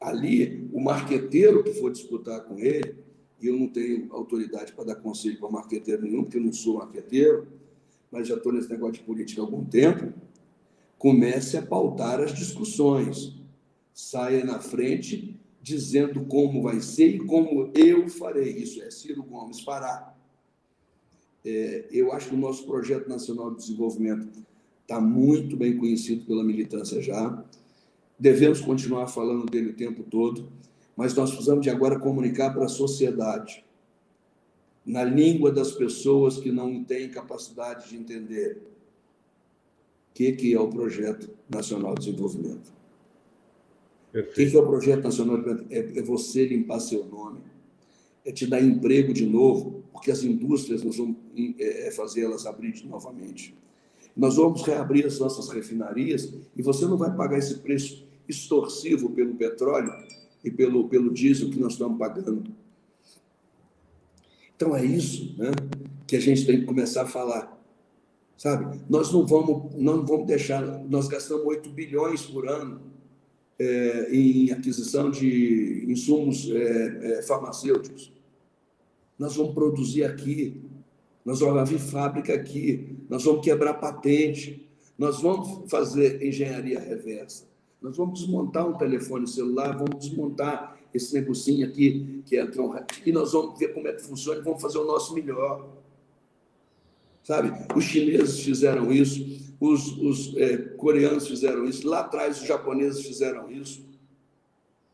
Ali, 0.00 0.68
o 0.72 0.80
marqueteiro 0.80 1.62
que 1.62 1.74
for 1.74 1.90
disputar 1.90 2.44
com 2.44 2.58
ele, 2.58 2.96
e 3.40 3.46
eu 3.46 3.56
não 3.56 3.68
tenho 3.68 4.08
autoridade 4.10 4.72
para 4.72 4.84
dar 4.84 4.96
conselho 4.96 5.38
para 5.38 5.50
marqueteiro 5.50 6.02
nenhum, 6.02 6.22
porque 6.22 6.38
eu 6.38 6.42
não 6.42 6.52
sou 6.52 6.78
marqueteiro, 6.78 7.46
mas 8.10 8.28
já 8.28 8.34
estou 8.34 8.52
nesse 8.52 8.70
negócio 8.70 8.94
de 8.94 9.00
política 9.00 9.42
há 9.42 9.44
algum 9.44 9.64
tempo, 9.64 10.12
comece 10.98 11.56
a 11.56 11.62
pautar 11.62 12.20
as 12.20 12.34
discussões 12.34 13.36
saia 13.96 14.44
na 14.44 14.60
frente 14.60 15.40
dizendo 15.62 16.24
como 16.26 16.62
vai 16.62 16.80
ser 16.80 17.16
e 17.16 17.18
como 17.18 17.72
eu 17.74 18.08
farei. 18.08 18.52
Isso 18.58 18.82
é 18.82 18.90
Ciro 18.90 19.22
Gomes 19.22 19.60
fará. 19.60 20.14
É, 21.44 21.86
eu 21.90 22.12
acho 22.12 22.28
que 22.28 22.34
o 22.34 22.38
nosso 22.38 22.66
projeto 22.66 23.08
nacional 23.08 23.50
de 23.50 23.56
desenvolvimento 23.56 24.28
está 24.82 25.00
muito 25.00 25.56
bem 25.56 25.76
conhecido 25.76 26.26
pela 26.26 26.44
militância 26.44 27.00
já. 27.00 27.42
Devemos 28.18 28.60
continuar 28.60 29.06
falando 29.08 29.46
dele 29.46 29.70
o 29.70 29.74
tempo 29.74 30.02
todo, 30.02 30.50
mas 30.96 31.14
nós 31.14 31.30
precisamos 31.30 31.62
de 31.62 31.70
agora 31.70 31.98
comunicar 31.98 32.52
para 32.52 32.64
a 32.64 32.68
sociedade, 32.68 33.64
na 34.84 35.04
língua 35.04 35.52
das 35.52 35.72
pessoas 35.72 36.38
que 36.38 36.50
não 36.50 36.82
têm 36.82 37.10
capacidade 37.10 37.90
de 37.90 37.96
entender 37.96 38.62
o 40.10 40.14
que, 40.14 40.32
que 40.32 40.54
é 40.54 40.60
o 40.60 40.68
projeto 40.68 41.28
nacional 41.50 41.94
de 41.94 42.06
desenvolvimento. 42.06 42.72
O 44.14 44.22
que 44.22 44.56
é 44.56 44.58
o 44.58 44.66
projeto 44.66 45.02
nacional? 45.02 45.42
É, 45.68 45.98
é 45.98 46.02
você 46.02 46.46
limpar 46.46 46.80
seu 46.80 47.04
nome, 47.04 47.40
é 48.24 48.32
te 48.32 48.46
dar 48.46 48.62
emprego 48.62 49.12
de 49.12 49.26
novo, 49.26 49.82
porque 49.92 50.10
as 50.10 50.22
indústrias 50.22 50.82
nós 50.82 50.96
vamos 50.96 51.16
é, 51.58 51.88
é 51.88 51.90
fazer 51.90 52.22
elas 52.22 52.46
abrir 52.46 52.82
novamente. 52.86 53.54
Nós 54.16 54.36
vamos 54.36 54.62
reabrir 54.62 55.04
as 55.04 55.18
nossas 55.18 55.50
refinarias 55.50 56.32
e 56.56 56.62
você 56.62 56.86
não 56.86 56.96
vai 56.96 57.14
pagar 57.14 57.38
esse 57.38 57.58
preço 57.58 58.05
extorsivo 58.28 59.10
pelo 59.10 59.34
petróleo 59.34 59.92
e 60.44 60.50
pelo, 60.50 60.88
pelo 60.88 61.12
diesel 61.12 61.50
que 61.50 61.58
nós 61.58 61.72
estamos 61.72 61.98
pagando. 61.98 62.44
Então 64.54 64.74
é 64.74 64.84
isso 64.84 65.34
né, 65.36 65.50
que 66.06 66.16
a 66.16 66.20
gente 66.20 66.46
tem 66.46 66.60
que 66.60 66.66
começar 66.66 67.02
a 67.02 67.06
falar. 67.06 67.56
Sabe? 68.36 68.80
Nós 68.88 69.12
não 69.12 69.26
vamos, 69.26 69.74
não 69.74 70.04
vamos 70.04 70.26
deixar, 70.26 70.62
nós 70.84 71.08
gastamos 71.08 71.44
8 71.46 71.70
bilhões 71.70 72.22
por 72.22 72.48
ano 72.48 72.80
é, 73.58 74.08
em 74.14 74.50
aquisição 74.50 75.10
de 75.10 75.84
insumos 75.88 76.50
é, 76.50 77.18
é, 77.18 77.22
farmacêuticos. 77.22 78.12
Nós 79.18 79.34
vamos 79.34 79.54
produzir 79.54 80.04
aqui, 80.04 80.60
nós 81.24 81.40
vamos 81.40 81.58
abrir 81.58 81.78
fábrica 81.78 82.34
aqui, 82.34 82.96
nós 83.08 83.24
vamos 83.24 83.42
quebrar 83.42 83.74
patente, 83.74 84.68
nós 84.98 85.20
vamos 85.20 85.70
fazer 85.70 86.22
engenharia 86.22 86.78
reversa, 86.78 87.44
nós 87.80 87.96
vamos 87.96 88.20
desmontar 88.20 88.66
um 88.66 88.76
telefone 88.76 89.26
celular, 89.26 89.76
vamos 89.76 90.06
desmontar 90.06 90.78
esse 90.92 91.14
negocinho 91.14 91.66
aqui, 91.66 92.22
que 92.24 92.36
é 92.36 92.48
e 93.04 93.12
nós 93.12 93.32
vamos 93.32 93.58
ver 93.58 93.74
como 93.74 93.86
é 93.88 93.92
que 93.92 94.02
funciona 94.02 94.40
e 94.40 94.42
vamos 94.42 94.62
fazer 94.62 94.78
o 94.78 94.84
nosso 94.84 95.14
melhor. 95.14 95.68
Sabe? 97.22 97.52
Os 97.74 97.84
chineses 97.84 98.40
fizeram 98.40 98.90
isso, 98.90 99.54
os, 99.60 99.96
os 99.98 100.36
é, 100.36 100.56
coreanos 100.56 101.26
fizeram 101.26 101.64
isso, 101.64 101.86
lá 101.86 102.00
atrás 102.00 102.40
os 102.40 102.46
japoneses 102.46 103.04
fizeram 103.04 103.50
isso. 103.50 103.84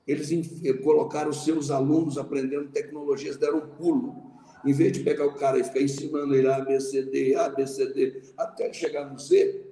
Eles 0.07 0.31
eh, 0.65 0.73
colocaram 0.75 1.31
os 1.31 1.45
seus 1.45 1.71
alunos 1.71 2.19
aprendendo 2.19 2.69
tecnologias, 2.71 3.37
deram 3.37 3.59
um 3.59 3.69
pulo. 3.69 4.33
Em 4.65 4.73
vez 4.73 4.93
de 4.93 5.01
pegar 5.01 5.27
o 5.27 5.35
cara 5.35 5.59
e 5.59 5.65
ficar 5.65 5.81
ensinando 5.81 6.35
ele 6.35 6.49
A, 6.49 6.61
B, 6.61 6.81
C, 6.81 7.03
D, 7.03 7.35
A, 7.35 7.49
B, 7.49 7.67
C, 7.67 7.87
D, 7.93 8.21
até 8.37 8.73
chegar 8.73 9.11
no 9.11 9.19
Z, 9.19 9.72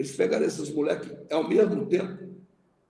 eles 0.00 0.12
pegaram 0.12 0.46
esses 0.46 0.70
moleques 0.70 1.12
ao 1.30 1.46
mesmo 1.46 1.84
tempo 1.84 2.30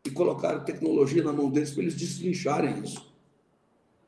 e 0.05 0.11
colocaram 0.11 0.65
tecnologia 0.65 1.25
na 1.25 1.33
mão 1.33 1.51
deles 1.51 1.73
para 1.73 1.83
eles 1.83 1.97
destrincharem 1.97 2.85
isso. 2.85 3.13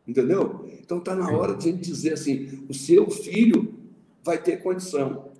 Entendeu? 0.07 0.69
Então 0.81 0.99
está 0.99 1.13
na 1.13 1.29
hora 1.31 1.57
de 1.57 1.69
a 1.69 1.73
gente 1.73 1.83
dizer 1.83 2.13
assim: 2.13 2.65
o 2.69 2.73
seu 2.73 3.11
filho 3.11 3.75
vai 4.23 4.41
ter 4.41 4.63
condição. 4.63 5.33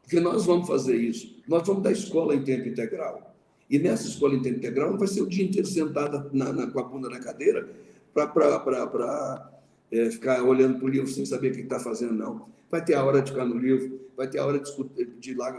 Porque 0.00 0.20
nós 0.20 0.46
vamos 0.46 0.68
fazer 0.68 0.96
isso. 0.96 1.42
Nós 1.48 1.66
vamos 1.66 1.82
dar 1.82 1.90
escola 1.90 2.36
em 2.36 2.44
tempo 2.44 2.68
integral. 2.68 3.34
E 3.68 3.80
nessa 3.80 4.06
escola 4.06 4.34
em 4.34 4.42
tempo 4.42 4.58
integral 4.58 4.92
não 4.92 4.98
vai 4.98 5.08
ser 5.08 5.22
o 5.22 5.26
dia 5.26 5.44
inteiro 5.44 5.66
sentada 5.66 6.30
na, 6.32 6.52
na, 6.52 6.70
com 6.70 6.78
a 6.78 6.84
bunda 6.84 7.10
na 7.10 7.18
cadeira 7.18 7.68
para 8.14 9.50
é, 9.90 10.08
ficar 10.08 10.40
olhando 10.44 10.78
para 10.78 10.86
o 10.86 10.88
livro 10.88 11.08
sem 11.08 11.26
saber 11.26 11.50
o 11.50 11.54
que 11.54 11.62
está 11.62 11.80
fazendo, 11.80 12.14
não. 12.14 12.48
Vai 12.70 12.84
ter 12.84 12.94
a 12.94 13.04
hora 13.04 13.20
de 13.20 13.32
ficar 13.32 13.44
no 13.44 13.58
livro, 13.58 14.00
vai 14.16 14.28
ter 14.28 14.38
a 14.38 14.46
hora 14.46 14.60
de, 14.60 15.04
de 15.18 15.34
lá 15.34 15.50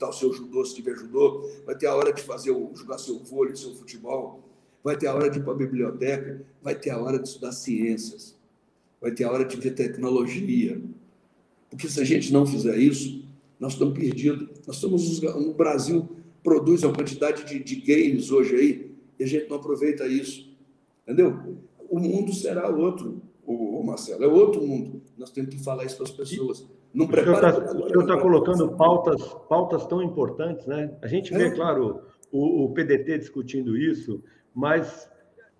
lutar 0.00 0.08
o 0.08 0.12
seu 0.12 0.32
judô, 0.32 0.64
se 0.64 0.74
tiver 0.74 0.96
judô, 0.96 1.46
vai 1.66 1.76
ter 1.76 1.86
a 1.86 1.94
hora 1.94 2.12
de 2.12 2.22
fazer 2.22 2.50
o, 2.50 2.74
jogar 2.74 2.98
seu 2.98 3.18
vôlei, 3.18 3.54
seu 3.54 3.74
futebol, 3.74 4.42
vai 4.82 4.96
ter 4.96 5.06
a 5.06 5.14
hora 5.14 5.28
de 5.28 5.38
ir 5.38 5.42
para 5.42 5.52
a 5.52 5.56
biblioteca, 5.56 6.42
vai 6.62 6.74
ter 6.74 6.90
a 6.90 6.98
hora 6.98 7.18
de 7.18 7.28
estudar 7.28 7.52
ciências, 7.52 8.34
vai 9.00 9.12
ter 9.12 9.24
a 9.24 9.30
hora 9.30 9.44
de 9.44 9.56
ver 9.56 9.72
tecnologia. 9.72 10.80
Porque 11.68 11.88
se 11.88 12.00
a 12.00 12.04
gente 12.04 12.32
não 12.32 12.46
fizer 12.46 12.76
isso, 12.78 13.22
nós 13.58 13.74
estamos 13.74 13.96
perdidos. 13.96 14.48
Nós 14.66 14.76
estamos 14.76 15.20
no 15.20 15.52
Brasil 15.52 16.08
produz 16.42 16.82
uma 16.82 16.94
quantidade 16.94 17.44
de, 17.44 17.62
de 17.62 17.76
games 17.76 18.30
hoje 18.30 18.56
aí 18.56 18.90
e 19.18 19.24
a 19.24 19.26
gente 19.26 19.50
não 19.50 19.56
aproveita 19.56 20.06
isso, 20.06 20.50
entendeu? 21.06 21.58
O 21.90 21.98
mundo 21.98 22.32
será 22.32 22.70
outro, 22.70 23.20
o, 23.44 23.82
Marcelo, 23.82 24.24
é 24.24 24.26
outro 24.26 24.66
mundo. 24.66 25.02
Nós 25.18 25.30
temos 25.30 25.54
que 25.54 25.62
falar 25.62 25.84
isso 25.84 25.96
para 25.96 26.06
as 26.06 26.10
pessoas. 26.10 26.66
Não 26.92 27.06
prepara. 27.06 27.58
O 27.58 27.88
senhor 27.88 28.02
está 28.02 28.16
tá 28.16 28.20
colocando 28.20 28.76
pautas, 28.76 29.34
pautas 29.48 29.86
tão 29.86 30.02
importantes, 30.02 30.66
né? 30.66 30.90
A 31.02 31.06
gente 31.06 31.32
vê, 31.32 31.46
é. 31.46 31.50
claro, 31.50 32.02
o, 32.32 32.64
o 32.64 32.74
PDT 32.74 33.18
discutindo 33.18 33.76
isso, 33.76 34.22
mas 34.54 35.08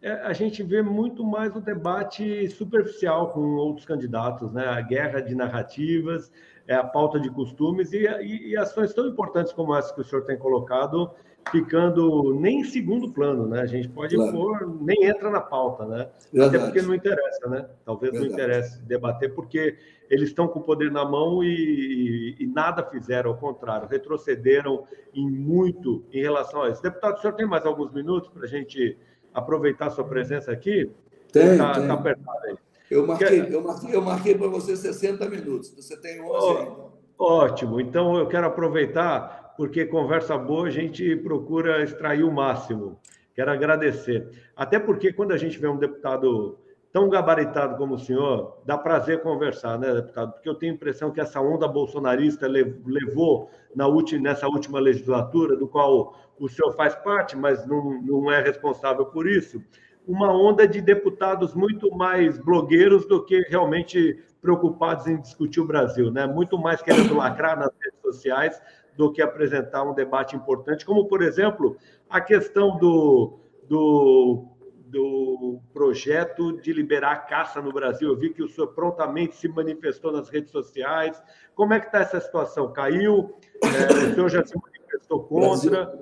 é, 0.03 0.13
a 0.13 0.33
gente 0.33 0.63
vê 0.63 0.83
muito 0.83 1.25
mais 1.25 1.55
o 1.55 1.61
debate 1.61 2.49
superficial 2.49 3.33
com 3.33 3.41
outros 3.57 3.87
candidatos, 3.87 4.53
né? 4.53 4.67
A 4.67 4.81
guerra 4.81 5.21
de 5.21 5.35
narrativas 5.35 6.33
é 6.67 6.75
a 6.75 6.85
pauta 6.85 7.21
de 7.21 7.31
costumes 7.31 7.93
e, 7.93 8.07
e, 8.07 8.51
e, 8.51 8.57
ações 8.57 8.95
tão 8.95 9.07
importantes 9.07 9.53
como 9.53 9.75
essa 9.75 9.93
que 9.95 10.01
o 10.01 10.05
senhor 10.05 10.25
tem 10.25 10.39
colocado, 10.39 11.11
ficando 11.51 12.35
nem 12.35 12.61
em 12.61 12.65
segundo 12.65 13.11
plano, 13.13 13.47
né? 13.47 13.61
A 13.61 13.67
gente 13.67 13.89
pode 13.89 14.15
claro. 14.15 14.33
pôr, 14.33 14.83
nem 14.83 15.05
entra 15.05 15.31
na 15.31 15.41
pauta, 15.41 15.85
né? 15.85 16.09
Verdade. 16.33 16.57
Até 16.57 16.65
porque 16.67 16.83
não 16.83 16.95
interessa, 16.95 17.49
né? 17.49 17.69
Talvez 17.85 18.13
Verdade. 18.13 18.29
não 18.29 18.39
interesse 18.39 18.83
debater, 18.83 19.35
porque 19.35 19.77
eles 20.09 20.29
estão 20.29 20.49
com 20.49 20.59
o 20.61 20.63
poder 20.63 20.91
na 20.91 21.05
mão 21.05 21.43
e, 21.43 22.37
e, 22.39 22.47
nada 22.47 22.83
fizeram, 22.85 23.31
ao 23.31 23.37
contrário, 23.37 23.89
retrocederam 23.89 24.85
em 25.15 25.29
muito 25.29 26.05
em 26.13 26.21
relação 26.21 26.63
a 26.63 26.71
isso. 26.71 26.83
Deputado, 26.83 27.19
o 27.19 27.21
senhor 27.21 27.35
tem 27.35 27.47
mais 27.47 27.65
alguns 27.65 27.93
minutos 27.93 28.29
para 28.29 28.45
a 28.45 28.49
gente 28.49 28.99
aproveitar 29.33 29.87
a 29.87 29.91
sua 29.91 30.05
presença 30.05 30.51
aqui? 30.53 30.91
Tem, 31.33 31.57
tá, 31.57 31.75
tem. 31.75 31.87
Tá 31.87 31.95
apertado 31.95 32.47
aí. 32.47 32.57
Eu 32.91 33.07
marquei, 33.07 33.47
eu 33.55 33.63
marquei, 33.63 33.95
eu 33.95 34.03
marquei 34.03 34.35
para 34.35 34.49
você 34.49 34.77
60 34.77 35.29
minutos. 35.29 35.71
Você 35.77 35.97
tem 35.97 36.21
11 36.21 36.29
oh, 36.29 36.57
ainda. 36.57 36.91
Ótimo. 37.17 37.81
Então 37.81 38.17
eu 38.17 38.27
quero 38.27 38.47
aproveitar, 38.47 39.40
porque 39.61 39.85
conversa 39.85 40.39
boa 40.39 40.69
a 40.69 40.71
gente 40.71 41.15
procura 41.17 41.83
extrair 41.83 42.25
o 42.25 42.33
máximo. 42.33 42.99
Quero 43.35 43.51
agradecer. 43.51 44.27
Até 44.57 44.79
porque 44.79 45.13
quando 45.13 45.33
a 45.33 45.37
gente 45.37 45.59
vê 45.59 45.69
um 45.69 45.77
deputado 45.77 46.59
tão 46.91 47.11
gabaritado 47.11 47.77
como 47.77 47.97
o 47.97 47.99
senhor, 47.99 48.57
dá 48.65 48.79
prazer 48.79 49.21
conversar, 49.21 49.79
né, 49.79 49.93
deputado? 49.93 50.33
Porque 50.33 50.49
eu 50.49 50.55
tenho 50.55 50.73
a 50.73 50.77
impressão 50.77 51.11
que 51.11 51.21
essa 51.21 51.43
onda 51.43 51.69
bolsonarista 51.69 52.49
levou 52.49 53.51
na 53.77 53.87
última, 53.87 54.23
nessa 54.23 54.49
última 54.49 54.81
legislatura, 54.81 55.55
do 55.55 55.69
qual 55.69 56.17
o 56.39 56.49
senhor 56.49 56.73
faz 56.73 56.95
parte, 56.95 57.37
mas 57.37 57.67
não, 57.67 58.01
não 58.01 58.33
é 58.33 58.41
responsável 58.41 59.05
por 59.05 59.29
isso, 59.29 59.63
uma 60.09 60.33
onda 60.33 60.67
de 60.67 60.81
deputados 60.81 61.53
muito 61.53 61.95
mais 61.95 62.39
blogueiros 62.39 63.07
do 63.07 63.23
que 63.23 63.43
realmente 63.51 64.19
preocupados 64.41 65.07
em 65.07 65.21
discutir 65.21 65.61
o 65.61 65.67
Brasil, 65.67 66.11
né? 66.11 66.27
Muito 66.27 66.59
mais 66.59 66.81
querendo 66.81 67.15
lacrar 67.15 67.59
nas 67.59 67.71
redes 67.79 68.01
sociais 68.01 68.61
do 69.01 69.11
que 69.11 69.23
apresentar 69.23 69.83
um 69.83 69.95
debate 69.95 70.37
importante, 70.37 70.85
como, 70.85 71.07
por 71.07 71.23
exemplo, 71.23 71.79
a 72.07 72.21
questão 72.21 72.77
do, 72.77 73.39
do, 73.67 74.45
do 74.85 75.59
projeto 75.73 76.61
de 76.61 76.71
liberar 76.71 77.13
a 77.13 77.17
caça 77.17 77.63
no 77.63 77.73
Brasil. 77.73 78.11
Eu 78.11 78.19
vi 78.19 78.29
que 78.29 78.43
o 78.43 78.49
senhor 78.49 78.67
prontamente 78.75 79.37
se 79.37 79.49
manifestou 79.49 80.13
nas 80.13 80.29
redes 80.29 80.51
sociais. 80.51 81.23
Como 81.55 81.73
é 81.73 81.81
que 81.81 81.87
está 81.87 82.01
essa 82.01 82.21
situação? 82.21 82.71
Caiu? 82.75 83.35
É, 83.65 84.11
o 84.11 84.15
senhor 84.15 84.29
já 84.29 84.45
se 84.45 84.55
manifestou 84.55 85.25
contra? 85.25 85.99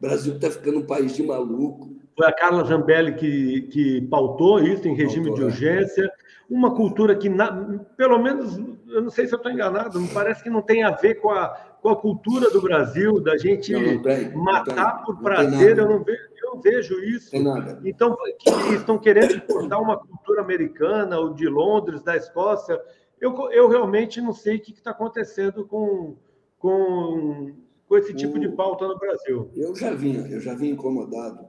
Brasil 0.00 0.34
está 0.34 0.50
ficando 0.50 0.80
um 0.80 0.86
país 0.86 1.14
de 1.14 1.22
maluco. 1.22 1.94
Foi 2.18 2.26
a 2.26 2.32
Carla 2.32 2.64
Zambelli 2.64 3.14
que, 3.14 3.62
que 3.70 4.00
pautou 4.08 4.58
isso 4.58 4.88
em 4.88 4.96
regime 4.96 5.28
pautou, 5.28 5.36
de 5.36 5.42
é. 5.42 5.44
urgência. 5.44 6.04
É. 6.06 6.10
Uma 6.50 6.74
cultura 6.74 7.14
que, 7.14 7.28
na, 7.28 7.78
pelo 7.96 8.18
menos, 8.18 8.58
eu 8.92 9.02
não 9.02 9.10
sei 9.10 9.26
se 9.26 9.34
eu 9.34 9.38
estou 9.38 9.50
enganado, 9.50 10.00
me 10.00 10.08
parece 10.08 10.42
que 10.42 10.50
não 10.50 10.62
tem 10.62 10.82
a 10.82 10.90
ver 10.90 11.16
com 11.16 11.30
a, 11.30 11.48
com 11.80 11.88
a 11.88 11.96
cultura 11.96 12.50
do 12.50 12.60
Brasil, 12.60 13.20
da 13.20 13.36
gente 13.36 13.72
não, 13.72 13.94
não 13.94 14.02
tem, 14.02 14.34
matar 14.34 14.96
tem, 14.96 15.04
por 15.04 15.20
prazer. 15.20 15.78
Eu 15.78 15.88
não, 15.88 16.04
vejo, 16.04 16.22
eu 16.42 16.54
não 16.54 16.60
vejo 16.60 17.00
isso. 17.04 17.30
Então, 17.84 18.16
que 18.38 18.74
estão 18.74 18.98
querendo 18.98 19.34
importar 19.34 19.78
uma 19.78 19.98
cultura 19.98 20.42
americana, 20.42 21.18
ou 21.18 21.34
de 21.34 21.48
Londres, 21.48 22.02
da 22.02 22.16
Escócia. 22.16 22.80
Eu, 23.20 23.34
eu 23.50 23.68
realmente 23.68 24.20
não 24.20 24.32
sei 24.32 24.56
o 24.56 24.60
que 24.60 24.72
está 24.72 24.90
acontecendo 24.90 25.66
com, 25.66 26.16
com, 26.58 27.52
com 27.88 27.96
esse 27.96 28.14
tipo 28.14 28.36
o, 28.36 28.40
de 28.40 28.48
pauta 28.50 28.86
no 28.86 28.98
Brasil. 28.98 29.50
Eu 29.56 29.74
já 29.74 29.94
vinha, 29.94 30.26
eu 30.28 30.40
já 30.40 30.54
vinha 30.54 30.72
incomodado 30.72 31.46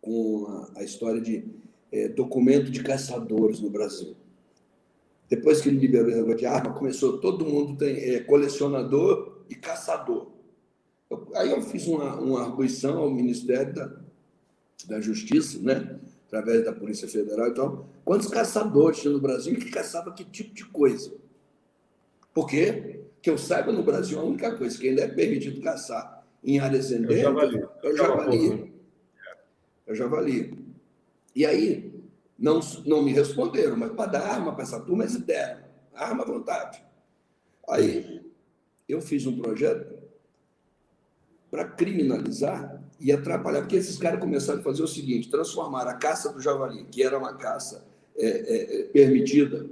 com 0.00 0.46
a, 0.48 0.80
a 0.80 0.84
história 0.84 1.20
de 1.20 1.44
é, 1.92 2.08
documento 2.08 2.70
de 2.70 2.82
caçadores 2.82 3.60
no 3.60 3.68
Brasil. 3.68 4.16
Depois 5.30 5.60
que 5.60 5.68
ele 5.68 5.78
liberou 5.78 6.12
o 6.12 6.16
negócio 6.16 6.38
de 6.38 6.46
arma, 6.46 6.74
começou, 6.74 7.18
todo 7.18 7.46
mundo 7.46 7.78
tem 7.78 7.96
é, 7.96 8.20
colecionador 8.20 9.44
e 9.48 9.54
caçador. 9.54 10.32
Eu, 11.08 11.28
aí 11.34 11.50
eu 11.50 11.62
fiz 11.62 11.86
uma, 11.86 12.16
uma 12.16 12.42
arguição 12.42 12.98
ao 12.98 13.10
Ministério 13.10 13.72
da, 13.72 13.92
da 14.86 15.00
Justiça, 15.00 15.58
né? 15.60 15.98
através 16.26 16.64
da 16.64 16.72
Polícia 16.72 17.08
Federal 17.08 17.48
e 17.48 17.54
tal, 17.54 17.88
quantos 18.04 18.28
caçadores 18.28 19.00
tinha 19.00 19.12
no 19.12 19.20
Brasil 19.20 19.54
e 19.54 19.56
que 19.56 19.70
caçava 19.70 20.12
que 20.12 20.24
tipo 20.24 20.54
de 20.54 20.64
coisa. 20.64 21.12
Por 22.32 22.46
quê? 22.46 23.00
Que 23.20 23.30
eu 23.30 23.36
saiba, 23.36 23.72
no 23.72 23.82
Brasil, 23.82 24.18
a 24.18 24.22
única 24.22 24.54
coisa 24.56 24.78
que 24.78 24.88
ainda 24.88 25.02
é 25.02 25.08
permitido 25.08 25.60
caçar 25.60 26.24
em 26.42 26.60
áreas 26.60 26.92
endêmicas 26.92 27.54
é 27.82 27.88
o 27.88 27.96
javali 27.96 28.70
é 29.90 29.92
o 29.92 29.94
javali. 29.94 30.54
E 31.34 31.44
aí, 31.44 31.89
não, 32.40 32.58
não 32.86 33.02
me 33.02 33.12
responderam, 33.12 33.76
mas 33.76 33.92
para 33.92 34.12
dar 34.12 34.22
arma 34.22 34.54
para 34.54 34.62
essa 34.62 34.80
turma, 34.80 35.04
eles 35.04 35.18
deram. 35.18 35.62
Arma 35.94 36.22
à 36.22 36.26
vontade. 36.26 36.82
Aí, 37.68 38.22
eu 38.88 39.02
fiz 39.02 39.26
um 39.26 39.38
projeto 39.38 40.00
para 41.50 41.66
criminalizar 41.68 42.82
e 42.98 43.12
atrapalhar, 43.12 43.60
porque 43.60 43.76
esses 43.76 43.98
caras 43.98 44.18
começaram 44.18 44.60
a 44.60 44.62
fazer 44.62 44.82
o 44.82 44.88
seguinte: 44.88 45.30
transformar 45.30 45.86
a 45.86 45.94
caça 45.94 46.32
do 46.32 46.40
javali, 46.40 46.84
que 46.84 47.02
era 47.02 47.18
uma 47.18 47.34
caça 47.34 47.86
é, 48.16 48.26
é, 48.26 48.80
é 48.80 48.84
permitida, 48.84 49.68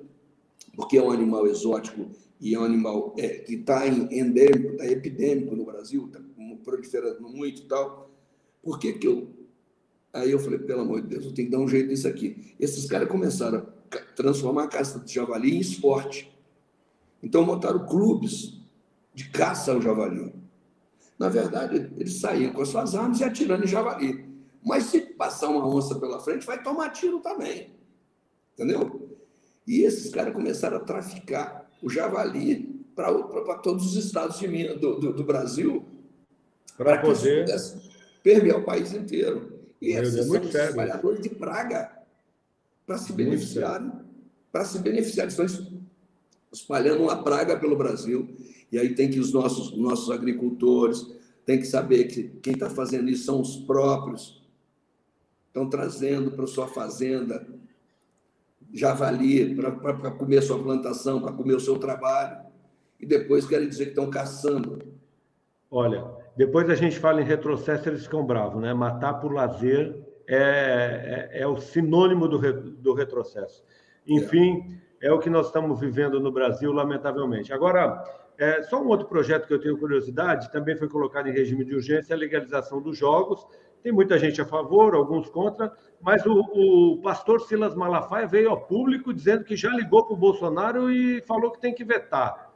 porque 0.77 0.99
é 0.99 1.03
um 1.03 1.11
animal 1.11 1.47
exótico 1.47 2.11
e 2.39 2.55
é 2.55 2.59
um 2.59 2.65
animal 2.65 3.15
é, 3.17 3.29
que 3.29 3.55
está 3.55 3.87
endêmico, 3.89 4.73
está 4.73 4.87
epidêmico 4.87 5.57
no 5.57 5.65
Brasil, 5.65 6.07
está 6.07 6.21
proliferando 6.63 7.23
muito 7.29 7.63
e 7.63 7.65
tal. 7.65 8.11
Por 8.63 8.79
que, 8.79 8.93
que 8.93 9.07
eu 9.07 9.38
Aí 10.19 10.31
eu 10.31 10.39
falei, 10.39 10.59
pelo 10.59 10.83
amor 10.83 11.01
de 11.03 11.09
Deus, 11.09 11.25
eu 11.27 11.33
tenho 11.33 11.49
que 11.49 11.57
dar 11.57 11.63
um 11.63 11.69
jeito 11.69 11.89
nisso 11.89 12.09
aqui. 12.09 12.55
Esses 12.59 12.87
caras 12.87 13.09
começaram 13.09 13.67
a 13.91 13.97
transformar 14.15 14.65
a 14.65 14.69
caça 14.69 14.99
de 15.01 15.15
javali 15.15 15.57
em 15.57 15.61
esporte. 15.61 16.31
Então 17.23 17.45
montaram 17.45 17.87
clubes 17.87 18.61
de 19.15 19.29
caça 19.31 19.73
ao 19.73 19.81
javali. 19.81 20.33
Na 21.19 21.29
verdade, 21.29 21.91
eles 21.97 22.21
saíam 22.21 22.53
com 22.53 22.63
as 22.63 22.69
suas 22.69 22.95
armas 22.95 23.21
e 23.21 23.25
atirando 23.25 23.65
em 23.65 23.69
javali. 23.69 24.25
Mas 24.65 24.85
se 24.85 25.01
passar 25.01 25.49
uma 25.49 25.67
onça 25.67 25.99
pela 25.99 26.21
frente, 26.21 26.47
vai 26.47 26.63
tomar 26.63 26.91
tiro 26.91 27.19
também. 27.21 27.73
Entendeu? 28.55 29.17
E 29.67 29.83
esses 29.83 30.13
caras 30.13 30.33
começaram 30.33 30.77
a 30.77 30.81
traficar 30.81 31.69
o 31.83 31.91
javali 31.91 32.83
para 32.95 33.59
todos 33.63 33.87
os 33.87 34.05
estados 34.05 34.39
de 34.39 34.49
Minas, 34.49 34.81
do, 34.81 34.99
do, 34.99 35.13
do 35.13 35.25
Brasil 35.25 35.85
para 36.77 36.99
poder 36.99 37.47
permear 38.23 38.59
o 38.59 38.65
país 38.65 38.93
inteiro. 38.93 39.58
E 39.81 39.93
esses 39.93 40.15
Deus, 40.15 40.27
são 40.27 40.41
os 40.41 40.51
trabalhadores 40.51 41.23
de 41.23 41.29
praga 41.31 41.93
para 42.87 42.99
se 42.99 43.13
beneficiarem. 43.13 43.93
Para 44.51 44.65
se 44.65 44.79
beneficiar. 44.79 45.29
Estão 45.29 45.47
espalhando 46.53 47.03
uma 47.03 47.23
praga 47.23 47.59
pelo 47.59 47.77
Brasil. 47.77 48.29
E 48.73 48.79
aí 48.79 48.95
tem 48.95 49.11
que 49.11 49.21
os 49.21 49.33
nossos, 49.33 49.77
nossos 49.77 50.11
agricultores 50.11 51.07
tem 51.47 51.59
que 51.59 51.67
saber 51.67 52.05
que 52.05 52.25
quem 52.43 52.53
está 52.53 52.69
fazendo 52.69 53.09
isso 53.09 53.25
são 53.25 53.41
os 53.41 53.57
próprios. 53.57 54.43
Estão 55.47 55.69
trazendo 55.69 56.31
para 56.31 56.47
sua 56.47 56.69
fazenda 56.69 57.47
javali 58.73 59.55
para 59.55 60.11
comer 60.11 60.39
a 60.39 60.43
sua 60.43 60.63
plantação, 60.63 61.23
para 61.23 61.33
comer 61.33 61.55
o 61.55 61.61
seu 61.61 61.79
trabalho. 61.79 62.47
E 63.01 63.07
depois 63.07 63.47
querem 63.47 63.69
dizer 63.69 63.85
que 63.85 63.91
estão 63.91 64.11
caçando. 64.11 64.79
Olha, 65.71 66.18
depois 66.39 66.71
a 66.71 66.77
gente 66.77 66.97
fala 67.01 67.21
em 67.21 67.25
retrocesso, 67.25 67.89
eles 67.89 68.05
ficam 68.05 68.25
bravos, 68.25 68.63
né? 68.63 68.73
Matar 68.73 69.15
por 69.15 69.33
lazer 69.33 69.93
é, 70.25 71.31
é, 71.33 71.41
é 71.43 71.47
o 71.49 71.57
sinônimo 71.57 72.29
do, 72.29 72.39
re, 72.39 72.53
do 72.53 72.95
retrocesso. 72.95 73.65
Enfim, 74.07 74.79
é. 75.03 75.09
é. 75.09 75.13
o 75.13 75.19
que 75.19 75.29
nós 75.29 75.47
estamos 75.47 75.81
vivendo 75.81 76.21
no 76.21 76.31
Brasil, 76.31 76.71
lamentavelmente. 76.71 77.53
Agora, 77.53 78.05
é, 78.39 78.63
só 78.63 78.81
um 78.81 78.87
outro 78.87 79.09
projeto 79.09 79.49
que 79.49 79.53
eu 79.53 79.61
tenho 79.61 79.77
curiosidade, 79.77 80.53
também 80.53 80.77
foi 80.77 80.89
colocado 80.89 81.27
em 81.27 81.33
regime 81.33 81.65
de 81.65 81.75
urgência, 81.75 82.13
é 82.13 82.17
a 82.17 82.19
legalização 82.21 82.81
dos 82.81 82.97
jogos. 82.97 83.45
Tem 83.83 83.91
muita 83.91 84.17
gente 84.17 84.41
a 84.41 84.45
favor, 84.45 84.95
alguns 84.95 85.29
contra, 85.29 85.73
mas 86.01 86.25
o, 86.25 86.39
o 86.39 87.03
pastor 87.03 87.41
Silas 87.41 87.75
Malafaia 87.75 88.29
veio 88.29 88.51
ao 88.51 88.61
público 88.61 89.13
dizendo 89.13 89.43
que 89.43 89.57
já 89.57 89.71
ligou 89.71 90.05
para 90.05 90.15
o 90.15 90.17
Bolsonaro 90.17 90.89
e 90.89 91.21
falou 91.23 91.51
que 91.51 91.61
tem 91.61 91.75
que 91.75 91.83
vetar. 91.83 92.53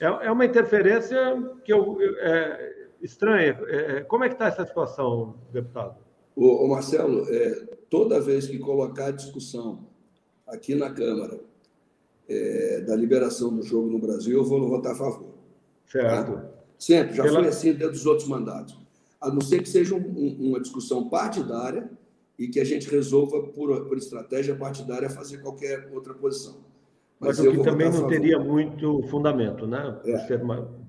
É, 0.00 0.26
é 0.26 0.30
uma 0.30 0.44
interferência 0.44 1.18
que 1.64 1.72
eu, 1.72 1.98
é, 2.20 2.83
estranha. 3.04 3.58
É, 3.66 3.76
é, 3.76 4.00
como 4.00 4.24
é 4.24 4.28
que 4.28 4.34
está 4.34 4.46
essa 4.46 4.66
situação, 4.66 5.34
deputado? 5.52 5.96
O, 6.34 6.66
Marcelo, 6.66 7.26
é, 7.32 7.76
toda 7.88 8.20
vez 8.20 8.48
que 8.48 8.58
colocar 8.58 9.06
a 9.06 9.12
discussão 9.12 9.86
aqui 10.46 10.74
na 10.74 10.90
Câmara 10.90 11.38
é, 12.28 12.80
da 12.80 12.96
liberação 12.96 13.54
do 13.54 13.62
jogo 13.62 13.88
no 13.88 14.00
Brasil, 14.00 14.38
eu 14.38 14.44
vou 14.44 14.68
votar 14.68 14.92
a 14.92 14.96
favor. 14.96 15.34
Certo. 15.86 16.32
Tá? 16.32 16.50
Sempre, 16.76 17.14
já 17.14 17.22
Pela... 17.22 17.40
foi 17.40 17.48
assim 17.48 17.72
dentro 17.72 17.92
dos 17.92 18.06
outros 18.06 18.26
mandatos. 18.26 18.76
A 19.20 19.30
não 19.30 19.40
ser 19.40 19.62
que 19.62 19.68
seja 19.68 19.94
um, 19.94 20.36
uma 20.40 20.60
discussão 20.60 21.08
partidária 21.08 21.88
e 22.36 22.48
que 22.48 22.58
a 22.58 22.64
gente 22.64 22.90
resolva, 22.90 23.40
por, 23.44 23.86
por 23.86 23.96
estratégia 23.96 24.56
partidária, 24.56 25.08
fazer 25.08 25.38
qualquer 25.38 25.88
outra 25.92 26.12
posição. 26.14 26.56
Mas, 27.20 27.38
Mas 27.38 27.46
o 27.46 27.52
que 27.52 27.62
também 27.62 27.90
não 27.90 28.08
teria 28.08 28.40
muito 28.40 29.02
fundamento, 29.04 29.68
né? 29.68 30.00
É. 30.04 30.38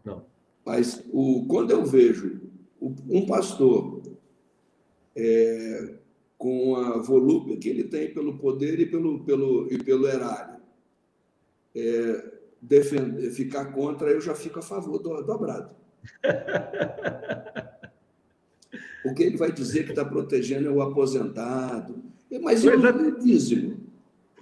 Não. 0.03 0.23
Mas 0.65 1.05
o, 1.11 1.45
quando 1.47 1.71
eu 1.71 1.85
vejo 1.85 2.41
um 2.81 3.25
pastor 3.25 4.01
é, 5.15 5.95
com 6.37 6.75
a 6.75 6.97
volúpia 6.97 7.57
que 7.57 7.69
ele 7.69 7.83
tem 7.85 8.13
pelo 8.13 8.37
poder 8.37 8.79
e 8.79 8.85
pelo, 8.85 9.23
pelo, 9.23 9.71
e 9.71 9.77
pelo 9.77 10.07
erário, 10.07 10.59
é, 11.75 12.31
defender, 12.61 13.29
ficar 13.31 13.65
contra, 13.65 14.09
eu 14.09 14.19
já 14.19 14.33
fico 14.33 14.59
a 14.59 14.63
favor 14.63 14.97
do 14.97 15.21
dobrado. 15.21 15.75
Porque 19.03 19.21
ele 19.21 19.37
vai 19.37 19.51
dizer 19.51 19.83
que 19.83 19.91
está 19.91 20.03
protegendo 20.03 20.73
o 20.73 20.81
aposentado. 20.81 22.03
Mas 22.41 22.63
e 22.63 22.69
o 22.69 23.19
dízimo? 23.19 23.85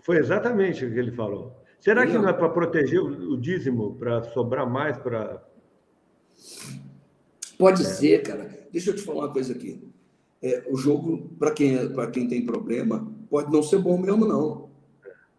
Foi 0.01 0.17
exatamente 0.17 0.85
o 0.85 0.91
que 0.91 0.97
ele 0.97 1.11
falou. 1.11 1.61
Será 1.81 2.07
que 2.07 2.13
não 2.13 2.29
é 2.29 2.33
para 2.33 2.47
proteger 2.47 3.01
o 3.01 3.35
dízimo, 3.37 3.95
para 3.95 4.23
sobrar 4.23 4.69
mais 4.69 4.97
para 4.97 5.43
Pode 7.57 7.81
é. 7.81 7.85
ser, 7.85 8.23
cara. 8.23 8.67
Deixa 8.71 8.89
eu 8.89 8.95
te 8.95 9.01
falar 9.01 9.25
uma 9.25 9.33
coisa 9.33 9.53
aqui. 9.53 9.81
É, 10.41 10.63
o 10.69 10.75
jogo, 10.75 11.29
para 11.39 11.51
quem, 11.51 11.75
é, 11.75 12.07
quem 12.11 12.27
tem 12.27 12.45
problema, 12.45 13.09
pode 13.29 13.51
não 13.51 13.63
ser 13.63 13.79
bom 13.79 13.97
mesmo, 13.97 14.25
não. 14.25 14.69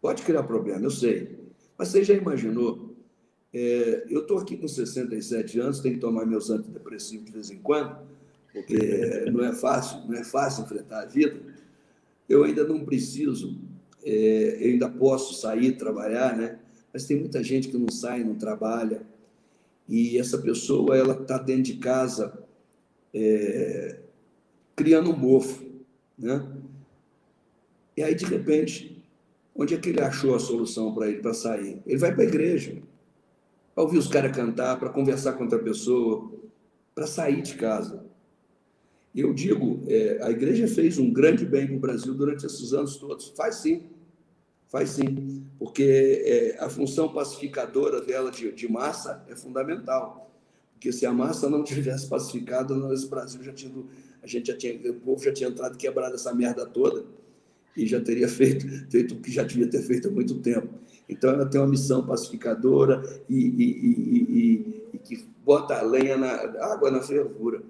Pode 0.01 0.23
criar 0.23 0.43
problema, 0.45 0.83
eu 0.83 0.91
sei. 0.91 1.39
Mas 1.77 1.89
você 1.89 2.05
já 2.05 2.15
imaginou? 2.15 2.95
É, 3.53 4.05
eu 4.09 4.23
estou 4.23 4.39
aqui 4.39 4.57
com 4.57 4.67
67 4.67 5.61
anos, 5.61 5.81
tenho 5.81 5.95
que 5.95 6.01
tomar 6.01 6.27
meus 6.27 6.51
antidepressivos 6.51 7.27
de 7.27 7.33
vez 7.33 7.51
em 7.51 7.59
quando, 7.59 7.99
porque 8.53 8.77
não 9.31 9.45
é 9.45 9.53
fácil, 9.53 10.07
não 10.09 10.15
é 10.15 10.25
fácil 10.25 10.65
enfrentar 10.65 11.03
a 11.03 11.07
vida. 11.07 11.41
Eu 12.29 12.45
ainda 12.45 12.65
não 12.65 12.85
preciso, 12.85 13.59
é, 14.05 14.59
eu 14.61 14.73
ainda 14.73 14.89
posso 14.89 15.35
sair 15.35 15.73
trabalhar, 15.77 16.37
né? 16.37 16.59
Mas 16.93 17.07
tem 17.07 17.19
muita 17.19 17.43
gente 17.43 17.69
que 17.69 17.77
não 17.77 17.91
sai, 17.91 18.25
não 18.25 18.35
trabalha, 18.35 19.03
e 19.89 20.19
essa 20.19 20.39
pessoa 20.39 20.97
ela 20.97 21.21
está 21.21 21.39
dentro 21.39 21.65
de 21.65 21.75
casa 21.75 22.39
é, 23.13 24.01
criando 24.75 25.11
um 25.11 25.17
mofo, 25.17 25.65
né? 26.19 26.47
E 27.97 28.03
aí 28.03 28.15
de 28.15 28.25
repente, 28.25 29.03
onde 29.55 29.75
é 29.75 29.79
que 29.79 29.91
ele 29.91 30.01
achou 30.01 30.35
a 30.35 30.39
solução 30.41 30.93
para 30.95 31.09
ele 31.09 31.21
para 31.21 31.35
sair? 31.35 31.81
Ele 31.87 31.99
vai 31.99 32.13
para 32.13 32.25
a 32.25 32.27
igreja. 32.27 32.83
para 33.75 33.85
ouvir 33.85 33.99
os 33.99 34.09
caras 34.09 34.35
cantar, 34.35 34.79
para 34.79 34.91
conversar 34.91 35.35
com 35.35 35.45
outra 35.45 35.59
pessoa, 35.59 36.31
para 36.95 37.07
sair 37.07 37.43
de 37.43 37.55
casa. 37.55 38.05
Eu 39.15 39.33
digo, 39.33 39.83
é, 39.87 40.19
a 40.23 40.31
igreja 40.31 40.67
fez 40.67 40.99
um 40.99 41.13
grande 41.13 41.45
bem 41.45 41.67
para 41.67 41.77
o 41.77 41.81
Brasil 41.81 42.15
durante 42.15 42.47
esses 42.47 42.73
anos 42.73 42.97
todos. 42.97 43.29
Faz 43.37 43.57
sim, 43.57 43.85
faz 44.75 44.91
sim, 44.91 45.45
porque 45.57 46.21
é, 46.27 46.57
a 46.59 46.69
função 46.69 47.09
pacificadora 47.13 48.01
dela 48.01 48.29
de, 48.33 48.51
de, 48.51 48.69
massa 48.69 49.25
é 49.29 49.37
fundamental. 49.37 50.29
Porque 50.73 50.91
se 50.91 51.07
a 51.07 51.13
massa 51.13 51.49
não 51.49 51.63
tivesse 51.63 52.09
pacificada, 52.09 52.75
nós, 52.75 53.05
Brasil 53.05 53.41
já 53.41 53.53
tinha, 53.53 53.73
a 54.21 54.27
gente 54.27 54.49
já 54.49 54.57
tinha, 54.57 54.91
o 54.91 54.95
povo 54.95 55.23
já 55.23 55.33
tinha 55.33 55.49
entrado 55.49 55.79
quebrado 55.79 56.17
essa 56.17 56.35
merda 56.35 56.67
toda 56.67 57.05
e 57.77 57.87
já 57.87 58.01
teria 58.01 58.29
feito, 58.29 58.67
feito 58.91 59.15
o 59.15 59.21
que 59.21 59.31
já 59.31 59.45
devia 59.45 59.69
ter 59.69 59.81
feito 59.81 60.09
há 60.09 60.11
muito 60.11 60.41
tempo. 60.41 60.69
Então, 61.09 61.31
ela 61.31 61.47
tem 61.47 61.61
uma 61.61 61.71
missão 61.71 62.05
pacificadora 62.05 63.01
e, 63.31 63.37
e, 63.37 63.87
e, 63.87 64.85
e 64.93 64.99
que 64.99 65.25
bota 65.45 65.79
a 65.79 65.83
lenha 65.83 66.17
na 66.17 66.33
água 66.65 66.91
na 66.91 67.01
fervura. 67.01 67.63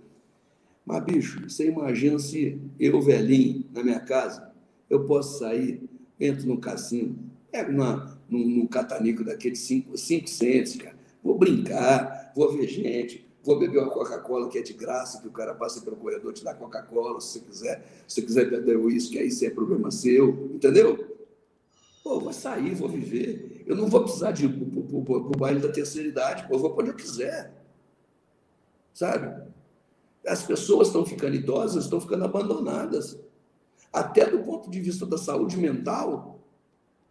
Mas, 0.87 1.05
bicho, 1.05 1.43
você 1.47 1.69
imagina 1.69 2.19
se 2.19 2.59
eu, 2.81 2.99
velhinho, 3.03 3.67
na 3.75 3.85
minha 3.85 4.01
casa, 4.01 4.51
eu 4.89 5.05
posso 5.05 5.41
sair, 5.41 5.83
entro 6.19 6.47
no 6.47 6.59
cassino, 6.59 7.19
pego 7.51 7.73
numa, 7.73 8.19
num, 8.29 8.47
num 8.47 8.67
catanico 8.67 9.25
daqueles 9.25 9.61
5 9.61 9.97
cents, 9.97 10.77
cara, 10.77 10.97
vou 11.23 11.39
brincar, 11.39 12.33
vou 12.35 12.53
ver 12.53 12.67
gente, 12.69 13.25
vou 13.45 13.59
beber 13.59 13.79
uma 13.79 13.91
Coca-Cola 13.91 14.49
que 14.49 14.59
é 14.59 14.63
de 14.63 14.73
graça, 14.73 15.21
que 15.21 15.29
o 15.29 15.31
cara 15.31 15.55
passa 15.55 15.81
pelo 15.81 15.97
corredor, 15.97 16.33
te 16.33 16.43
dá 16.43 16.55
Coca-Cola, 16.55 17.21
se 17.21 17.39
você 17.39 17.41
quiser. 17.41 17.87
Se 18.09 18.15
você 18.17 18.23
quiser 18.23 18.51
beber 18.51 18.77
uísque, 18.77 19.19
aí 19.19 19.29
isso 19.29 19.45
é 19.45 19.51
problema 19.51 19.91
seu, 19.91 20.51
entendeu? 20.55 21.15
Pô, 22.03 22.21
vou 22.21 22.33
sair, 22.33 22.75
vou 22.75 22.89
viver. 22.89 23.63
Eu 23.67 23.77
não 23.77 23.87
vou 23.87 24.03
precisar 24.03 24.33
de 24.33 24.47
ir 24.47 24.49
para 24.49 25.15
o 25.15 25.31
baile 25.39 25.61
da 25.61 25.71
terceira 25.71 26.09
idade, 26.09 26.47
pô, 26.49 26.55
eu 26.55 26.59
vou 26.59 26.75
onde 26.79 26.91
eu 26.91 26.95
quiser. 26.95 27.53
Sabe? 28.93 29.43
As 30.27 30.43
pessoas 30.43 30.89
estão 30.89 31.05
ficando 31.05 31.35
idosas, 31.35 31.85
estão 31.85 32.01
ficando 32.01 32.25
abandonadas. 32.25 33.19
Até 33.95 34.27
do 34.27 34.41
ponto 34.41 34.69
de 34.69 34.81
vista 34.81 35.07
da 35.07 35.17
saúde 35.17 35.57
mental, 35.57 36.41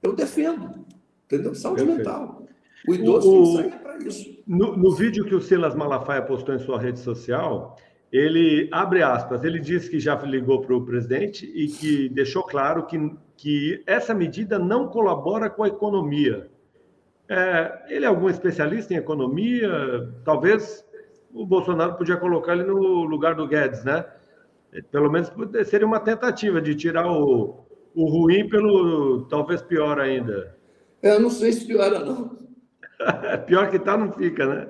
eu 0.02 0.14
defendo. 0.14 0.86
Entendeu? 1.26 1.56
Saúde 1.56 1.86
Perfeito. 1.86 1.98
mental. 1.98 2.44
O 2.86 2.94
idoso 2.94 3.30
o, 3.30 3.34
tem 3.34 3.64
que 3.64 3.70
sair 3.70 3.80
para 3.82 3.98
isso. 4.00 4.44
No, 4.46 4.76
no 4.76 4.94
vídeo 4.94 5.24
que 5.24 5.34
o 5.34 5.42
Silas 5.42 5.74
Malafaia 5.74 6.22
postou 6.22 6.54
em 6.54 6.60
sua 6.60 6.78
rede 6.78 7.00
social, 7.00 7.78
ele 8.12 8.68
abre 8.70 9.02
aspas, 9.02 9.46
ele 9.46 9.60
disse 9.60 9.90
que 9.90 9.98
já 9.98 10.16
ligou 10.18 10.62
para 10.62 10.76
o 10.76 10.86
presidente 10.86 11.46
e 11.56 11.68
que 11.68 12.10
deixou 12.10 12.44
claro 12.44 12.86
que, 12.86 13.16
que 13.38 13.82
essa 13.88 14.14
medida 14.14 14.60
não 14.60 14.90
colabora 14.90 15.50
com 15.50 15.64
a 15.64 15.70
economia. 15.70 16.52
É, 17.30 17.86
ele 17.88 18.04
é 18.04 18.08
algum 18.10 18.30
especialista 18.30 18.94
em 18.94 18.98
economia? 18.98 20.14
Talvez 20.26 20.86
o 21.34 21.46
Bolsonaro 21.46 21.96
podia 21.96 22.18
colocar 22.18 22.54
ele 22.54 22.66
no 22.66 23.06
lugar 23.06 23.36
do 23.36 23.48
Guedes, 23.48 23.86
né? 23.86 24.06
Pelo 24.92 25.12
menos 25.12 25.32
seria 25.66 25.86
uma 25.86 26.00
tentativa 26.00 26.62
de 26.62 26.76
tirar 26.76 27.12
o, 27.12 27.66
o 27.94 28.06
ruim 28.06 28.50
pelo 28.50 29.26
talvez 29.26 29.62
pior 29.62 30.00
ainda. 30.00 30.56
Eu 31.02 31.20
não 31.20 31.30
sei 31.30 31.52
se 31.52 31.66
piora, 31.66 32.00
não. 32.00 32.40
pior 33.46 33.70
que 33.70 33.78
tá, 33.80 33.98
não 33.98 34.12
fica, 34.12 34.46
né? 34.48 34.68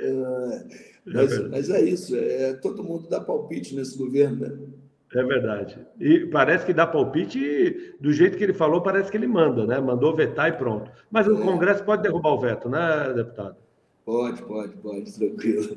é, 0.00 0.64
mas, 1.04 1.48
mas, 1.48 1.70
é 1.70 1.80
isso, 1.82 2.14
é, 2.16 2.54
todo 2.54 2.84
mundo 2.84 3.08
dá 3.08 3.20
palpite 3.20 3.74
nesse 3.74 3.96
governo, 3.96 4.46
né? 4.46 4.58
É 5.14 5.22
verdade. 5.22 5.78
E 5.98 6.26
parece 6.26 6.66
que 6.66 6.74
dá 6.74 6.86
palpite 6.86 7.94
do 7.98 8.12
jeito 8.12 8.36
que 8.36 8.44
ele 8.44 8.52
falou, 8.52 8.82
parece 8.82 9.10
que 9.10 9.16
ele 9.16 9.26
manda, 9.26 9.66
né? 9.66 9.80
Mandou 9.80 10.14
vetar 10.14 10.50
e 10.50 10.52
pronto. 10.52 10.90
Mas 11.10 11.26
o 11.26 11.40
é. 11.40 11.42
Congresso 11.42 11.82
pode 11.82 12.02
derrubar 12.02 12.34
o 12.34 12.40
veto, 12.40 12.68
né, 12.68 13.12
deputado? 13.14 13.56
Pode, 14.08 14.42
pode, 14.44 14.74
pode, 14.78 15.12
tranquilo. 15.18 15.76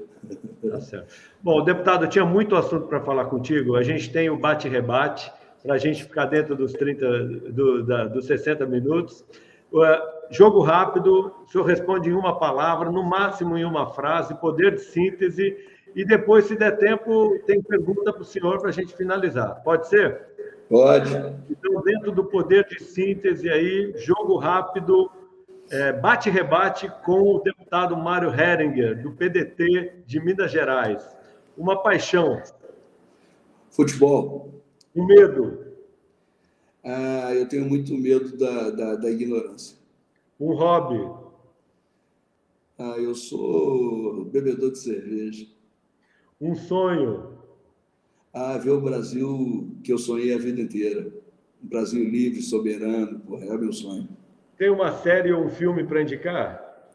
Tá 0.61 0.79
certo. 0.79 1.13
Bom, 1.43 1.61
deputado, 1.65 2.07
tinha 2.07 2.23
muito 2.23 2.55
assunto 2.55 2.87
para 2.87 3.01
falar 3.01 3.25
contigo. 3.25 3.75
A 3.75 3.83
gente 3.83 4.09
tem 4.09 4.29
o 4.29 4.37
bate-rebate 4.37 5.29
para 5.61 5.75
a 5.75 5.77
gente 5.77 6.05
ficar 6.05 6.27
dentro 6.27 6.55
dos 6.55 6.71
30, 6.71 7.23
do, 7.51 7.83
da, 7.83 8.05
dos 8.05 8.27
60 8.27 8.65
minutos. 8.65 9.25
Uh, 9.69 9.83
jogo 10.29 10.61
rápido, 10.61 11.33
o 11.45 11.51
senhor 11.51 11.65
responde 11.65 12.09
em 12.09 12.13
uma 12.13 12.39
palavra, 12.39 12.89
no 12.89 13.03
máximo 13.03 13.57
em 13.57 13.65
uma 13.65 13.87
frase, 13.87 14.33
poder 14.35 14.75
de 14.75 14.81
síntese 14.81 15.57
e 15.93 16.05
depois, 16.05 16.45
se 16.45 16.55
der 16.55 16.77
tempo, 16.77 17.37
tem 17.45 17.61
pergunta 17.61 18.13
para 18.13 18.21
o 18.21 18.25
senhor 18.25 18.61
para 18.61 18.69
a 18.69 18.73
gente 18.73 18.95
finalizar. 18.95 19.61
Pode 19.61 19.89
ser? 19.89 20.21
Pode. 20.69 21.13
Então, 21.49 21.81
dentro 21.81 22.13
do 22.13 22.23
poder 22.23 22.65
de 22.65 22.81
síntese 22.81 23.49
aí, 23.49 23.93
jogo 23.97 24.37
rápido, 24.37 25.11
é, 25.71 25.93
bate-rebate 25.93 26.91
com 27.05 27.35
o 27.35 27.39
deputado 27.39 27.95
Mário 27.95 28.29
Heringer, 28.29 29.01
do 29.01 29.13
PDT 29.13 30.03
de 30.05 30.19
Minas 30.19 30.51
Gerais. 30.51 31.01
Uma 31.57 31.81
paixão. 31.81 32.43
Futebol. 33.69 34.61
Um 34.93 35.05
medo. 35.05 35.65
Ah, 36.83 37.33
eu 37.33 37.47
tenho 37.47 37.69
muito 37.69 37.93
medo 37.93 38.37
da, 38.37 38.69
da, 38.69 38.95
da 38.97 39.09
ignorância. 39.09 39.77
Um 40.37 40.53
hobby. 40.53 41.09
Ah, 42.77 42.97
eu 42.97 43.15
sou 43.15 44.25
bebedor 44.25 44.71
de 44.71 44.79
cerveja. 44.79 45.47
Um 46.39 46.53
sonho. 46.53 47.37
Ah, 48.33 48.57
ver 48.57 48.71
o 48.71 48.81
Brasil 48.81 49.73
que 49.83 49.93
eu 49.93 49.97
sonhei 49.97 50.33
a 50.33 50.37
vida 50.37 50.59
inteira. 50.59 51.13
Um 51.63 51.67
Brasil 51.67 52.03
livre, 52.03 52.41
soberano, 52.41 53.19
porra, 53.19 53.45
é 53.45 53.57
meu 53.57 53.71
sonho. 53.71 54.09
Tem 54.61 54.69
uma 54.69 54.91
série 54.91 55.33
ou 55.33 55.43
um 55.43 55.49
filme 55.49 55.83
para 55.83 56.03
indicar? 56.03 56.93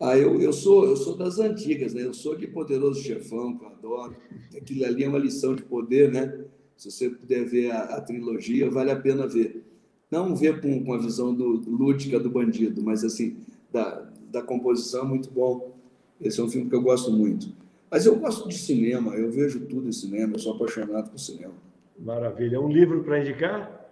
Ah, 0.00 0.16
eu, 0.16 0.40
eu, 0.40 0.50
sou, 0.50 0.86
eu 0.86 0.96
sou 0.96 1.14
das 1.14 1.38
antigas, 1.38 1.92
né? 1.92 2.00
Eu 2.00 2.14
sou 2.14 2.34
de 2.34 2.46
Poderoso 2.46 3.02
Chefão, 3.02 3.54
que 3.54 3.66
eu 3.66 3.68
adoro. 3.68 4.16
Aquilo 4.56 4.86
ali 4.86 5.04
é 5.04 5.08
uma 5.10 5.18
lição 5.18 5.54
de 5.54 5.62
poder, 5.62 6.10
né? 6.10 6.42
Se 6.74 6.90
você 6.90 7.10
puder 7.10 7.44
ver 7.44 7.70
a, 7.70 7.96
a 7.96 8.00
trilogia, 8.00 8.70
vale 8.70 8.90
a 8.90 8.96
pena 8.96 9.26
ver. 9.26 9.62
Não 10.10 10.34
ver 10.34 10.62
com, 10.62 10.82
com 10.82 10.94
a 10.94 10.98
visão 10.98 11.34
do, 11.34 11.60
lúdica 11.66 12.18
do 12.18 12.30
bandido, 12.30 12.82
mas 12.82 13.04
assim, 13.04 13.36
da, 13.70 14.10
da 14.30 14.40
composição, 14.40 15.04
muito 15.04 15.30
bom. 15.30 15.76
Esse 16.18 16.40
é 16.40 16.44
um 16.44 16.48
filme 16.48 16.70
que 16.70 16.76
eu 16.76 16.80
gosto 16.80 17.12
muito. 17.12 17.48
Mas 17.90 18.06
eu 18.06 18.16
gosto 18.16 18.48
de 18.48 18.56
cinema, 18.56 19.14
eu 19.16 19.30
vejo 19.30 19.66
tudo 19.66 19.86
em 19.86 19.92
cinema, 19.92 20.36
eu 20.36 20.38
sou 20.38 20.54
apaixonado 20.54 21.10
por 21.10 21.20
cinema. 21.20 21.52
Maravilha. 21.98 22.58
Um 22.58 22.72
livro 22.72 23.04
para 23.04 23.20
indicar? 23.20 23.83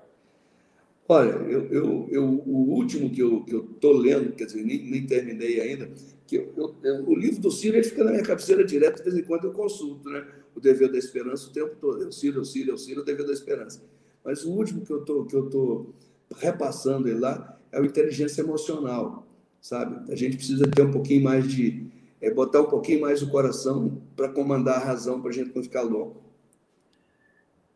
Olha, 1.13 1.33
eu, 1.47 1.67
eu, 1.67 2.09
eu, 2.11 2.25
o 2.25 2.73
último 2.73 3.11
que 3.11 3.21
eu 3.21 3.45
estou 3.47 3.93
lendo, 3.93 4.33
quer 4.33 4.47
dizer, 4.47 4.65
nem, 4.65 4.83
nem 4.83 5.07
terminei 5.07 5.61
ainda, 5.61 5.91
que 6.27 6.37
eu, 6.37 6.75
o 7.07 7.15
livro 7.15 7.39
do 7.39 7.51
Ciro 7.51 7.77
ele 7.77 7.85
fica 7.85 8.03
na 8.03 8.13
minha 8.13 8.23
cabeceira 8.23 8.65
direto, 8.65 8.97
de 8.97 9.11
vez 9.11 9.17
em 9.19 9.23
quando 9.23 9.45
eu 9.45 9.53
consulto, 9.53 10.09
né? 10.09 10.27
O 10.55 10.61
Dever 10.61 10.91
da 10.91 10.97
Esperança 10.97 11.51
o 11.51 11.53
tempo 11.53 11.77
todo. 11.79 12.03
É 12.03 12.07
o 12.07 12.13
Ciro, 12.13 12.39
é 12.39 12.41
o 12.41 12.45
Ciro, 12.47 12.71
é 12.71 12.75
o 12.75 12.79
Ciro, 12.79 13.01
é 13.01 13.03
o 13.03 13.05
Dever 13.05 13.27
da 13.27 13.33
Esperança. 13.35 13.83
Mas 14.25 14.43
o 14.43 14.53
último 14.53 14.87
que 14.87 14.91
eu 14.91 15.05
tô, 15.05 15.27
que 15.27 15.37
eu 15.37 15.45
estou 15.45 15.95
repassando 16.39 17.07
ele 17.07 17.21
lá 17.21 17.61
é 17.71 17.79
o 17.79 17.85
Inteligência 17.85 18.41
Emocional, 18.41 19.27
sabe? 19.61 20.11
A 20.11 20.17
gente 20.17 20.39
precisa 20.39 20.67
ter 20.67 20.81
um 20.81 20.93
pouquinho 20.93 21.25
mais 21.25 21.47
de, 21.47 21.89
é 22.23 22.31
botar 22.31 22.63
um 22.63 22.71
pouquinho 22.71 23.03
mais 23.03 23.21
o 23.21 23.29
coração 23.29 24.01
para 24.17 24.31
comandar 24.31 24.77
a 24.77 24.85
razão 24.85 25.21
para 25.21 25.29
a 25.29 25.35
gente 25.35 25.55
não 25.55 25.63
ficar 25.63 25.83
louco. 25.83 26.23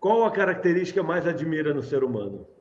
Qual 0.01 0.25
a 0.25 0.31
característica 0.31 1.03
mais 1.03 1.27
admira 1.27 1.75
no 1.75 1.83
ser 1.83 2.03
humano? 2.03 2.56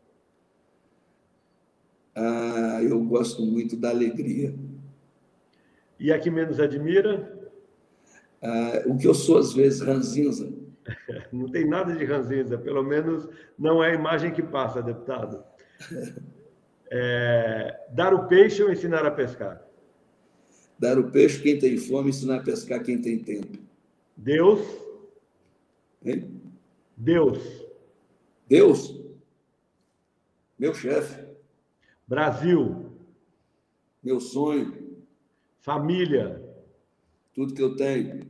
Ah, 2.15 2.79
eu 2.81 3.03
gosto 3.03 3.41
muito 3.41 3.75
da 3.75 3.89
alegria. 3.89 4.55
E 5.99 6.11
a 6.11 6.19
que 6.19 6.31
menos 6.31 6.59
admira? 6.59 7.49
Ah, 8.41 8.83
o 8.85 8.97
que 8.97 9.07
eu 9.07 9.13
sou, 9.13 9.37
às 9.37 9.53
vezes, 9.53 9.81
ranzinza. 9.81 10.51
Não 11.31 11.49
tem 11.49 11.67
nada 11.67 11.95
de 11.95 12.05
ranzinza, 12.05 12.57
pelo 12.57 12.83
menos 12.83 13.27
não 13.57 13.83
é 13.83 13.91
a 13.91 13.95
imagem 13.95 14.31
que 14.31 14.43
passa, 14.43 14.81
deputado. 14.81 15.43
É, 16.91 17.87
dar 17.89 18.13
o 18.13 18.27
peixe 18.27 18.61
ou 18.61 18.71
ensinar 18.71 19.03
a 19.07 19.11
pescar? 19.11 19.59
Dar 20.77 20.99
o 20.99 21.09
peixe 21.09 21.41
quem 21.41 21.57
tem 21.57 21.77
fome, 21.77 22.11
ensinar 22.11 22.37
a 22.37 22.43
pescar 22.43 22.83
quem 22.83 23.01
tem 23.01 23.17
tempo. 23.17 23.57
Deus. 24.15 24.61
Hein? 26.05 26.41
Deus. 26.95 27.65
Deus. 28.47 29.01
Meu 30.59 30.75
chefe. 30.75 31.24
Brasil. 32.07 32.91
Meu 34.03 34.19
sonho. 34.19 35.03
Família. 35.61 36.41
Tudo 37.33 37.53
que 37.53 37.61
eu 37.61 37.75
tenho. 37.75 38.25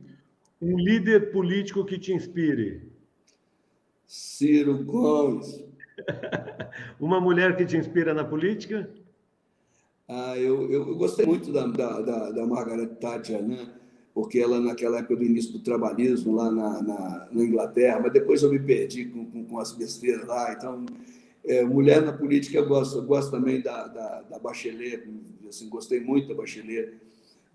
Um 0.60 0.78
líder 0.78 1.32
político 1.32 1.84
que 1.84 1.98
te 1.98 2.12
inspire. 2.12 2.90
Ciro 4.06 4.84
Gomes. 4.84 5.64
Uma 7.00 7.20
mulher 7.20 7.56
que 7.56 7.64
te 7.64 7.76
inspira 7.76 8.14
na 8.14 8.24
política? 8.24 8.90
Ah, 10.08 10.36
eu, 10.38 10.70
eu, 10.70 10.88
eu, 10.88 10.96
gostei 10.96 11.26
muito 11.26 11.52
da, 11.52 11.66
da, 11.66 12.00
da, 12.00 12.30
da 12.30 12.46
Margaret 12.46 12.94
Thatcher, 12.96 13.42
né? 13.42 13.68
porque 14.16 14.38
ela, 14.38 14.58
naquela 14.58 15.00
época 15.00 15.16
do 15.16 15.24
início 15.24 15.52
do 15.52 15.58
trabalhismo 15.58 16.34
lá 16.34 16.50
na, 16.50 16.82
na, 16.82 17.28
na 17.30 17.44
Inglaterra, 17.44 18.00
mas 18.00 18.14
depois 18.14 18.42
eu 18.42 18.50
me 18.50 18.58
perdi 18.58 19.04
com, 19.04 19.26
com, 19.26 19.44
com 19.44 19.58
as 19.58 19.72
besteiras 19.72 20.26
lá, 20.26 20.54
então 20.54 20.86
É, 21.46 21.64
mulher 21.64 22.02
na 22.02 22.12
política, 22.12 22.58
eu 22.58 22.66
gosto, 22.66 22.98
eu 22.98 23.02
gosto 23.04 23.30
também 23.30 23.60
da, 23.60 23.86
da, 23.86 24.22
da 24.22 24.38
Bachelet, 24.38 25.08
assim, 25.48 25.68
gostei 25.68 26.00
muito 26.00 26.28
da 26.28 26.34
Bachelet. 26.34 26.94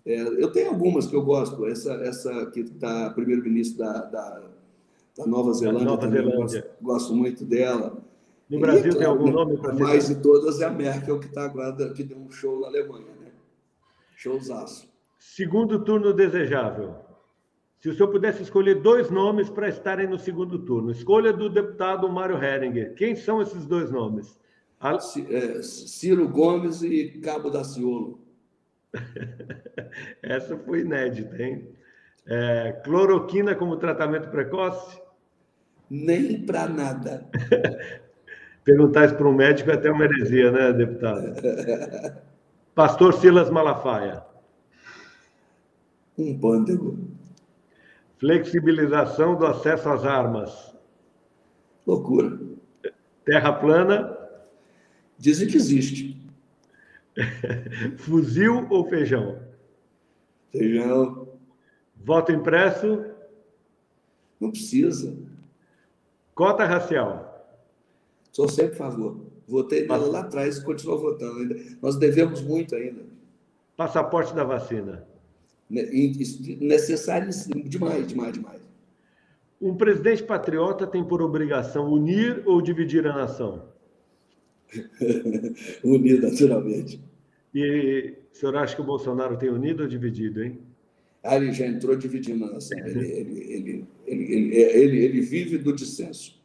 É, 0.04 0.20
eu 0.20 0.50
tenho 0.50 0.70
algumas 0.70 1.06
que 1.06 1.14
eu 1.14 1.22
gosto, 1.22 1.66
essa, 1.66 1.92
essa 1.94 2.46
que 2.46 2.60
está 2.60 3.10
primeiro-ministro 3.10 3.78
da, 3.78 3.92
da, 4.04 4.42
da, 5.16 5.26
Nova 5.26 5.52
Zelândia, 5.52 5.84
Nova 5.84 6.08
Zelândia. 6.08 6.36
Gosto, 6.36 6.70
gosto, 6.80 7.14
muito 7.14 7.44
dela. 7.44 8.02
No 8.48 8.58
Brasil 8.58 8.92
e, 8.92 8.96
tem 8.96 9.06
algum 9.06 9.30
nome 9.30 9.58
para 9.58 9.72
Mais 9.74 10.08
de 10.08 10.16
todas 10.16 10.60
é 10.60 10.64
a 10.64 10.70
Merkel, 10.70 11.20
que 11.20 11.26
está 11.26 11.44
agora, 11.44 11.92
que 11.92 12.02
deu 12.02 12.18
um 12.18 12.30
show 12.30 12.60
na 12.60 12.68
Alemanha, 12.68 13.06
né? 13.20 13.30
Showzaço. 14.16 14.88
Segundo 15.18 15.84
turno 15.84 16.12
desejável. 16.12 16.96
Se 17.82 17.88
o 17.88 17.94
senhor 17.94 18.12
pudesse 18.12 18.44
escolher 18.44 18.76
dois 18.76 19.10
nomes 19.10 19.50
para 19.50 19.68
estarem 19.68 20.06
no 20.06 20.16
segundo 20.16 20.56
turno, 20.60 20.92
escolha 20.92 21.32
do 21.32 21.48
deputado 21.50 22.08
Mário 22.08 22.40
Heringer. 22.40 22.94
Quem 22.94 23.16
são 23.16 23.42
esses 23.42 23.66
dois 23.66 23.90
nomes? 23.90 24.38
A... 24.78 24.94
É, 24.94 25.62
Ciro 25.62 26.28
Gomes 26.28 26.80
e 26.84 27.18
Cabo 27.20 27.50
Daciolo. 27.50 28.20
Essa 30.22 30.56
foi 30.58 30.82
inédita, 30.82 31.42
hein? 31.42 31.70
É, 32.24 32.70
cloroquina 32.84 33.56
como 33.56 33.76
tratamento 33.76 34.30
precoce? 34.30 35.02
Nem 35.90 36.46
para 36.46 36.68
nada. 36.68 37.28
Perguntar 38.62 39.06
isso 39.06 39.16
para 39.16 39.28
um 39.28 39.34
médico 39.34 39.72
é 39.72 39.74
até 39.74 39.90
uma 39.90 40.04
heresia, 40.04 40.52
né, 40.52 40.72
deputado? 40.72 41.34
Pastor 42.76 43.12
Silas 43.14 43.50
Malafaia. 43.50 44.22
Um 46.16 46.38
pândego. 46.38 47.21
Flexibilização 48.22 49.36
do 49.36 49.44
acesso 49.44 49.88
às 49.88 50.04
armas. 50.04 50.72
Loucura. 51.84 52.38
Terra 53.24 53.52
plana. 53.52 54.16
Dizem 55.18 55.48
que 55.48 55.56
existe. 55.56 56.24
Fuzil 57.98 58.68
ou 58.70 58.88
feijão? 58.88 59.42
Feijão. 60.52 61.36
Voto 61.96 62.30
impresso? 62.30 63.06
Não 64.38 64.52
precisa. 64.52 65.18
Cota 66.32 66.64
racial? 66.64 67.44
Sou 68.30 68.48
sempre 68.48 68.74
a 68.74 68.76
favor. 68.76 69.20
Votei 69.48 69.88
nela 69.88 70.06
lá 70.06 70.20
atrás 70.20 70.58
e 70.58 70.64
continuo 70.64 70.96
votando. 70.96 71.56
Nós 71.82 71.96
devemos 71.96 72.40
muito 72.40 72.76
ainda. 72.76 73.02
Passaporte 73.76 74.32
da 74.32 74.44
vacina? 74.44 75.10
Necessário 76.60 77.30
demais, 77.64 78.06
demais, 78.06 78.32
demais. 78.34 78.60
Um 79.60 79.74
presidente 79.74 80.22
patriota 80.22 80.86
tem 80.86 81.02
por 81.02 81.22
obrigação 81.22 81.90
unir 81.90 82.42
ou 82.44 82.60
dividir 82.60 83.06
a 83.06 83.14
nação? 83.14 83.70
Unir, 85.84 86.20
naturalmente. 86.20 87.00
E 87.54 88.14
o 88.32 88.36
senhor 88.36 88.56
acha 88.56 88.74
que 88.74 88.80
o 88.80 88.84
Bolsonaro 88.84 89.36
tem 89.36 89.50
unido 89.50 89.82
ou 89.82 89.88
dividido, 89.88 90.42
hein? 90.42 90.58
Ah, 91.22 91.36
ele 91.36 91.52
já 91.52 91.66
entrou 91.66 91.94
dividindo 91.94 92.44
a 92.44 92.52
nação. 92.52 92.76
Ele, 92.78 93.06
ele, 93.06 93.86
ele, 94.06 94.56
ele, 94.56 95.04
ele, 95.04 95.20
vive 95.20 95.58
do 95.58 95.72
dissenso. 95.74 96.40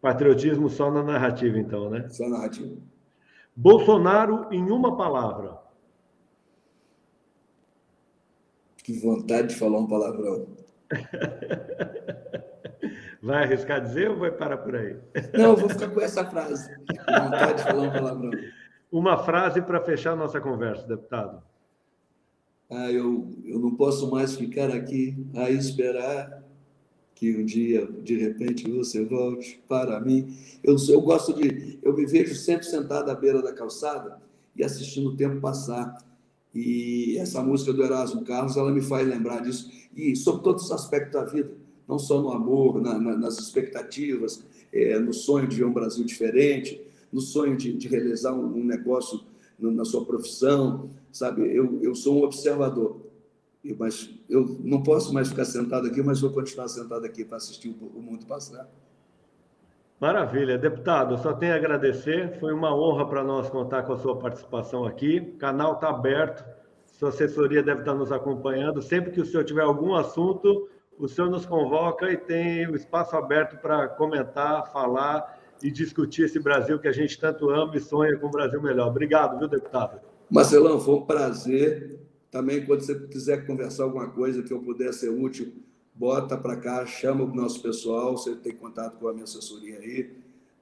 Patriotismo 0.00 0.70
só 0.70 0.90
na 0.90 1.02
narrativa, 1.02 1.58
então, 1.58 1.90
né? 1.90 2.08
Só 2.08 2.24
na 2.28 2.38
narrativa. 2.38 2.74
Bolsonaro 3.54 4.46
em 4.50 4.70
uma 4.70 4.96
palavra. 4.96 5.61
Que 8.82 8.92
vontade 8.92 9.48
de 9.48 9.56
falar 9.56 9.78
um 9.78 9.86
palavrão. 9.86 10.46
Vai 13.22 13.44
arriscar 13.44 13.80
dizer 13.80 14.10
ou 14.10 14.18
vai 14.18 14.32
parar 14.32 14.56
por 14.56 14.74
aí? 14.74 14.96
Não, 15.32 15.50
eu 15.50 15.56
vou 15.56 15.68
ficar 15.68 15.88
com 15.90 16.00
essa 16.00 16.24
frase. 16.28 16.68
Vontade 17.06 17.58
de 17.58 17.62
falar 17.62 17.82
um 17.84 17.92
palavrão. 17.92 18.30
Uma 18.90 19.16
frase 19.24 19.62
para 19.62 19.80
fechar 19.80 20.16
nossa 20.16 20.40
conversa, 20.40 20.88
deputado. 20.88 21.40
Ah, 22.68 22.90
eu, 22.90 23.30
eu 23.44 23.60
não 23.60 23.76
posso 23.76 24.10
mais 24.10 24.34
ficar 24.34 24.70
aqui 24.70 25.16
a 25.36 25.48
esperar 25.50 26.42
que 27.14 27.36
um 27.36 27.44
dia, 27.44 27.86
de 27.86 28.16
repente, 28.18 28.68
você 28.68 29.04
volte 29.04 29.62
para 29.68 30.00
mim. 30.00 30.36
Eu, 30.64 30.74
eu 30.88 31.00
gosto 31.00 31.32
de. 31.32 31.78
Eu 31.80 31.94
me 31.94 32.04
vejo 32.04 32.34
sempre 32.34 32.66
sentado 32.66 33.08
à 33.08 33.14
beira 33.14 33.40
da 33.40 33.52
calçada 33.52 34.20
e 34.56 34.64
assistindo 34.64 35.10
o 35.10 35.16
tempo 35.16 35.40
passar. 35.40 35.96
E 36.54 37.16
essa 37.18 37.42
música 37.42 37.72
do 37.72 37.82
Erasmo 37.82 38.22
Carlos, 38.24 38.56
ela 38.56 38.70
me 38.70 38.82
faz 38.82 39.06
lembrar 39.06 39.40
disso. 39.40 39.70
E 39.96 40.14
sobre 40.14 40.42
todos 40.42 40.64
os 40.64 40.72
aspectos 40.72 41.12
da 41.12 41.24
vida, 41.24 41.52
não 41.88 41.98
só 41.98 42.20
no 42.20 42.30
amor, 42.30 42.80
na, 42.80 42.98
na, 42.98 43.16
nas 43.16 43.38
expectativas, 43.38 44.44
é, 44.72 44.98
no 44.98 45.12
sonho 45.12 45.46
de 45.46 45.56
ver 45.56 45.64
um 45.64 45.72
Brasil 45.72 46.04
diferente, 46.04 46.80
no 47.12 47.20
sonho 47.20 47.56
de, 47.56 47.72
de 47.72 47.88
realizar 47.88 48.32
um, 48.32 48.58
um 48.58 48.64
negócio 48.64 49.20
na, 49.58 49.70
na, 49.70 49.84
sua 49.84 50.04
profissão, 50.04 50.90
sabe? 51.10 51.42
Eu, 51.54 51.80
eu 51.82 51.94
sou 51.94 52.20
um 52.20 52.24
observador, 52.24 53.00
eu, 53.64 53.76
mas 53.78 54.10
eu 54.28 54.58
não 54.62 54.82
posso 54.82 55.12
mais 55.12 55.28
ficar 55.28 55.44
sentado 55.44 55.86
aqui, 55.86 56.02
mas 56.02 56.20
vou 56.20 56.30
continuar 56.30 56.68
sentado 56.68 57.04
aqui 57.04 57.24
para 57.24 57.36
assistir 57.36 57.68
o, 57.68 57.98
o 57.98 58.02
mundo 58.02 58.24
passar. 58.26 58.70
Maravilha, 60.02 60.58
deputado, 60.58 61.16
só 61.18 61.32
tenho 61.32 61.52
a 61.52 61.56
agradecer. 61.56 62.36
Foi 62.40 62.52
uma 62.52 62.74
honra 62.74 63.06
para 63.06 63.22
nós 63.22 63.48
contar 63.48 63.84
com 63.84 63.92
a 63.92 63.96
sua 63.96 64.18
participação 64.18 64.84
aqui. 64.84 65.20
O 65.20 65.38
canal 65.38 65.74
está 65.74 65.90
aberto, 65.90 66.44
sua 66.86 67.10
assessoria 67.10 67.62
deve 67.62 67.82
estar 67.82 67.94
nos 67.94 68.10
acompanhando. 68.10 68.82
Sempre 68.82 69.12
que 69.12 69.20
o 69.20 69.24
senhor 69.24 69.44
tiver 69.44 69.62
algum 69.62 69.94
assunto, 69.94 70.68
o 70.98 71.06
senhor 71.06 71.30
nos 71.30 71.46
convoca 71.46 72.10
e 72.10 72.16
tem 72.16 72.66
o 72.66 72.74
espaço 72.74 73.14
aberto 73.14 73.56
para 73.62 73.86
comentar, 73.90 74.72
falar 74.72 75.38
e 75.62 75.70
discutir 75.70 76.24
esse 76.24 76.40
Brasil 76.40 76.80
que 76.80 76.88
a 76.88 76.92
gente 76.92 77.16
tanto 77.20 77.48
ama 77.50 77.76
e 77.76 77.80
sonha 77.80 78.18
com 78.18 78.26
um 78.26 78.32
Brasil 78.32 78.60
melhor. 78.60 78.88
Obrigado, 78.88 79.38
viu, 79.38 79.46
deputado? 79.46 80.00
Marcelão, 80.28 80.80
foi 80.80 80.94
um 80.96 81.06
prazer. 81.06 82.00
Também, 82.28 82.66
quando 82.66 82.80
você 82.80 82.98
quiser 83.06 83.46
conversar 83.46 83.84
alguma 83.84 84.10
coisa 84.10 84.42
que 84.42 84.52
eu 84.52 84.58
puder 84.58 84.92
ser 84.92 85.10
útil, 85.10 85.52
bota 85.94 86.36
para 86.36 86.56
cá, 86.56 86.86
chama 86.86 87.24
o 87.24 87.34
nosso 87.34 87.60
pessoal, 87.60 88.16
você 88.16 88.34
tem 88.34 88.52
contato 88.52 88.98
com 88.98 89.08
a 89.08 89.12
minha 89.12 89.24
assessoria 89.24 89.78
aí, 89.78 90.10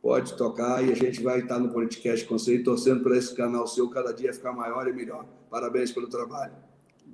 pode 0.02 0.34
tocar 0.34 0.84
e 0.84 0.92
a 0.92 0.94
gente 0.94 1.22
vai 1.22 1.40
estar 1.40 1.58
no 1.58 1.70
podcast 1.70 2.24
com 2.26 2.38
você 2.38 2.56
e 2.56 2.64
torcendo 2.64 3.02
para 3.02 3.16
esse 3.16 3.34
canal 3.34 3.66
seu 3.66 3.88
cada 3.88 4.12
dia 4.12 4.32
ficar 4.32 4.52
maior 4.52 4.88
e 4.88 4.92
melhor. 4.92 5.24
Parabéns 5.50 5.92
pelo 5.92 6.08
trabalho. 6.08 6.52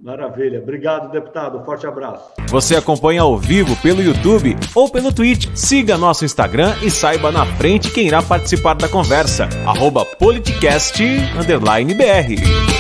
Maravilha. 0.03 0.61
Obrigado, 0.61 1.11
deputado. 1.11 1.65
Forte 1.65 1.87
abraço. 1.87 2.31
Você 2.49 2.77
acompanha 2.77 3.23
ao 3.23 3.39
vivo 3.39 3.75
pelo 3.77 4.03
YouTube 4.03 4.57
ou 4.75 4.91
pelo 4.91 5.13
Twitch. 5.13 5.49
Siga 5.55 5.97
nosso 5.97 6.25
Instagram 6.25 6.75
e 6.83 6.91
saiba 6.91 7.33
na 7.33 7.47
frente 7.47 7.91
quem 7.91 8.07
irá 8.07 8.23
participar 8.23 8.75
da 8.75 8.89
conversa. 8.89 9.49
Arroba 9.67 10.05
politicast_br. 10.05 12.76